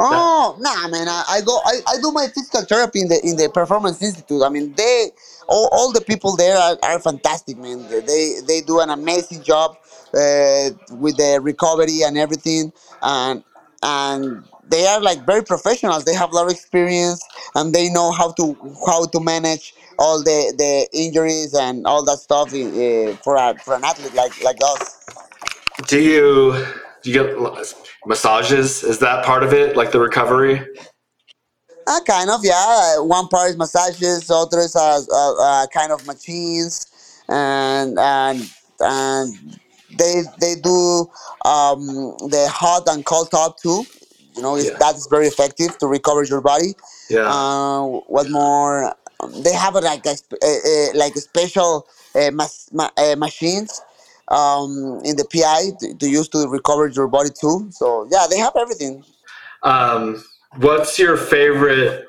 Oh, 0.00 0.56
nah, 0.60 0.88
man. 0.88 1.08
I, 1.08 1.24
I 1.28 1.40
go, 1.42 1.60
I, 1.64 1.80
I 1.88 2.00
do 2.00 2.10
my 2.12 2.26
physical 2.34 2.62
therapy 2.62 3.02
in 3.02 3.08
the 3.08 3.20
in 3.24 3.36
the 3.36 3.48
Performance 3.48 4.02
Institute. 4.02 4.42
I 4.42 4.48
mean, 4.48 4.72
they 4.74 5.10
all, 5.48 5.68
all 5.72 5.92
the 5.92 6.00
people 6.00 6.36
there 6.36 6.56
are, 6.56 6.76
are 6.82 6.98
fantastic, 6.98 7.58
man. 7.58 7.86
They 7.88 8.40
they 8.46 8.60
do 8.60 8.80
an 8.80 8.90
amazing 8.90 9.42
job 9.42 9.76
uh, 10.14 10.70
with 10.92 11.16
the 11.16 11.38
recovery 11.42 12.02
and 12.02 12.16
everything, 12.18 12.72
and 13.02 13.44
and 13.82 14.44
they 14.68 14.86
are 14.86 15.00
like 15.00 15.26
very 15.26 15.42
professionals. 15.42 16.04
They 16.04 16.14
have 16.14 16.32
a 16.32 16.34
lot 16.34 16.46
of 16.46 16.52
experience, 16.52 17.22
and 17.54 17.74
they 17.74 17.90
know 17.90 18.10
how 18.12 18.32
to 18.32 18.56
how 18.86 19.06
to 19.06 19.20
manage 19.20 19.74
all 19.98 20.22
the, 20.22 20.54
the 20.56 20.88
injuries 20.98 21.54
and 21.54 21.86
all 21.86 22.02
that 22.06 22.18
stuff 22.18 22.48
uh, 22.54 23.14
for 23.22 23.36
a, 23.36 23.54
for 23.62 23.74
an 23.74 23.84
athlete 23.84 24.14
like 24.14 24.42
like 24.42 24.56
us. 24.64 25.04
Do 25.86 26.00
you 26.00 26.66
do 27.02 27.10
you 27.10 27.22
get 27.22 27.36
massages? 28.06 28.82
Is 28.82 28.98
that 28.98 29.24
part 29.24 29.42
of 29.42 29.52
it? 29.52 29.76
Like 29.76 29.92
the 29.92 30.00
recovery? 30.00 30.60
Uh, 31.86 32.00
kind 32.06 32.30
of, 32.30 32.40
yeah. 32.44 32.98
One 33.00 33.26
part 33.28 33.50
is 33.50 33.56
massages, 33.56 34.30
others 34.30 34.76
are 34.76 35.00
uh, 35.12 35.34
uh, 35.42 35.66
kind 35.68 35.92
of 35.92 36.06
machines, 36.06 36.86
and 37.28 37.98
and 37.98 38.48
and 38.80 39.58
they 39.98 40.22
they 40.40 40.54
do 40.56 41.10
um, 41.44 41.86
the 42.30 42.48
hot 42.52 42.84
and 42.88 43.04
cold 43.04 43.30
tub 43.30 43.56
too. 43.56 43.84
You 44.36 44.42
know, 44.42 44.56
Yeah. 44.56 44.76
that 44.78 44.94
is 44.94 45.08
very 45.10 45.26
effective 45.26 45.78
to 45.78 45.86
recover 45.86 46.22
your 46.22 46.40
body. 46.40 46.74
Yeah. 47.08 47.28
Uh, 47.28 47.82
what 48.06 48.30
more? 48.30 48.94
They 49.42 49.52
have 49.52 49.74
a, 49.74 49.80
like 49.80 50.06
a, 50.06 50.10
uh, 50.10 50.46
uh, 50.46 50.86
like 50.94 51.14
a 51.16 51.20
special 51.20 51.86
uh, 52.14 52.30
mas- 52.30 52.68
ma- 52.72 52.90
uh, 52.96 53.16
machines 53.16 53.82
um, 54.30 55.00
in 55.04 55.16
the 55.16 55.24
PI 55.24 55.76
to, 55.80 55.94
to 55.94 56.08
use 56.08 56.28
to 56.28 56.46
recover 56.48 56.88
your 56.88 57.08
body 57.08 57.30
too. 57.30 57.68
So 57.70 58.08
yeah, 58.10 58.26
they 58.30 58.38
have 58.38 58.54
everything. 58.56 59.04
Um, 59.62 60.22
what's 60.56 60.98
your 60.98 61.16
favorite, 61.16 62.06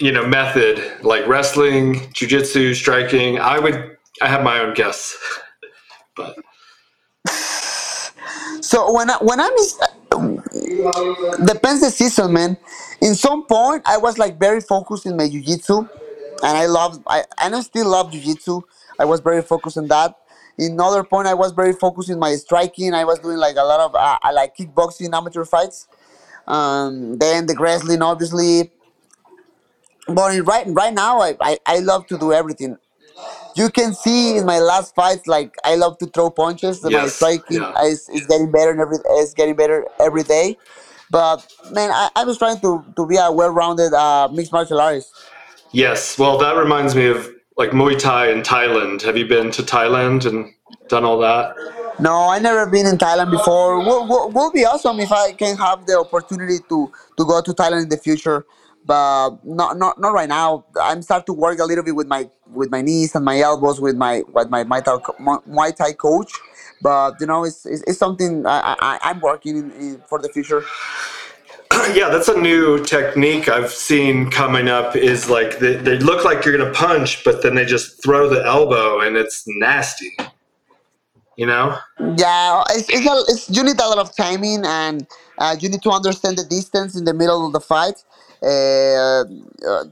you 0.00 0.12
know, 0.12 0.26
method? 0.26 0.82
Like 1.02 1.26
wrestling, 1.26 1.96
jujitsu, 2.14 2.74
striking? 2.74 3.38
I 3.38 3.58
would. 3.58 3.96
I 4.22 4.28
have 4.28 4.44
my 4.44 4.60
own 4.60 4.74
guess, 4.74 5.16
but 6.16 6.36
So 8.60 8.92
when 8.92 9.10
I, 9.10 9.16
when 9.20 9.40
I'm 9.40 9.52
depends 11.44 11.80
the 11.80 11.90
season, 11.90 12.32
man. 12.32 12.56
In 13.00 13.14
some 13.14 13.44
point, 13.46 13.82
I 13.84 13.98
was 13.98 14.18
like 14.18 14.38
very 14.38 14.60
focused 14.60 15.06
in 15.06 15.16
my 15.16 15.28
jiu-jitsu, 15.28 15.78
and 15.78 16.58
I 16.58 16.66
love 16.66 17.02
I 17.06 17.24
and 17.42 17.54
I 17.54 17.60
still 17.60 17.88
love 17.90 18.12
jiu-jitsu. 18.12 18.62
I 18.98 19.04
was 19.04 19.20
very 19.20 19.42
focused 19.42 19.76
on 19.76 19.88
that. 19.88 20.16
In 20.58 20.78
other 20.80 21.02
point, 21.02 21.26
I 21.26 21.34
was 21.34 21.52
very 21.52 21.72
focused 21.72 22.10
in 22.10 22.18
my 22.18 22.34
striking. 22.36 22.94
I 22.94 23.04
was 23.04 23.18
doing 23.18 23.38
like 23.38 23.56
a 23.56 23.64
lot 23.64 23.80
of 23.80 23.94
uh, 23.94 24.18
like 24.32 24.56
kickboxing 24.56 25.12
amateur 25.12 25.44
fights. 25.44 25.88
Um, 26.46 27.18
then 27.18 27.46
the 27.46 27.56
wrestling, 27.58 28.02
obviously. 28.02 28.70
But 30.06 30.34
in 30.34 30.44
right 30.44 30.66
right 30.68 30.92
now, 30.92 31.20
I, 31.20 31.36
I 31.40 31.58
I 31.66 31.78
love 31.80 32.06
to 32.08 32.18
do 32.18 32.32
everything. 32.32 32.76
You 33.56 33.70
can 33.70 33.94
see 33.94 34.36
in 34.36 34.44
my 34.46 34.58
last 34.58 34.94
fights, 34.94 35.26
like 35.26 35.54
I 35.64 35.76
love 35.76 35.98
to 35.98 36.06
throw 36.06 36.30
punches. 36.30 36.82
My 36.82 36.90
Yes, 36.90 37.14
striking 37.16 37.58
yeah. 37.58 37.82
is, 37.84 38.08
is 38.08 38.26
getting 38.26 38.50
better 38.50 38.70
and 38.72 38.80
every 38.80 38.98
is 39.18 39.32
getting 39.34 39.54
better 39.56 39.86
every 40.00 40.24
day. 40.24 40.58
But 41.10 41.46
man, 41.70 41.90
I, 41.92 42.10
I 42.16 42.24
was 42.24 42.38
trying 42.38 42.60
to, 42.60 42.84
to 42.96 43.06
be 43.06 43.16
a 43.16 43.30
well-rounded 43.30 43.92
uh, 43.92 44.28
mixed 44.32 44.52
martial 44.52 44.80
artist. 44.80 45.12
yes. 45.72 46.18
Well, 46.18 46.38
that 46.38 46.56
reminds 46.56 46.94
me 46.96 47.06
of 47.06 47.33
like 47.56 47.70
Muay 47.70 47.98
Thai 47.98 48.30
in 48.30 48.42
Thailand. 48.42 49.02
Have 49.02 49.16
you 49.16 49.26
been 49.26 49.50
to 49.52 49.62
Thailand 49.62 50.26
and 50.26 50.52
done 50.88 51.04
all 51.04 51.18
that? 51.18 51.54
No, 52.00 52.28
I 52.28 52.38
never 52.38 52.66
been 52.68 52.86
in 52.86 52.98
Thailand 52.98 53.30
before. 53.30 53.78
Will 53.78 54.06
will 54.08 54.30
will 54.30 54.50
be 54.50 54.64
awesome 54.64 54.98
if 55.00 55.12
I 55.12 55.32
can 55.32 55.56
have 55.56 55.86
the 55.86 55.98
opportunity 55.98 56.58
to 56.68 56.92
to 57.16 57.24
go 57.24 57.40
to 57.40 57.52
Thailand 57.52 57.84
in 57.84 57.88
the 57.88 57.96
future. 57.96 58.44
But 58.84 59.44
not 59.44 59.78
not 59.78 60.00
not 60.00 60.12
right 60.12 60.28
now. 60.28 60.66
I'm 60.80 61.00
start 61.02 61.24
to 61.26 61.32
work 61.32 61.58
a 61.60 61.64
little 61.64 61.84
bit 61.84 61.94
with 61.94 62.08
my 62.08 62.28
with 62.52 62.70
my 62.70 62.82
knees 62.82 63.14
and 63.14 63.24
my 63.24 63.38
elbows 63.38 63.80
with 63.80 63.96
my 63.96 64.22
with 64.32 64.50
my 64.50 64.64
Muay 64.64 64.84
Thai, 64.84 64.96
Muay 65.48 65.74
Thai 65.74 65.92
coach. 65.92 66.32
But 66.82 67.14
you 67.20 67.26
know, 67.26 67.44
it's 67.44 67.64
it's, 67.64 67.82
it's 67.86 67.98
something 67.98 68.44
I, 68.44 68.74
I 68.80 68.98
I'm 69.02 69.20
working 69.20 69.56
in, 69.56 69.70
in 69.70 70.02
for 70.08 70.18
the 70.18 70.28
future. 70.28 70.64
yeah, 71.94 72.08
that's 72.08 72.28
a 72.28 72.38
new 72.38 72.84
technique 72.84 73.48
I've 73.48 73.70
seen 73.70 74.30
coming 74.30 74.68
up. 74.68 74.94
Is 74.94 75.28
like 75.28 75.58
they, 75.58 75.74
they 75.76 75.98
look 75.98 76.24
like 76.24 76.44
you're 76.44 76.56
gonna 76.56 76.72
punch, 76.72 77.24
but 77.24 77.42
then 77.42 77.54
they 77.56 77.64
just 77.64 78.02
throw 78.02 78.28
the 78.28 78.44
elbow, 78.44 79.00
and 79.00 79.16
it's 79.16 79.44
nasty. 79.46 80.16
You 81.36 81.46
know? 81.46 81.76
Yeah, 81.98 82.62
it's, 82.70 82.88
it's, 82.88 83.06
a, 83.06 83.32
it's 83.32 83.50
you 83.50 83.64
need 83.64 83.80
a 83.80 83.88
lot 83.88 83.98
of 83.98 84.14
timing 84.14 84.64
and 84.64 85.04
uh, 85.38 85.56
you 85.58 85.68
need 85.68 85.82
to 85.82 85.90
understand 85.90 86.38
the 86.38 86.44
distance 86.44 86.96
in 86.96 87.04
the 87.04 87.12
middle 87.12 87.44
of 87.44 87.52
the 87.52 87.60
fight 87.60 88.04
uh, 88.40 88.46
uh, 88.46 89.24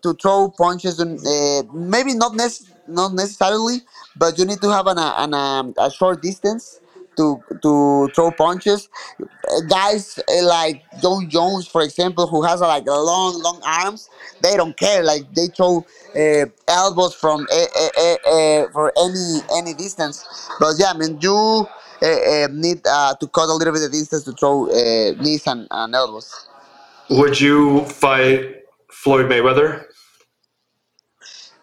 to 0.02 0.14
throw 0.22 0.54
punches. 0.56 1.00
And, 1.00 1.18
uh, 1.18 1.64
maybe 1.74 2.14
not 2.14 2.36
nec- 2.36 2.62
not 2.86 3.12
necessarily, 3.14 3.78
but 4.14 4.38
you 4.38 4.44
need 4.44 4.60
to 4.60 4.70
have 4.70 4.86
an, 4.86 4.98
an, 4.98 5.74
a 5.76 5.90
short 5.90 6.22
distance 6.22 6.78
to 7.16 7.42
to 7.62 8.08
throw 8.14 8.30
punches. 8.30 8.88
Uh, 9.20 9.60
guys 9.68 10.18
uh, 10.18 10.44
like 10.46 10.82
Jon 11.00 11.28
Jones, 11.28 11.66
for 11.66 11.82
example, 11.82 12.26
who 12.26 12.42
has 12.42 12.62
uh, 12.62 12.68
like 12.68 12.86
long 12.86 13.40
long 13.42 13.60
arms, 13.64 14.08
they 14.42 14.56
don't 14.56 14.76
care. 14.76 15.02
Like 15.02 15.32
they 15.34 15.48
throw 15.48 15.84
uh, 16.16 16.46
elbows 16.68 17.14
from 17.14 17.46
uh, 17.52 18.66
for 18.72 18.92
any 18.96 19.40
any 19.56 19.74
distance. 19.74 20.48
But 20.58 20.74
yeah, 20.78 20.92
I 20.94 20.98
mean 20.98 21.18
you 21.20 21.66
uh, 22.02 22.06
uh, 22.06 22.48
need 22.50 22.80
uh, 22.86 23.14
to 23.14 23.28
cut 23.28 23.48
a 23.48 23.54
little 23.54 23.72
bit 23.72 23.82
of 23.84 23.92
distance 23.92 24.24
to 24.24 24.32
throw 24.32 24.66
uh, 24.66 25.22
knees 25.22 25.46
and, 25.46 25.68
and 25.70 25.94
elbows. 25.94 26.48
Would 27.10 27.40
you 27.40 27.84
fight 27.84 28.64
Floyd 28.90 29.26
Mayweather? 29.26 29.84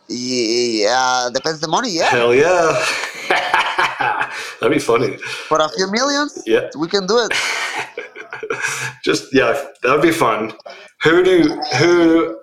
Yeah, 0.07 1.29
depends 1.33 1.59
the 1.59 1.67
money. 1.67 1.91
Yeah, 1.91 2.05
Hell 2.05 2.33
yeah. 2.33 2.85
That'd 4.61 4.71
be 4.71 4.79
funny. 4.79 5.17
for 5.17 5.59
a 5.59 5.69
few 5.69 5.91
millions, 5.91 6.41
Yeah. 6.45 6.69
we 6.77 6.87
can 6.87 7.05
do 7.05 7.17
it. 7.19 7.31
Just 9.03 9.33
yeah, 9.33 9.51
that 9.83 9.91
would 9.91 10.01
be 10.01 10.11
fun. 10.11 10.53
Who 11.03 11.23
do 11.23 11.59
who 11.77 12.39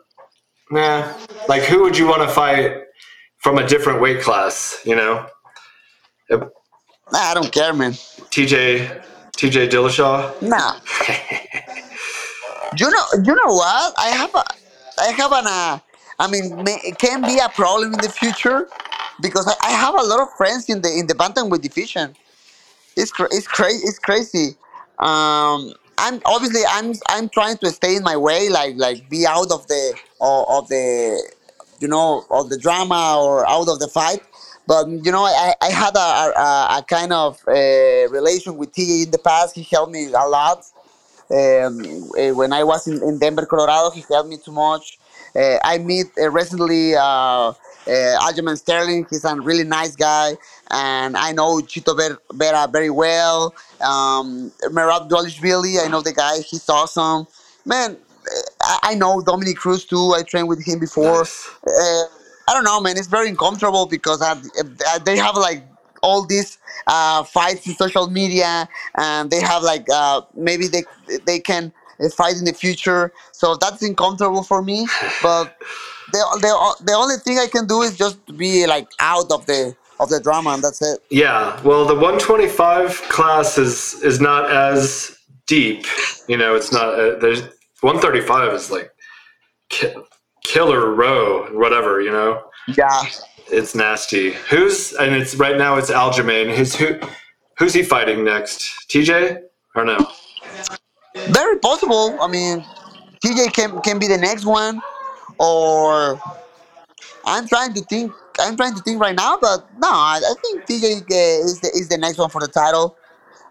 nah 0.70 1.12
like 1.48 1.62
who 1.62 1.82
would 1.82 1.96
you 1.96 2.06
want 2.06 2.22
to 2.22 2.28
fight 2.28 2.82
from 3.38 3.58
a 3.58 3.66
different 3.66 4.00
weight 4.00 4.20
class, 4.22 4.80
you 4.84 4.96
know? 4.96 5.26
Nah, 6.30 6.48
I 7.12 7.34
don't 7.34 7.52
care, 7.52 7.72
man. 7.72 7.92
TJ 7.92 9.02
TJ 9.36 9.68
Dillashaw? 9.70 10.42
Nah. 10.42 10.74
you 12.76 12.90
know, 12.90 13.04
you 13.24 13.34
know 13.34 13.52
what? 13.54 13.94
I 13.96 14.08
have 14.08 14.34
a, 14.34 14.44
I 14.98 15.06
have 15.12 15.32
an, 15.32 15.46
uh, 15.46 15.78
I 16.18 16.28
mean, 16.30 16.62
may, 16.64 16.80
it 16.84 16.98
can 16.98 17.22
be 17.22 17.38
a 17.38 17.48
problem 17.50 17.92
in 17.94 18.00
the 18.00 18.08
future 18.08 18.68
because 19.20 19.46
I, 19.48 19.68
I 19.68 19.70
have 19.72 19.94
a 19.94 20.02
lot 20.02 20.20
of 20.20 20.32
friends 20.34 20.68
in 20.68 20.82
the 20.82 20.90
in 20.92 21.06
the 21.06 21.14
bantamweight 21.14 21.62
division. 21.62 22.14
It's 22.96 23.10
cra- 23.10 23.28
it's 23.30 23.46
crazy. 23.46 23.86
It's 23.86 23.98
crazy. 23.98 24.56
Um, 24.98 25.72
I'm 25.98 26.20
obviously 26.24 26.62
I'm 26.68 26.94
I'm 27.08 27.28
trying 27.28 27.58
to 27.58 27.70
stay 27.70 27.96
in 27.96 28.02
my 28.02 28.16
way, 28.16 28.48
like 28.48 28.76
like 28.76 29.08
be 29.08 29.26
out 29.26 29.50
of 29.50 29.66
the 29.68 29.94
of, 30.20 30.44
of 30.48 30.68
the 30.68 31.22
you 31.80 31.88
know 31.88 32.24
of 32.30 32.50
the 32.50 32.58
drama 32.58 33.18
or 33.20 33.48
out 33.48 33.68
of 33.68 33.78
the 33.78 33.88
fight. 33.88 34.20
But 34.66 34.88
you 34.88 35.12
know, 35.12 35.24
I, 35.24 35.54
I 35.62 35.70
had 35.70 35.94
a, 35.94 35.98
a, 35.98 36.78
a 36.78 36.84
kind 36.88 37.12
of 37.12 37.40
uh, 37.46 37.52
relation 38.10 38.56
with 38.56 38.72
T 38.72 39.02
in 39.04 39.12
the 39.12 39.18
past. 39.18 39.54
He 39.54 39.62
helped 39.62 39.92
me 39.92 40.06
a 40.06 40.26
lot 40.26 40.64
um, 41.30 41.80
uh, 42.18 42.32
when 42.34 42.52
I 42.52 42.62
was 42.62 42.86
in, 42.86 43.02
in 43.02 43.18
Denver, 43.18 43.46
Colorado, 43.46 43.90
he 43.90 44.04
helped 44.08 44.28
me 44.28 44.36
too 44.38 44.52
much. 44.52 44.98
uh, 45.34 45.58
I 45.64 45.78
meet 45.78 46.06
uh, 46.20 46.30
recently 46.30 46.94
uh, 46.94 47.52
uh, 47.86 48.18
Aljamain 48.26 48.56
Sterling. 48.58 49.06
He's 49.10 49.24
a 49.24 49.34
really 49.36 49.64
nice 49.64 49.96
guy, 49.96 50.36
and 50.70 51.16
I 51.16 51.32
know 51.32 51.58
Chito 51.60 51.96
Ver- 51.96 52.18
Vera 52.32 52.68
very 52.70 52.90
well. 52.90 53.54
Um, 53.80 54.52
Merab 54.70 55.08
Dvalishvili, 55.08 55.84
I 55.84 55.88
know 55.88 56.00
the 56.02 56.12
guy. 56.12 56.40
He's 56.40 56.68
awesome, 56.68 57.26
man. 57.64 57.96
I, 58.62 58.78
I 58.82 58.94
know 58.94 59.20
Dominick 59.20 59.56
Cruz 59.56 59.84
too. 59.84 60.14
I 60.14 60.22
trained 60.22 60.48
with 60.48 60.64
him 60.64 60.78
before. 60.78 61.20
Nice. 61.20 61.48
Uh, 61.66 62.04
I 62.48 62.54
don't 62.54 62.64
know, 62.64 62.80
man. 62.80 62.96
It's 62.96 63.08
very 63.08 63.28
uncomfortable 63.28 63.86
because 63.86 64.22
I, 64.22 64.32
uh, 64.32 64.98
they 65.04 65.16
have 65.16 65.36
like 65.36 65.64
all 66.02 66.24
these 66.24 66.58
uh, 66.86 67.24
fights 67.24 67.66
in 67.66 67.74
social 67.74 68.08
media, 68.08 68.68
and 68.96 69.30
they 69.30 69.40
have 69.40 69.62
like 69.62 69.86
uh, 69.92 70.22
maybe 70.34 70.68
they 70.68 70.84
they 71.26 71.40
can 71.40 71.72
uh, 72.00 72.08
fight 72.10 72.36
in 72.36 72.44
the 72.44 72.52
future. 72.52 73.12
So 73.32 73.56
that's 73.56 73.82
uncomfortable 73.82 74.42
for 74.42 74.62
me. 74.62 74.86
But 75.22 75.56
the, 76.12 76.18
the 76.40 76.84
the 76.86 76.92
only 76.94 77.16
thing 77.18 77.38
I 77.38 77.46
can 77.46 77.66
do 77.66 77.82
is 77.82 77.96
just 77.96 78.18
be 78.36 78.66
like 78.66 78.88
out 79.00 79.30
of 79.30 79.46
the 79.46 79.74
of 79.98 80.08
the 80.10 80.20
drama, 80.20 80.50
and 80.50 80.62
that's 80.62 80.82
it. 80.82 81.00
Yeah, 81.10 81.58
well, 81.62 81.84
the 81.86 81.94
125 81.94 83.02
class 83.08 83.58
is 83.58 83.94
is 84.02 84.20
not 84.20 84.50
as 84.50 85.16
deep. 85.46 85.86
You 86.28 86.36
know, 86.36 86.54
it's 86.54 86.72
not. 86.72 86.94
Uh, 86.98 87.18
there's 87.18 87.40
135 87.80 88.52
is 88.54 88.70
like 88.70 88.90
ki- 89.68 89.94
killer 90.44 90.92
row, 90.94 91.46
whatever. 91.52 92.00
You 92.00 92.10
know, 92.12 92.42
Yeah. 92.68 93.02
it's 93.48 93.74
nasty. 93.74 94.32
Who's 94.50 94.92
and 94.94 95.14
it's 95.14 95.34
right 95.36 95.56
now 95.56 95.76
it's 95.76 95.90
Aljamain. 95.90 96.54
Who's 96.54 96.74
who? 96.74 96.98
Who's 97.58 97.72
he 97.72 97.82
fighting 97.82 98.22
next? 98.24 98.60
TJ 98.90 99.40
or 99.74 99.84
no? 99.84 99.96
Very 101.28 101.58
possible. 101.60 102.18
I 102.20 102.28
mean, 102.28 102.62
TJ 103.24 103.52
can 103.54 103.80
can 103.80 103.98
be 103.98 104.06
the 104.08 104.18
next 104.18 104.44
one, 104.44 104.82
or 105.38 106.20
I'm 107.24 107.46
trying 107.48 107.74
to 107.74 107.80
think. 107.82 108.12
I'm 108.38 108.56
trying 108.56 108.74
to 108.74 108.82
think 108.82 109.00
right 109.00 109.16
now, 109.16 109.38
but 109.40 109.66
no, 109.78 109.88
I, 109.88 110.20
I 110.22 110.34
think 110.42 110.66
TJ 110.66 111.02
uh, 111.02 111.44
is 111.44 111.60
the 111.60 111.68
is 111.68 111.88
the 111.88 111.98
next 111.98 112.18
one 112.18 112.28
for 112.28 112.40
the 112.40 112.48
title, 112.48 112.96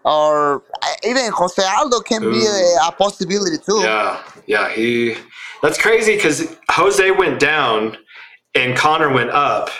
or 0.04 0.62
even 1.04 1.30
Jose 1.32 1.62
Aldo 1.62 2.00
can 2.00 2.22
be 2.22 2.46
a, 2.46 2.88
a 2.88 2.92
possibility 2.92 3.58
too. 3.58 3.80
Yeah, 3.82 4.22
yeah. 4.46 4.70
He. 4.70 5.16
That's 5.62 5.78
crazy 5.78 6.14
because 6.14 6.54
Jose 6.70 7.10
went 7.12 7.40
down 7.40 7.96
and 8.54 8.76
Conor 8.76 9.12
went 9.12 9.30
up. 9.30 9.70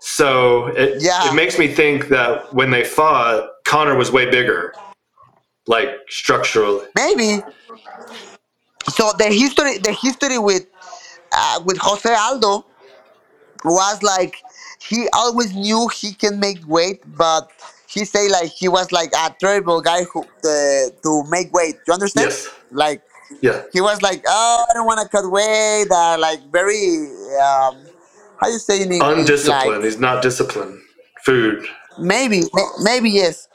So 0.00 0.68
it 0.68 1.02
Yeah. 1.02 1.28
it 1.30 1.34
makes 1.34 1.58
me 1.58 1.68
think 1.68 2.08
that 2.08 2.52
when 2.54 2.70
they 2.70 2.84
fought, 2.84 3.50
Conor 3.64 3.96
was 3.96 4.12
way 4.12 4.30
bigger, 4.30 4.74
like 5.66 5.90
structurally. 6.08 6.86
Maybe. 6.94 7.42
So 8.90 9.12
the 9.18 9.26
history, 9.26 9.78
the 9.78 9.92
history 9.92 10.38
with 10.38 10.66
uh, 11.40 11.60
with 11.64 11.78
Jose 11.78 12.12
Aldo 12.26 12.64
was 13.64 14.02
like 14.02 14.34
he 14.80 15.08
always 15.12 15.54
knew 15.54 15.88
he 15.88 16.12
can 16.14 16.38
make 16.40 16.60
weight, 16.66 17.00
but 17.16 17.50
he 17.88 18.04
say 18.04 18.28
like 18.28 18.50
he 18.50 18.68
was 18.68 18.92
like 18.92 19.10
a 19.16 19.34
terrible 19.38 19.80
guy 19.80 20.02
who 20.04 20.20
uh, 20.22 20.90
to 21.02 21.24
make 21.28 21.52
weight. 21.52 21.76
You 21.86 21.94
understand? 21.94 22.26
Yes. 22.30 22.48
Like 22.70 23.02
Yeah. 23.42 23.62
he 23.72 23.80
was 23.80 24.00
like, 24.02 24.22
oh, 24.26 24.64
I 24.68 24.74
don't 24.74 24.86
want 24.86 25.00
to 25.02 25.08
cut 25.08 25.30
weight. 25.30 25.88
Uh, 25.90 26.16
like 26.18 26.40
very 26.50 27.06
um, 27.48 27.74
how 28.40 28.48
you 28.48 28.58
say 28.58 28.82
in 28.82 28.92
English? 28.92 29.18
Undisciplined. 29.18 29.82
Like, 29.82 29.84
He's 29.84 29.98
not 29.98 30.22
disciplined. 30.22 30.80
Food. 31.24 31.66
maybe, 31.98 32.44
maybe 32.80 33.10
yes. 33.10 33.48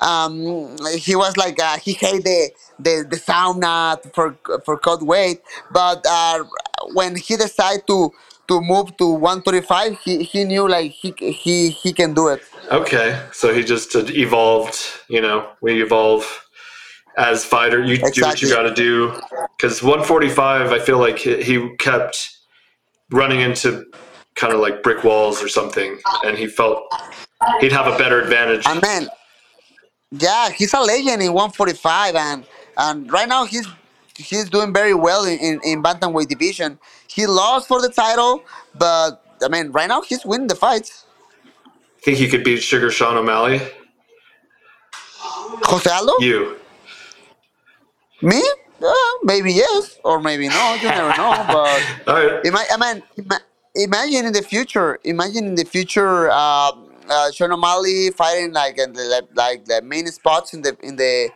Um, 0.00 0.76
he 0.98 1.14
was 1.16 1.36
like 1.36 1.58
uh, 1.62 1.78
he 1.78 1.92
hate 1.92 2.24
the, 2.24 2.50
the 2.78 3.06
the 3.08 3.16
sauna 3.16 3.98
for 4.14 4.36
for 4.64 4.78
cut 4.78 5.02
weight, 5.02 5.42
but 5.72 6.04
uh, 6.08 6.44
when 6.92 7.16
he 7.16 7.36
decided 7.36 7.86
to 7.86 8.12
to 8.48 8.60
move 8.60 8.96
to 8.98 9.08
135, 9.08 9.98
he, 10.00 10.22
he 10.22 10.44
knew 10.44 10.68
like 10.68 10.90
he 10.90 11.14
he 11.18 11.70
he 11.70 11.92
can 11.92 12.14
do 12.14 12.28
it. 12.28 12.42
Okay. 12.70 13.20
So 13.32 13.54
he 13.54 13.62
just 13.62 13.94
evolved. 13.94 14.78
You 15.08 15.20
know, 15.20 15.48
we 15.60 15.82
evolve 15.82 16.26
as 17.16 17.44
fighter. 17.44 17.82
You 17.82 17.96
do 17.96 18.22
what 18.22 18.42
you 18.42 18.48
got 18.48 18.62
to 18.62 18.74
do. 18.74 19.18
Because 19.56 19.82
145, 19.82 20.72
I 20.72 20.78
feel 20.78 20.98
like 20.98 21.18
he 21.18 21.42
he 21.42 21.74
kept 21.76 22.30
running 23.10 23.40
into 23.40 23.84
kind 24.34 24.52
of 24.52 24.60
like 24.60 24.82
brick 24.82 25.04
walls 25.04 25.42
or 25.42 25.48
something, 25.48 25.98
and 26.24 26.36
he 26.36 26.46
felt 26.46 26.82
he'd 27.60 27.72
have 27.72 27.86
a 27.86 27.96
better 27.96 28.20
advantage. 28.20 28.64
And 28.66 28.82
man, 28.82 29.08
yeah, 30.10 30.50
he's 30.50 30.74
a 30.74 30.80
legend 30.80 31.22
in 31.22 31.32
145, 31.32 32.16
and 32.16 32.44
and 32.76 33.10
right 33.12 33.28
now 33.28 33.44
he's 33.44 33.66
he's 34.16 34.48
doing 34.48 34.72
very 34.72 34.94
well 34.94 35.24
in, 35.24 35.38
in, 35.38 35.60
in 35.64 35.82
bantamweight 35.82 36.28
division. 36.28 36.78
He 37.08 37.26
lost 37.26 37.68
for 37.68 37.80
the 37.80 37.88
title, 37.88 38.42
but 38.78 39.22
I 39.42 39.48
mean, 39.48 39.70
right 39.72 39.88
now 39.88 40.02
he's 40.02 40.24
winning 40.24 40.46
the 40.48 40.54
fights. 40.54 41.06
Think 42.02 42.18
he 42.18 42.28
could 42.28 42.44
beat 42.44 42.62
Sugar 42.62 42.90
Sean 42.90 43.16
O'Malley? 43.16 43.60
Jose 45.66 45.90
Aldo, 45.90 46.12
You. 46.20 46.56
me, 48.22 48.42
uh, 48.82 48.92
maybe 49.22 49.52
yes, 49.52 49.98
or 50.04 50.20
maybe 50.20 50.48
no. 50.48 50.74
You 50.74 50.88
never 50.88 51.16
know. 51.16 51.44
But 51.48 51.82
right. 52.06 52.44
ima- 52.44 52.64
I 52.70 52.76
mean, 52.76 53.02
ima- 53.16 53.40
imagine 53.74 54.26
in 54.26 54.32
the 54.32 54.42
future. 54.42 54.98
Imagine 55.04 55.46
in 55.46 55.54
the 55.54 55.64
future, 55.64 56.30
um, 56.30 56.90
uh, 57.08 57.30
Sean 57.32 57.52
O'Malley 57.52 58.10
fighting 58.10 58.52
like 58.52 58.78
in 58.78 58.92
the 58.92 59.04
like, 59.04 59.24
like 59.34 59.64
the 59.64 59.80
main 59.82 60.06
spots 60.08 60.52
in 60.54 60.62
the 60.62 60.76
in 60.82 60.96
the 60.96 61.30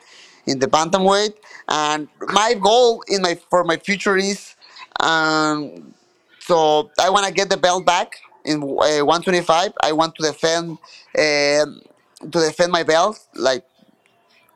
in 0.48 0.58
the 0.58 0.66
bantamweight. 0.66 1.34
And 1.68 2.08
my 2.40 2.54
goal 2.54 3.02
in 3.08 3.22
my 3.22 3.34
for 3.50 3.64
my 3.64 3.76
future 3.76 4.16
is, 4.16 4.56
um, 5.00 5.94
so 6.40 6.90
I 6.98 7.10
want 7.10 7.26
to 7.26 7.32
get 7.32 7.50
the 7.50 7.56
belt 7.56 7.84
back 7.86 8.10
in 8.44 8.62
uh, 8.62 9.04
125. 9.04 9.72
I 9.82 9.92
want 9.92 10.14
to 10.16 10.22
defend 10.22 10.78
um 11.18 11.82
to 12.32 12.38
defend 12.48 12.72
my 12.72 12.82
belt 12.82 13.16
like 13.34 13.64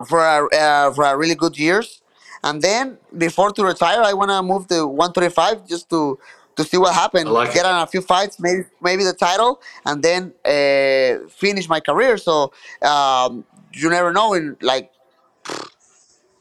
for 0.06 0.20
a, 0.20 0.48
uh, 0.56 0.92
for 0.92 1.04
a 1.04 1.16
really 1.16 1.34
good 1.34 1.58
years. 1.58 2.00
And 2.44 2.60
then 2.60 2.98
before 3.16 3.52
to 3.52 3.64
retire, 3.64 4.02
I 4.02 4.12
want 4.14 4.30
to 4.30 4.42
move 4.42 4.66
to 4.68 4.86
135 4.86 5.68
just 5.68 5.88
to 5.90 6.18
to 6.56 6.64
see 6.64 6.76
what 6.76 6.94
happens. 6.94 7.26
Like 7.30 7.54
Get 7.54 7.64
on 7.64 7.82
a 7.82 7.86
few 7.86 8.02
fights, 8.02 8.38
maybe 8.40 8.64
maybe 8.80 9.04
the 9.04 9.12
title, 9.12 9.60
and 9.86 10.02
then 10.02 10.32
uh, 10.44 11.28
finish 11.28 11.68
my 11.68 11.80
career. 11.80 12.16
So 12.18 12.52
um, 12.82 13.44
you 13.72 13.88
never 13.90 14.12
know 14.12 14.34
in 14.34 14.56
like 14.60 14.90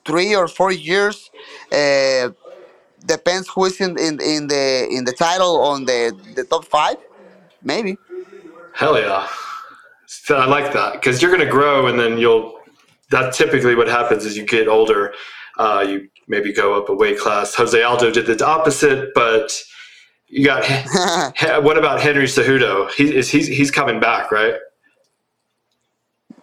three 0.05 0.35
or 0.35 0.47
four 0.47 0.71
years. 0.71 1.29
Uh, 1.71 2.29
depends 3.05 3.47
who 3.53 3.65
is 3.65 3.79
in, 3.81 3.97
in 3.97 4.19
in 4.21 4.47
the 4.47 4.87
in 4.89 5.05
the 5.05 5.13
title 5.13 5.61
on 5.61 5.85
the 5.85 6.15
the 6.35 6.43
top 6.43 6.65
five. 6.65 6.97
Maybe. 7.61 7.97
Hell 8.73 8.99
yeah. 8.99 9.27
So 10.07 10.37
I 10.37 10.45
like 10.45 10.73
that 10.73 10.93
because 10.93 11.21
you're 11.21 11.31
going 11.31 11.45
to 11.45 11.51
grow 11.51 11.87
and 11.87 11.99
then 11.99 12.17
you'll. 12.17 12.59
That's 13.09 13.37
typically 13.37 13.75
what 13.75 13.87
happens 13.89 14.25
is 14.25 14.37
you 14.37 14.45
get 14.45 14.67
older. 14.67 15.13
Uh, 15.57 15.85
you 15.87 16.09
maybe 16.27 16.53
go 16.53 16.81
up 16.81 16.87
a 16.89 16.93
weight 16.93 17.19
class. 17.19 17.53
Jose 17.55 17.81
Aldo 17.81 18.11
did 18.11 18.25
the 18.25 18.45
opposite, 18.45 19.13
but 19.13 19.61
you 20.27 20.45
got. 20.45 20.63
What 21.63 21.77
about 21.77 21.99
Henry 22.01 22.25
Cejudo? 22.25 22.91
He 22.91 23.15
is 23.15 23.29
he's 23.29 23.47
he's 23.47 23.71
coming 23.71 23.99
back, 23.99 24.31
right? 24.31 24.55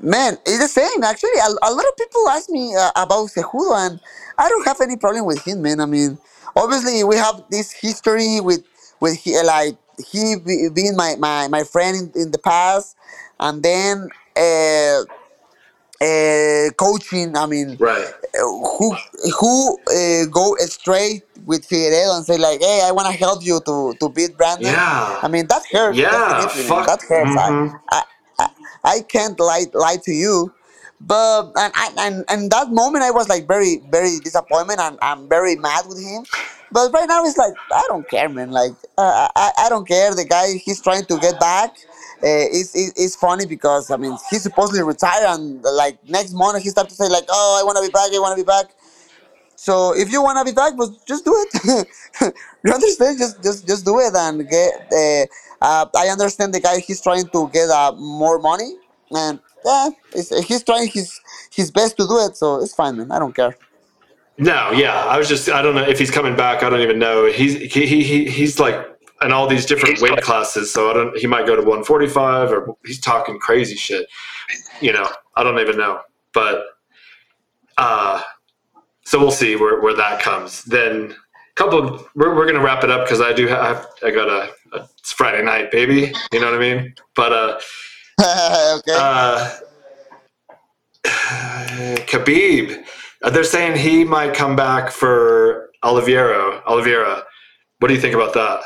Man, 0.01 0.38
it's 0.46 0.59
the 0.61 0.68
same. 0.68 1.03
Actually, 1.03 1.38
a, 1.42 1.49
a 1.49 1.72
lot 1.72 1.84
of 1.84 1.96
people 1.96 2.28
ask 2.28 2.49
me 2.51 2.74
uh, 2.76 2.90
about 2.96 3.28
Cejudo, 3.30 3.74
and 3.76 4.01
I 4.38 4.49
don't 4.49 4.66
have 4.66 4.80
any 4.80 4.96
problem 4.96 5.26
with 5.26 5.42
him, 5.44 5.62
man. 5.62 5.80
I 5.80 5.86
mean, 5.86 6.18
obviously, 6.55 7.03
we 7.05 7.16
have 7.16 7.42
this 7.51 7.72
history 7.72 8.40
with 8.40 8.62
with 9.01 9.16
he, 9.18 9.40
like 9.42 9.76
he 10.12 10.36
be, 10.36 10.68
being 10.72 10.94
my, 10.96 11.16
my, 11.18 11.49
my 11.49 11.64
friend 11.64 12.12
in, 12.14 12.22
in 12.22 12.30
the 12.30 12.38
past, 12.38 12.96
and 13.40 13.62
then 13.62 14.09
uh, 14.36 15.03
uh, 16.01 16.70
coaching. 16.76 17.36
I 17.36 17.46
mean, 17.46 17.76
Right. 17.80 18.12
who 18.34 18.94
who 19.40 19.78
uh, 19.90 20.26
go 20.30 20.55
straight 20.61 21.24
with 21.44 21.68
Figueiredo 21.68 22.16
and 22.18 22.24
say 22.26 22.38
like, 22.38 22.61
"Hey, 22.61 22.82
I 22.84 22.92
want 22.92 23.09
to 23.09 23.14
help 23.18 23.44
you 23.44 23.61
to 23.66 23.94
to 23.99 24.09
beat 24.11 24.36
Brandon." 24.36 24.66
Yeah. 24.66 25.18
I 25.22 25.28
mean, 25.28 25.46
that 25.49 25.62
hurts. 25.72 25.99
Yeah, 25.99 26.11
definitely, 26.40 26.70
man. 26.70 26.86
fuck. 26.86 26.86
That 26.86 27.03
hurts. 27.03 27.30
Mhm. 27.30 27.80
I, 27.90 27.96
I, 27.99 28.03
I 28.39 28.49
I 28.84 29.01
can't 29.01 29.39
lie 29.39 29.66
lie 29.74 29.99
to 30.05 30.12
you, 30.12 30.53
but 31.01 31.53
and, 31.57 31.72
and 31.76 31.99
and 31.99 32.24
and 32.28 32.51
that 32.51 32.70
moment 32.70 33.05
I 33.05 33.11
was 33.11 33.28
like 33.28 33.47
very 33.47 33.82
very 33.91 34.18
disappointed 34.20 34.78
and 34.78 34.99
I'm 35.03 35.28
very 35.28 35.57
mad 35.57 35.86
with 35.86 36.03
him. 36.03 36.24
But 36.70 36.93
right 36.93 37.09
now 37.09 37.24
it's 37.24 37.39
like 37.39 37.55
I 37.72 37.84
don't 37.89 38.09
care, 38.09 38.28
man. 38.28 38.51
Like 38.51 38.72
uh, 38.97 39.28
I 39.34 39.53
I 39.59 39.68
don't 39.68 39.86
care. 39.86 40.14
The 40.14 40.24
guy 40.24 40.55
he's 40.64 40.80
trying 40.80 41.05
to 41.07 41.18
get 41.18 41.41
back. 41.41 41.76
Uh, 42.20 42.51
it's, 42.51 42.72
it's, 42.74 43.14
funny 43.14 43.47
because 43.47 43.93
I 43.93 43.97
mean 43.97 44.18
he's 44.28 44.43
supposedly 44.43 44.82
retired 44.82 45.24
and 45.24 45.62
like 45.62 45.97
next 46.09 46.32
month 46.32 46.61
he 46.61 46.68
starts 46.68 46.97
to 46.97 47.05
say 47.05 47.09
like 47.09 47.22
oh 47.28 47.59
I 47.61 47.64
want 47.64 47.76
to 47.78 47.82
be 47.82 47.93
back 47.93 48.11
I 48.12 48.18
want 48.18 48.36
to 48.36 48.43
be 48.43 48.45
back 48.45 48.74
so 49.59 49.93
if 49.93 50.12
you 50.12 50.22
want 50.22 50.39
to 50.39 50.45
be 50.45 50.55
back, 50.55 50.76
but 50.76 50.89
just 51.05 51.24
do 51.24 51.34
it. 51.34 51.89
you 52.64 52.72
understand? 52.72 53.18
Just 53.18 53.43
just 53.43 53.66
just 53.66 53.84
do 53.84 53.99
it 53.99 54.14
and 54.14 54.49
get. 54.49 54.86
Uh, 54.93 55.26
uh, 55.61 55.86
I 55.96 56.09
understand 56.09 56.54
the 56.54 56.61
guy. 56.61 56.80
He's 56.80 57.00
trying 57.00 57.26
to 57.28 57.50
get 57.52 57.68
uh, 57.68 57.92
more 57.96 58.38
money, 58.38 58.74
and 59.11 59.40
yeah, 59.64 59.90
it's, 60.12 60.46
he's 60.46 60.62
trying 60.62 60.88
his 60.88 61.20
his 61.52 61.70
best 61.70 61.96
to 61.96 62.06
do 62.06 62.18
it. 62.18 62.36
So 62.36 62.62
it's 62.62 62.74
fine, 62.74 62.96
man. 62.96 63.11
I 63.11 63.18
don't 63.18 63.34
care. 63.34 63.56
No, 64.38 64.70
yeah, 64.70 65.04
I 65.04 65.18
was 65.18 65.28
just 65.28 65.48
I 65.48 65.62
don't 65.62 65.74
know 65.74 65.82
if 65.82 65.98
he's 65.98 66.11
coming 66.11 66.36
back. 66.36 66.62
I 66.62 66.70
don't 66.70 66.80
even 66.80 66.98
know. 66.98 67.26
He's 67.26 67.54
he 67.72 67.86
he, 67.86 68.04
he 68.04 68.30
he's 68.30 68.61
like 68.61 68.86
in 69.20 69.32
all 69.32 69.48
these 69.48 69.66
different 69.66 70.00
weight 70.00 70.20
classes, 70.22 70.72
so 70.72 70.90
I 70.90 70.94
don't. 70.94 71.18
He 71.18 71.26
might 71.26 71.46
go 71.46 71.56
to 71.56 71.62
145 71.62 72.52
or 72.52 72.76
he's 72.84 73.00
talking 73.00 73.38
crazy 73.40 73.74
shit. 73.74 74.06
You 74.80 74.92
know, 74.92 75.09
I 75.34 75.42
don't 75.42 75.59
even 75.59 75.76
know, 75.76 76.00
but 76.32 76.66
uh, 77.78 78.22
so 79.04 79.18
we'll 79.18 79.32
see 79.32 79.56
where 79.56 79.80
where 79.80 79.96
that 79.96 80.20
comes. 80.22 80.62
Then 80.64 81.16
couple 81.59 82.06
we're, 82.14 82.36
we're 82.36 82.46
gonna 82.46 82.62
wrap 82.62 82.84
it 82.84 82.90
up 82.90 83.04
because 83.04 83.20
I 83.20 83.32
do 83.32 83.48
have 83.48 83.84
I 84.04 84.12
got 84.12 84.28
a, 84.28 84.44
a 84.44 84.52
it's 85.09 85.14
Friday 85.14 85.42
night, 85.42 85.70
baby. 85.70 86.12
You 86.32 86.40
know 86.40 86.50
what 86.50 86.56
I 86.56 86.74
mean? 86.74 86.94
But 87.16 87.32
uh, 87.32 87.59
okay. 88.78 88.92
uh, 88.94 89.56
Khabib, 92.04 92.84
uh, 93.22 93.30
they're 93.30 93.42
saying 93.42 93.78
he 93.78 94.04
might 94.04 94.34
come 94.34 94.54
back 94.54 94.90
for 94.90 95.70
Oliveira. 95.82 96.62
Oliveira, 96.66 97.24
what 97.78 97.88
do 97.88 97.94
you 97.94 98.00
think 98.00 98.14
about 98.14 98.34
that? 98.34 98.61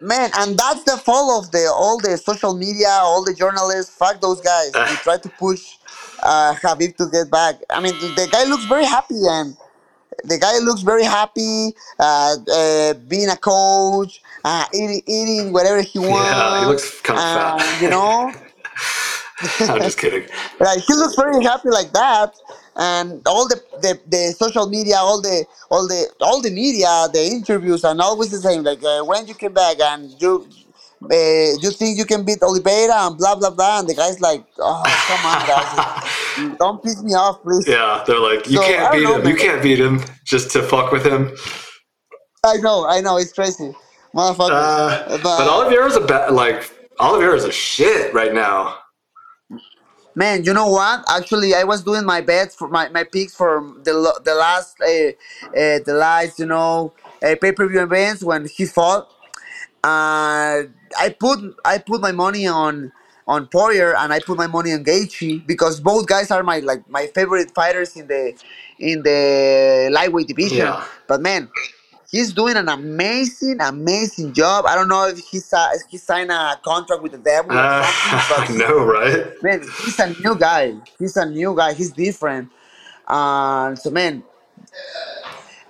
Man, 0.00 0.30
and 0.38 0.56
that's 0.56 0.84
the 0.84 0.96
fault 0.96 1.44
of 1.44 1.50
the 1.50 1.68
all 1.74 1.98
the 1.98 2.16
social 2.16 2.54
media, 2.54 2.88
all 2.88 3.24
the 3.24 3.34
journalists. 3.34 3.92
Fuck 3.96 4.20
those 4.20 4.40
guys. 4.40 4.70
They 4.70 4.94
try 5.02 5.18
to 5.18 5.28
push 5.28 5.74
uh, 6.22 6.54
Khabib 6.62 6.96
to 6.98 7.10
get 7.10 7.32
back. 7.32 7.56
I 7.68 7.80
mean, 7.80 7.94
the 8.14 8.28
guy 8.30 8.44
looks 8.44 8.64
very 8.66 8.84
happy, 8.84 9.18
and 9.28 9.56
the 10.24 10.38
guy 10.38 10.58
looks 10.58 10.82
very 10.82 11.04
happy. 11.04 11.74
Uh, 11.98 12.36
uh, 12.52 12.94
being 13.08 13.28
a 13.28 13.36
coach, 13.36 14.22
uh, 14.44 14.66
eating, 14.74 15.02
eating 15.06 15.52
whatever 15.52 15.82
he 15.82 15.98
wants. 15.98 16.30
Yeah, 16.30 16.60
he 16.60 16.66
looks 16.66 17.00
kind 17.00 17.18
of 17.18 17.24
fat. 17.24 17.82
You 17.82 17.90
know, 17.90 18.32
I'm 19.72 19.80
just 19.82 19.98
kidding. 19.98 20.28
like 20.60 20.80
he 20.80 20.94
looks 20.94 21.14
very 21.14 21.42
happy 21.42 21.70
like 21.70 21.92
that 21.92 22.34
and 22.76 23.20
all 23.26 23.48
the, 23.48 23.60
the 23.82 23.98
the 24.06 24.32
social 24.36 24.68
media 24.68 24.96
all 24.96 25.20
the 25.20 25.44
all 25.70 25.88
the 25.88 26.06
all 26.20 26.40
the 26.40 26.50
media 26.50 27.08
the 27.12 27.22
interviews 27.24 27.82
and 27.84 28.00
always 28.00 28.30
the 28.30 28.38
same 28.38 28.62
like 28.62 28.82
uh, 28.84 29.02
when 29.02 29.26
you 29.26 29.34
came 29.34 29.52
back 29.52 29.80
and 29.80 30.14
you 30.20 30.46
uh, 31.02 31.56
you 31.62 31.70
think 31.70 31.96
you 31.98 32.04
can 32.04 32.24
beat 32.24 32.42
Oliveira 32.42 33.06
and 33.06 33.16
blah 33.16 33.34
blah 33.34 33.50
blah 33.50 33.80
and 33.80 33.88
the 33.88 33.94
guy's 33.94 34.20
like 34.20 34.44
oh 34.58 34.82
come 35.08 35.26
on 35.26 35.46
guys 35.46 36.56
don't 36.58 36.82
piss 36.82 37.02
me 37.02 37.14
off 37.14 37.42
please 37.42 37.66
Yeah, 37.66 38.04
they're 38.06 38.18
like, 38.20 38.46
you 38.46 38.58
So, 38.58 38.62
can't 38.62 38.92
beat 38.92 39.04
know, 39.04 39.20
him. 39.20 39.28
You 39.28 39.36
can't 39.36 39.62
beat 39.62 39.78
him 39.78 40.02
just 40.24 40.50
to 40.52 40.62
fuck 40.62 40.92
with 40.92 41.04
him. 41.06 41.34
I 42.44 42.56
know 42.58 42.86
I 42.86 43.00
know 43.00 43.16
it's 43.16 43.32
crazy 43.32 43.72
motherfucker 44.14 44.50
Uh, 44.52 45.08
but, 45.08 45.22
but 45.22 45.48
Oliveira's 45.48 45.96
a 45.96 46.00
bad 46.00 46.32
like 46.32 46.70
Oliveira's 46.98 47.44
a 47.44 47.52
shit 47.52 48.12
right 48.12 48.34
now. 48.34 48.76
Man, 50.14 50.44
you 50.44 50.52
know 50.52 50.68
what? 50.68 51.04
Actually, 51.08 51.54
I 51.54 51.64
was 51.64 51.82
doing 51.82 52.04
my 52.04 52.20
bets 52.20 52.54
for 52.54 52.68
my, 52.68 52.88
my 52.88 53.04
picks 53.04 53.34
for 53.34 53.72
the 53.84 54.20
the 54.24 54.34
last 54.34 54.76
uh, 54.80 54.84
uh, 54.84 55.78
the 55.86 55.94
last 55.94 56.38
you 56.38 56.46
know 56.46 56.92
uh, 57.22 57.36
pay 57.40 57.52
per 57.52 57.66
view 57.68 57.82
events 57.82 58.22
when 58.22 58.46
he 58.46 58.66
fought. 58.66 59.08
Uh, 59.82 60.64
I 60.98 61.10
put 61.10 61.40
I 61.64 61.78
put 61.78 62.00
my 62.00 62.12
money 62.12 62.46
on 62.46 62.92
on 63.26 63.46
Poirier 63.46 63.94
and 63.96 64.12
I 64.12 64.20
put 64.20 64.36
my 64.36 64.46
money 64.46 64.72
on 64.72 64.84
Gaethje 64.84 65.46
because 65.46 65.80
both 65.80 66.06
guys 66.06 66.30
are 66.30 66.42
my 66.42 66.58
like 66.60 66.88
my 66.88 67.06
favorite 67.06 67.52
fighters 67.52 67.96
in 67.96 68.06
the 68.08 68.34
in 68.78 69.02
the 69.02 69.88
lightweight 69.92 70.26
division. 70.26 70.58
Yeah. 70.58 70.84
But 71.06 71.20
man, 71.20 71.48
he's 72.10 72.32
doing 72.32 72.56
an 72.56 72.68
amazing 72.68 73.60
amazing 73.60 74.32
job. 74.32 74.66
I 74.66 74.74
don't 74.74 74.88
know 74.88 75.06
if 75.06 75.18
he 75.18 75.38
si- 75.38 75.78
he 75.88 75.96
signed 75.98 76.30
a 76.30 76.58
contract 76.64 77.02
with 77.02 77.12
the 77.12 77.18
devil 77.18 77.52
or 77.52 77.58
Uh, 77.58 78.26
but 78.28 78.50
know, 78.50 78.84
right? 78.84 79.42
man, 79.42 79.60
he's 79.84 79.98
a 79.98 80.08
new 80.20 80.36
guy. 80.36 80.74
He's 80.98 81.16
a 81.16 81.26
new 81.26 81.54
guy. 81.54 81.74
He's 81.74 81.92
different. 81.92 82.50
Uh, 83.06 83.74
so 83.76 83.90
man, 83.90 84.22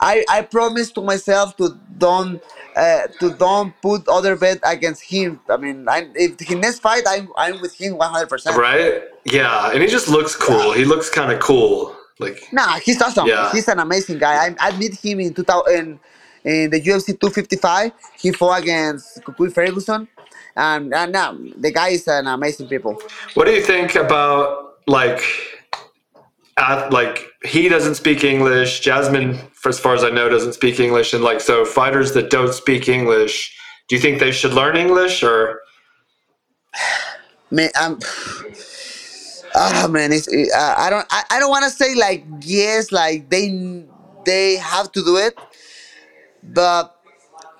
I 0.01 0.25
I 0.29 0.43
promise 0.43 0.91
to 0.93 1.03
myself 1.03 1.57
to 1.57 1.79
don't 1.99 2.43
uh, 2.77 3.07
to 3.21 3.31
don't 3.35 3.75
put 3.83 4.09
other 4.09 4.37
bet 4.37 4.59
against 4.63 5.03
him. 5.03 5.41
I 5.49 5.57
mean, 5.57 5.89
I, 5.89 6.09
if 6.15 6.41
he 6.41 6.55
next 6.55 6.81
fight, 6.81 7.05
I'm 7.07 7.29
I'm 7.37 7.61
with 7.61 7.75
him 7.75 7.99
one 7.99 8.11
hundred 8.11 8.29
percent. 8.29 8.57
Right? 8.57 9.03
Yeah, 9.25 9.71
and 9.73 9.83
he 9.83 9.89
just 9.89 10.09
looks 10.09 10.35
cool. 10.35 10.73
He 10.73 10.85
looks 10.85 11.11
kind 11.11 11.31
of 11.31 11.41
cool. 11.41 11.97
Like, 12.21 12.53
Nah, 12.53 12.79
he's 12.79 13.01
awesome. 13.01 13.27
Yeah. 13.27 13.51
He's 13.51 13.67
an 13.69 13.79
amazing 13.79 14.19
guy. 14.19 14.49
I, 14.49 14.55
I 14.61 14.79
met 14.79 14.95
him 14.95 15.21
in 15.21 15.33
2000 15.33 15.75
in, 15.75 16.01
in 16.45 16.71
the 16.71 16.81
UFC 16.81 17.19
255. 17.19 17.93
He 18.19 18.31
fought 18.33 18.63
against 18.63 19.23
Cucuy 19.25 19.53
Ferguson. 19.53 20.07
And, 20.55 20.93
and 20.93 21.13
now 21.13 21.37
the 21.57 21.73
guy 21.73 21.89
is 21.89 22.07
an 22.07 22.27
amazing 22.27 22.69
people. 22.69 23.01
what 23.35 23.47
do 23.47 23.53
you 23.53 23.63
think 23.63 23.95
about 23.95 24.77
like, 24.87 25.23
like 26.91 27.27
he 27.45 27.69
doesn't 27.69 27.95
speak 27.95 28.25
English. 28.25 28.81
Jasmine, 28.81 29.39
for 29.53 29.69
as 29.69 29.81
far 29.81 29.95
as 29.95 30.05
I 30.05 30.11
know, 30.11 30.29
doesn't 30.29 30.53
speak 30.55 30.81
English, 30.81 31.13
and 31.13 31.25
like 31.25 31.41
so, 31.41 31.65
fighters 31.65 32.13
that 32.13 32.31
don't 32.31 32.53
speak 32.53 32.89
English, 32.89 33.57
do 33.89 33.97
you 33.97 34.03
think 34.03 34.21
they 34.21 34.33
should 34.33 34.53
learn 34.53 34.77
English 34.77 35.23
or? 35.23 35.61
Man, 37.51 37.71
um, 37.81 37.99
oh 39.55 39.89
man, 39.89 40.13
it's 40.13 40.29
uh, 40.29 40.75
I 40.79 40.89
don't 40.89 41.07
I, 41.11 41.25
I 41.31 41.41
don't 41.41 41.51
want 41.51 41.65
to 41.65 41.71
say 41.71 41.97
like 41.97 42.25
yes, 42.43 42.93
like 42.93 43.29
they 43.29 43.85
they 44.25 44.57
have 44.57 44.93
to 44.93 45.03
do 45.03 45.17
it, 45.17 45.37
but 46.45 46.97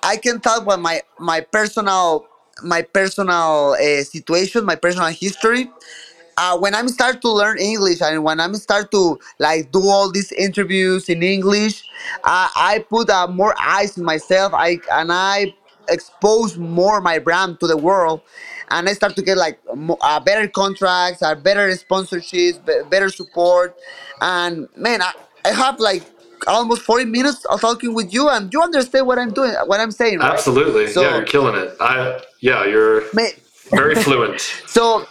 I 0.01 0.15
can 0.17 0.39
talk 0.39 0.61
about 0.61 0.79
my 0.79 1.01
my 1.19 1.41
personal 1.41 2.25
my 2.63 2.81
personal 2.83 3.75
uh, 3.75 4.03
situation, 4.03 4.65
my 4.65 4.75
personal 4.75 5.07
history. 5.07 5.69
Uh, 6.41 6.57
when 6.57 6.73
I 6.73 6.83
start 6.87 7.21
to 7.21 7.29
learn 7.29 7.59
English 7.59 8.01
and 8.01 8.23
when 8.23 8.39
I 8.39 8.51
start 8.53 8.89
to 8.97 9.19
like 9.37 9.71
do 9.71 9.81
all 9.87 10.11
these 10.11 10.31
interviews 10.31 11.07
in 11.07 11.21
English, 11.21 11.83
uh, 12.23 12.49
I 12.55 12.83
put 12.89 13.11
uh, 13.11 13.27
more 13.27 13.53
eyes 13.61 13.95
in 13.95 14.03
myself. 14.03 14.51
I 14.55 14.79
and 14.91 15.13
I 15.13 15.53
expose 15.87 16.57
more 16.57 16.99
my 16.99 17.19
brand 17.19 17.59
to 17.59 17.67
the 17.67 17.77
world, 17.77 18.21
and 18.71 18.89
I 18.89 18.93
start 18.93 19.15
to 19.17 19.21
get 19.21 19.37
like 19.37 19.59
mo- 19.75 19.99
uh, 20.01 20.19
better 20.19 20.47
contracts, 20.47 21.21
uh, 21.21 21.35
better 21.35 21.67
sponsorships, 21.77 22.57
be- 22.65 22.81
better 22.89 23.09
support, 23.09 23.75
and 24.19 24.67
man, 24.75 25.03
I, 25.03 25.11
I 25.45 25.49
have 25.49 25.79
like 25.79 26.03
almost 26.47 26.81
40 26.81 27.05
minutes 27.05 27.45
of 27.45 27.61
talking 27.61 27.93
with 27.93 28.11
you 28.11 28.27
and 28.29 28.51
you 28.51 28.63
understand 28.63 29.05
what 29.05 29.19
I'm 29.19 29.31
doing, 29.31 29.53
what 29.67 29.79
I'm 29.79 29.91
saying, 29.91 30.17
right? 30.17 30.33
Absolutely, 30.33 30.87
So- 30.87 31.03
yeah, 31.03 31.17
you're 31.17 31.25
killing 31.25 31.55
it. 31.55 31.75
I 31.79 32.19
yeah, 32.39 32.65
you're 32.65 33.03
Man, 33.13 33.29
very 33.69 33.93
fluent. 33.93 34.39
so 34.65 35.05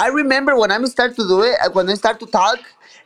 I 0.00 0.08
remember 0.08 0.56
when 0.56 0.70
I 0.72 0.82
start 0.84 1.14
to 1.16 1.28
do 1.28 1.42
it, 1.42 1.56
uh, 1.62 1.70
when 1.72 1.88
I 1.90 1.94
start 1.94 2.18
to 2.20 2.26
talk 2.26 2.58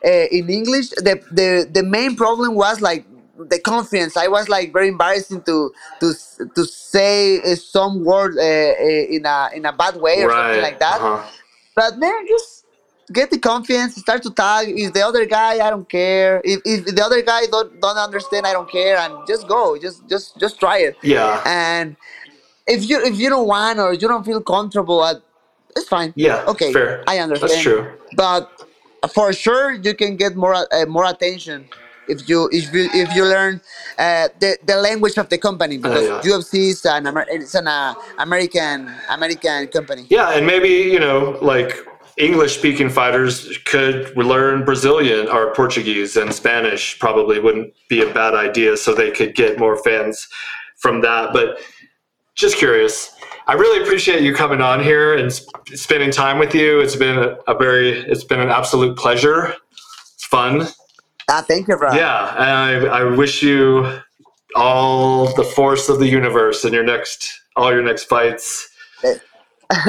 uh, 0.06 0.26
in 0.38 0.48
English, 0.48 0.90
the, 0.90 1.14
the 1.40 1.48
the 1.76 1.82
main 1.82 2.14
problem 2.14 2.54
was 2.54 2.80
like 2.80 3.04
the 3.52 3.58
confidence. 3.58 4.16
I 4.16 4.28
was 4.28 4.48
like 4.48 4.72
very 4.72 4.88
embarrassing 4.88 5.42
to 5.50 5.56
to 6.00 6.14
to 6.56 6.62
say 6.64 7.42
uh, 7.42 7.56
some 7.56 8.04
word 8.04 8.38
uh, 8.38 8.42
uh, 8.42 9.16
in 9.16 9.26
a 9.26 9.38
in 9.56 9.66
a 9.66 9.72
bad 9.72 9.96
way 9.96 10.22
or 10.22 10.28
right. 10.28 10.36
something 10.38 10.62
like 10.62 10.78
that. 10.78 11.00
uh-huh. 11.00 11.30
But 11.74 11.98
man, 11.98 12.26
just 12.28 12.64
get 13.12 13.30
the 13.30 13.38
confidence, 13.38 13.96
start 13.96 14.22
to 14.22 14.30
talk. 14.30 14.64
If 14.68 14.92
the 14.92 15.02
other 15.02 15.26
guy, 15.26 15.66
I 15.66 15.70
don't 15.70 15.88
care. 15.88 16.40
If, 16.44 16.60
if 16.64 16.94
the 16.94 17.04
other 17.04 17.22
guy 17.22 17.46
don't 17.50 17.80
don't 17.80 17.98
understand, 17.98 18.46
I 18.46 18.52
don't 18.52 18.70
care, 18.70 18.96
and 18.98 19.26
just 19.26 19.48
go. 19.48 19.76
Just 19.76 20.08
just 20.08 20.38
just 20.38 20.60
try 20.60 20.78
it. 20.78 20.96
Yeah. 21.02 21.42
And 21.44 21.96
if 22.66 22.88
you 22.88 23.02
if 23.04 23.18
you 23.18 23.28
don't 23.28 23.48
want 23.48 23.78
or 23.78 23.92
you 23.92 24.06
don't 24.06 24.24
feel 24.24 24.40
comfortable, 24.40 25.00
uh, 25.00 25.14
it's 25.76 25.88
fine. 25.88 26.12
Yeah, 26.16 26.44
Okay. 26.46 26.72
fair. 26.72 27.02
I 27.06 27.18
understand. 27.18 27.50
That's 27.50 27.62
true. 27.62 27.92
But 28.16 28.50
for 29.12 29.32
sure, 29.32 29.72
you 29.72 29.94
can 29.94 30.16
get 30.16 30.36
more 30.36 30.54
uh, 30.54 30.86
more 30.86 31.04
attention 31.04 31.68
if 32.08 32.28
you 32.28 32.48
if 32.52 32.72
you 32.72 32.88
if 32.92 33.14
you 33.16 33.24
learn 33.24 33.60
uh, 33.98 34.28
the 34.40 34.58
the 34.66 34.76
language 34.76 35.16
of 35.18 35.28
the 35.28 35.38
company 35.38 35.76
because 35.78 36.08
Oh, 36.08 36.20
yeah. 36.24 36.30
UFC 36.38 36.70
is 36.70 36.84
an 36.84 37.06
Amer- 37.06 37.26
it's 37.28 37.54
an 37.54 37.68
uh, 37.68 37.94
American 38.18 38.90
American 39.10 39.68
company. 39.68 40.06
Yeah, 40.10 40.30
and 40.36 40.46
maybe 40.46 40.68
you 40.68 41.00
know, 41.00 41.38
like 41.42 41.76
English-speaking 42.16 42.90
fighters 42.90 43.58
could 43.64 44.16
learn 44.16 44.64
Brazilian 44.64 45.28
or 45.28 45.52
Portuguese 45.52 46.16
and 46.16 46.32
Spanish. 46.32 46.98
Probably 46.98 47.40
wouldn't 47.40 47.74
be 47.88 48.02
a 48.02 48.14
bad 48.14 48.34
idea, 48.34 48.76
so 48.76 48.94
they 48.94 49.10
could 49.10 49.34
get 49.34 49.58
more 49.58 49.76
fans 49.82 50.28
from 50.78 51.00
that. 51.02 51.32
But 51.32 51.58
just 52.36 52.56
curious. 52.56 53.13
I 53.46 53.52
really 53.54 53.82
appreciate 53.82 54.22
you 54.22 54.34
coming 54.34 54.62
on 54.62 54.82
here 54.82 55.16
and 55.16 55.30
sp- 55.30 55.52
spending 55.74 56.10
time 56.10 56.38
with 56.38 56.54
you. 56.54 56.80
It's 56.80 56.96
been 56.96 57.18
a, 57.18 57.36
a 57.46 57.54
very, 57.54 57.90
it's 57.90 58.24
been 58.24 58.40
an 58.40 58.48
absolute 58.48 58.96
pleasure. 58.96 59.54
It's 60.14 60.24
fun. 60.24 60.66
Ah, 61.28 61.44
thank 61.46 61.68
you, 61.68 61.76
bro. 61.76 61.92
Yeah, 61.92 62.32
and 62.34 62.88
I, 62.88 63.00
I 63.00 63.04
wish 63.04 63.42
you 63.42 64.00
all 64.56 65.34
the 65.34 65.44
force 65.44 65.88
of 65.88 65.98
the 65.98 66.06
universe 66.06 66.64
in 66.64 66.72
your 66.72 66.84
next, 66.84 67.40
all 67.56 67.70
your 67.70 67.82
next 67.82 68.04
fights. 68.04 68.70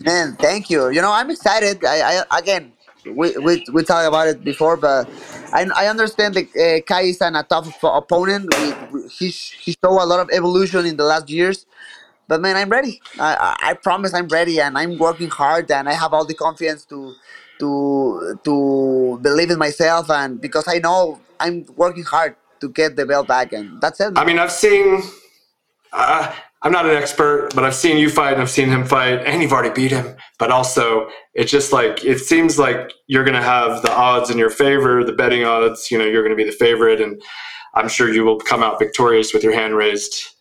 Man, 0.00 0.36
thank 0.36 0.70
you. 0.70 0.90
You 0.90 1.02
know, 1.02 1.12
I'm 1.12 1.30
excited. 1.30 1.84
I, 1.84 2.24
I 2.30 2.38
again, 2.38 2.72
we, 3.04 3.36
we 3.38 3.64
we 3.72 3.82
talked 3.84 4.08
about 4.08 4.28
it 4.28 4.42
before, 4.42 4.76
but 4.76 5.08
I, 5.52 5.68
I 5.74 5.86
understand 5.86 6.34
that 6.34 6.46
uh, 6.56 6.80
Kai 6.86 7.02
is 7.02 7.20
an, 7.20 7.36
a 7.36 7.42
tough 7.42 7.76
opponent. 7.82 8.48
We, 8.58 8.72
we, 8.92 9.08
he 9.08 9.28
he 9.28 9.72
showed 9.72 10.02
a 10.02 10.06
lot 10.06 10.20
of 10.20 10.30
evolution 10.32 10.86
in 10.86 10.96
the 10.96 11.04
last 11.04 11.28
years. 11.28 11.66
But 12.28 12.40
man, 12.40 12.56
I'm 12.56 12.70
ready. 12.70 13.00
I, 13.18 13.56
I 13.60 13.74
promise 13.74 14.14
I'm 14.14 14.28
ready, 14.28 14.60
and 14.60 14.78
I'm 14.78 14.98
working 14.98 15.28
hard, 15.28 15.70
and 15.70 15.88
I 15.88 15.92
have 15.92 16.12
all 16.12 16.24
the 16.24 16.34
confidence 16.34 16.84
to 16.86 17.14
to 17.60 18.38
to 18.44 19.18
believe 19.22 19.50
in 19.50 19.58
myself, 19.58 20.10
and 20.10 20.40
because 20.40 20.66
I 20.66 20.78
know 20.78 21.20
I'm 21.38 21.66
working 21.76 22.04
hard 22.04 22.36
to 22.60 22.68
get 22.68 22.96
the 22.96 23.06
belt 23.06 23.28
back, 23.28 23.52
and 23.52 23.80
that's 23.80 24.00
it. 24.00 24.14
I 24.16 24.24
mean, 24.24 24.38
I've 24.38 24.52
seen. 24.52 25.02
Uh, 25.92 26.34
I'm 26.62 26.72
not 26.72 26.86
an 26.86 26.96
expert, 26.96 27.50
but 27.54 27.62
I've 27.62 27.74
seen 27.74 27.98
you 27.98 28.08
fight 28.08 28.32
and 28.32 28.40
I've 28.40 28.50
seen 28.50 28.70
him 28.70 28.86
fight, 28.86 29.20
and 29.26 29.42
you've 29.42 29.52
already 29.52 29.74
beat 29.74 29.90
him. 29.90 30.16
But 30.38 30.50
also, 30.50 31.08
it's 31.34 31.50
just 31.50 31.74
like 31.74 32.02
it 32.04 32.20
seems 32.20 32.58
like 32.58 32.90
you're 33.06 33.22
going 33.22 33.36
to 33.36 33.42
have 33.42 33.82
the 33.82 33.92
odds 33.92 34.30
in 34.30 34.38
your 34.38 34.48
favor, 34.48 35.04
the 35.04 35.12
betting 35.12 35.44
odds. 35.44 35.90
You 35.90 35.98
know, 35.98 36.06
you're 36.06 36.22
going 36.22 36.36
to 36.36 36.42
be 36.42 36.48
the 36.48 36.56
favorite, 36.56 37.02
and 37.02 37.20
I'm 37.74 37.88
sure 37.88 38.12
you 38.12 38.24
will 38.24 38.38
come 38.38 38.62
out 38.62 38.78
victorious 38.78 39.34
with 39.34 39.44
your 39.44 39.52
hand 39.52 39.76
raised 39.76 40.33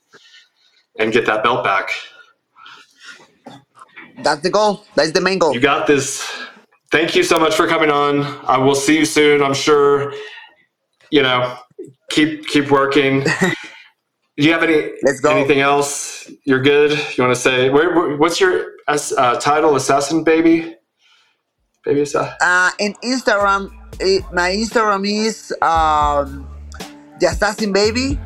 and 1.00 1.12
get 1.12 1.26
that 1.26 1.44
belt 1.44 1.64
back. 1.64 1.90
that's 4.22 4.42
the 4.42 4.50
goal. 4.50 4.84
That's 4.96 5.12
the 5.12 5.22
main 5.22 5.40
goal. 5.40 5.54
You 5.54 5.60
got 5.60 5.88
this. 5.88 6.28
Thank 6.92 7.16
you 7.16 7.24
so 7.24 7.40
much 7.40 7.56
for 7.56 7.68
coming 7.68 7.90
on. 7.90 8.22
I 8.48 8.58
will 8.58 8.76
see 8.76 8.98
you 9.00 9.06
soon. 9.06 9.42
I'm 9.42 9.54
sure. 9.56 10.14
You 11.12 11.22
know, 11.24 11.58
keep 12.10 12.48
keep 12.48 12.70
working. 12.72 13.24
Do 14.36 14.44
you 14.44 14.52
have 14.52 14.64
any 14.64 14.92
Let's 15.04 15.20
go. 15.20 15.30
anything 15.36 15.60
else? 15.60 16.30
You're 16.44 16.62
good. 16.62 16.92
You 16.92 17.24
want 17.24 17.36
to 17.36 17.40
say 17.42 17.70
where, 17.70 17.94
where- 17.96 18.18
what's 18.18 18.40
your 18.42 18.72
uh, 18.88 19.36
title? 19.40 19.76
Assassin 19.76 20.24
baby, 20.24 20.76
baby 21.86 22.02
assassin. 22.02 22.34
Uh, 22.42 22.72
in 22.80 22.94
Instagram, 23.04 23.72
it, 24.00 24.24
my 24.34 24.50
Instagram 24.50 25.06
is 25.08 25.54
um, 25.62 26.48
the 27.20 27.28
Assassin 27.28 27.72
Baby. 27.72 28.20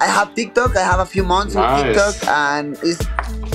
I 0.00 0.06
have 0.06 0.34
TikTok. 0.34 0.76
I 0.76 0.82
have 0.82 1.00
a 1.00 1.06
few 1.06 1.24
months 1.24 1.56
on 1.56 1.62
Nice. 1.62 1.94
TikTok, 1.94 2.28
and 2.28 2.78
it's 2.82 3.00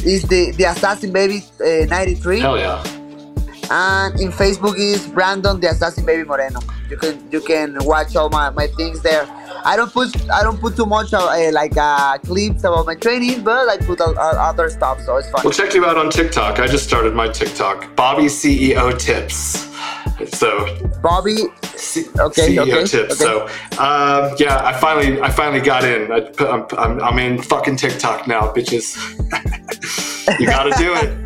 is 0.06 0.24
the 0.24 0.52
the 0.52 0.66
Assassin 0.66 1.12
Baby 1.12 1.44
uh, 1.62 1.86
93. 1.86 2.40
Hell 2.40 2.58
yeah. 2.58 2.84
And 3.72 4.20
in 4.20 4.30
Facebook 4.32 4.78
is 4.78 5.08
Brandon 5.08 5.60
the 5.60 5.70
Assassin 5.70 6.06
Baby 6.06 6.24
Moreno. 6.26 6.60
You 6.90 6.98
can 6.98 7.32
you 7.32 7.42
can 7.42 7.78
watch 7.86 8.16
all 8.16 8.30
my, 8.30 8.50
my 8.50 8.68
things 8.68 9.02
there. 9.02 9.26
I 9.66 9.78
don't 9.78 9.92
put 9.92 10.10
I 10.30 10.44
don't 10.44 10.60
put 10.60 10.76
too 10.76 10.86
much 10.86 11.14
uh, 11.14 11.50
like 11.54 11.78
uh, 11.78 12.18
clips 12.20 12.66
about 12.66 12.86
my 12.86 12.96
training, 12.96 13.44
but 13.44 13.70
I 13.70 13.78
put 13.78 14.02
uh, 14.02 14.12
other 14.12 14.70
stuff, 14.70 15.00
so 15.02 15.16
it's 15.18 15.30
fun. 15.30 15.42
We'll 15.44 15.54
check 15.54 15.74
you 15.74 15.86
out 15.86 15.98
on 15.98 16.10
TikTok. 16.10 16.60
I 16.60 16.68
just 16.68 16.84
started 16.86 17.14
my 17.16 17.30
TikTok. 17.30 17.96
Bobby 17.96 18.24
CEO 18.26 18.98
tips. 19.00 19.70
So 20.28 20.90
Bobby, 21.02 21.38
C- 21.76 22.06
Okay, 22.20 22.56
CEO 22.56 22.62
okay, 22.62 22.86
tips. 22.86 23.22
okay. 23.22 23.24
So 23.24 23.44
um, 23.82 24.36
yeah, 24.40 24.62
I 24.64 24.74
finally 24.74 25.22
I 25.22 25.30
finally 25.30 25.62
got 25.62 25.84
in. 25.84 26.12
I 26.12 26.22
put, 26.22 26.50
I'm, 26.50 26.66
I'm 26.78 27.02
I'm 27.02 27.20
in 27.20 27.42
fucking 27.42 27.78
TikTok 27.78 28.28
now, 28.28 28.52
bitches. 28.54 28.96
you 30.40 30.46
got 30.46 30.64
to 30.64 30.72
do 30.78 30.94
it. 30.96 31.23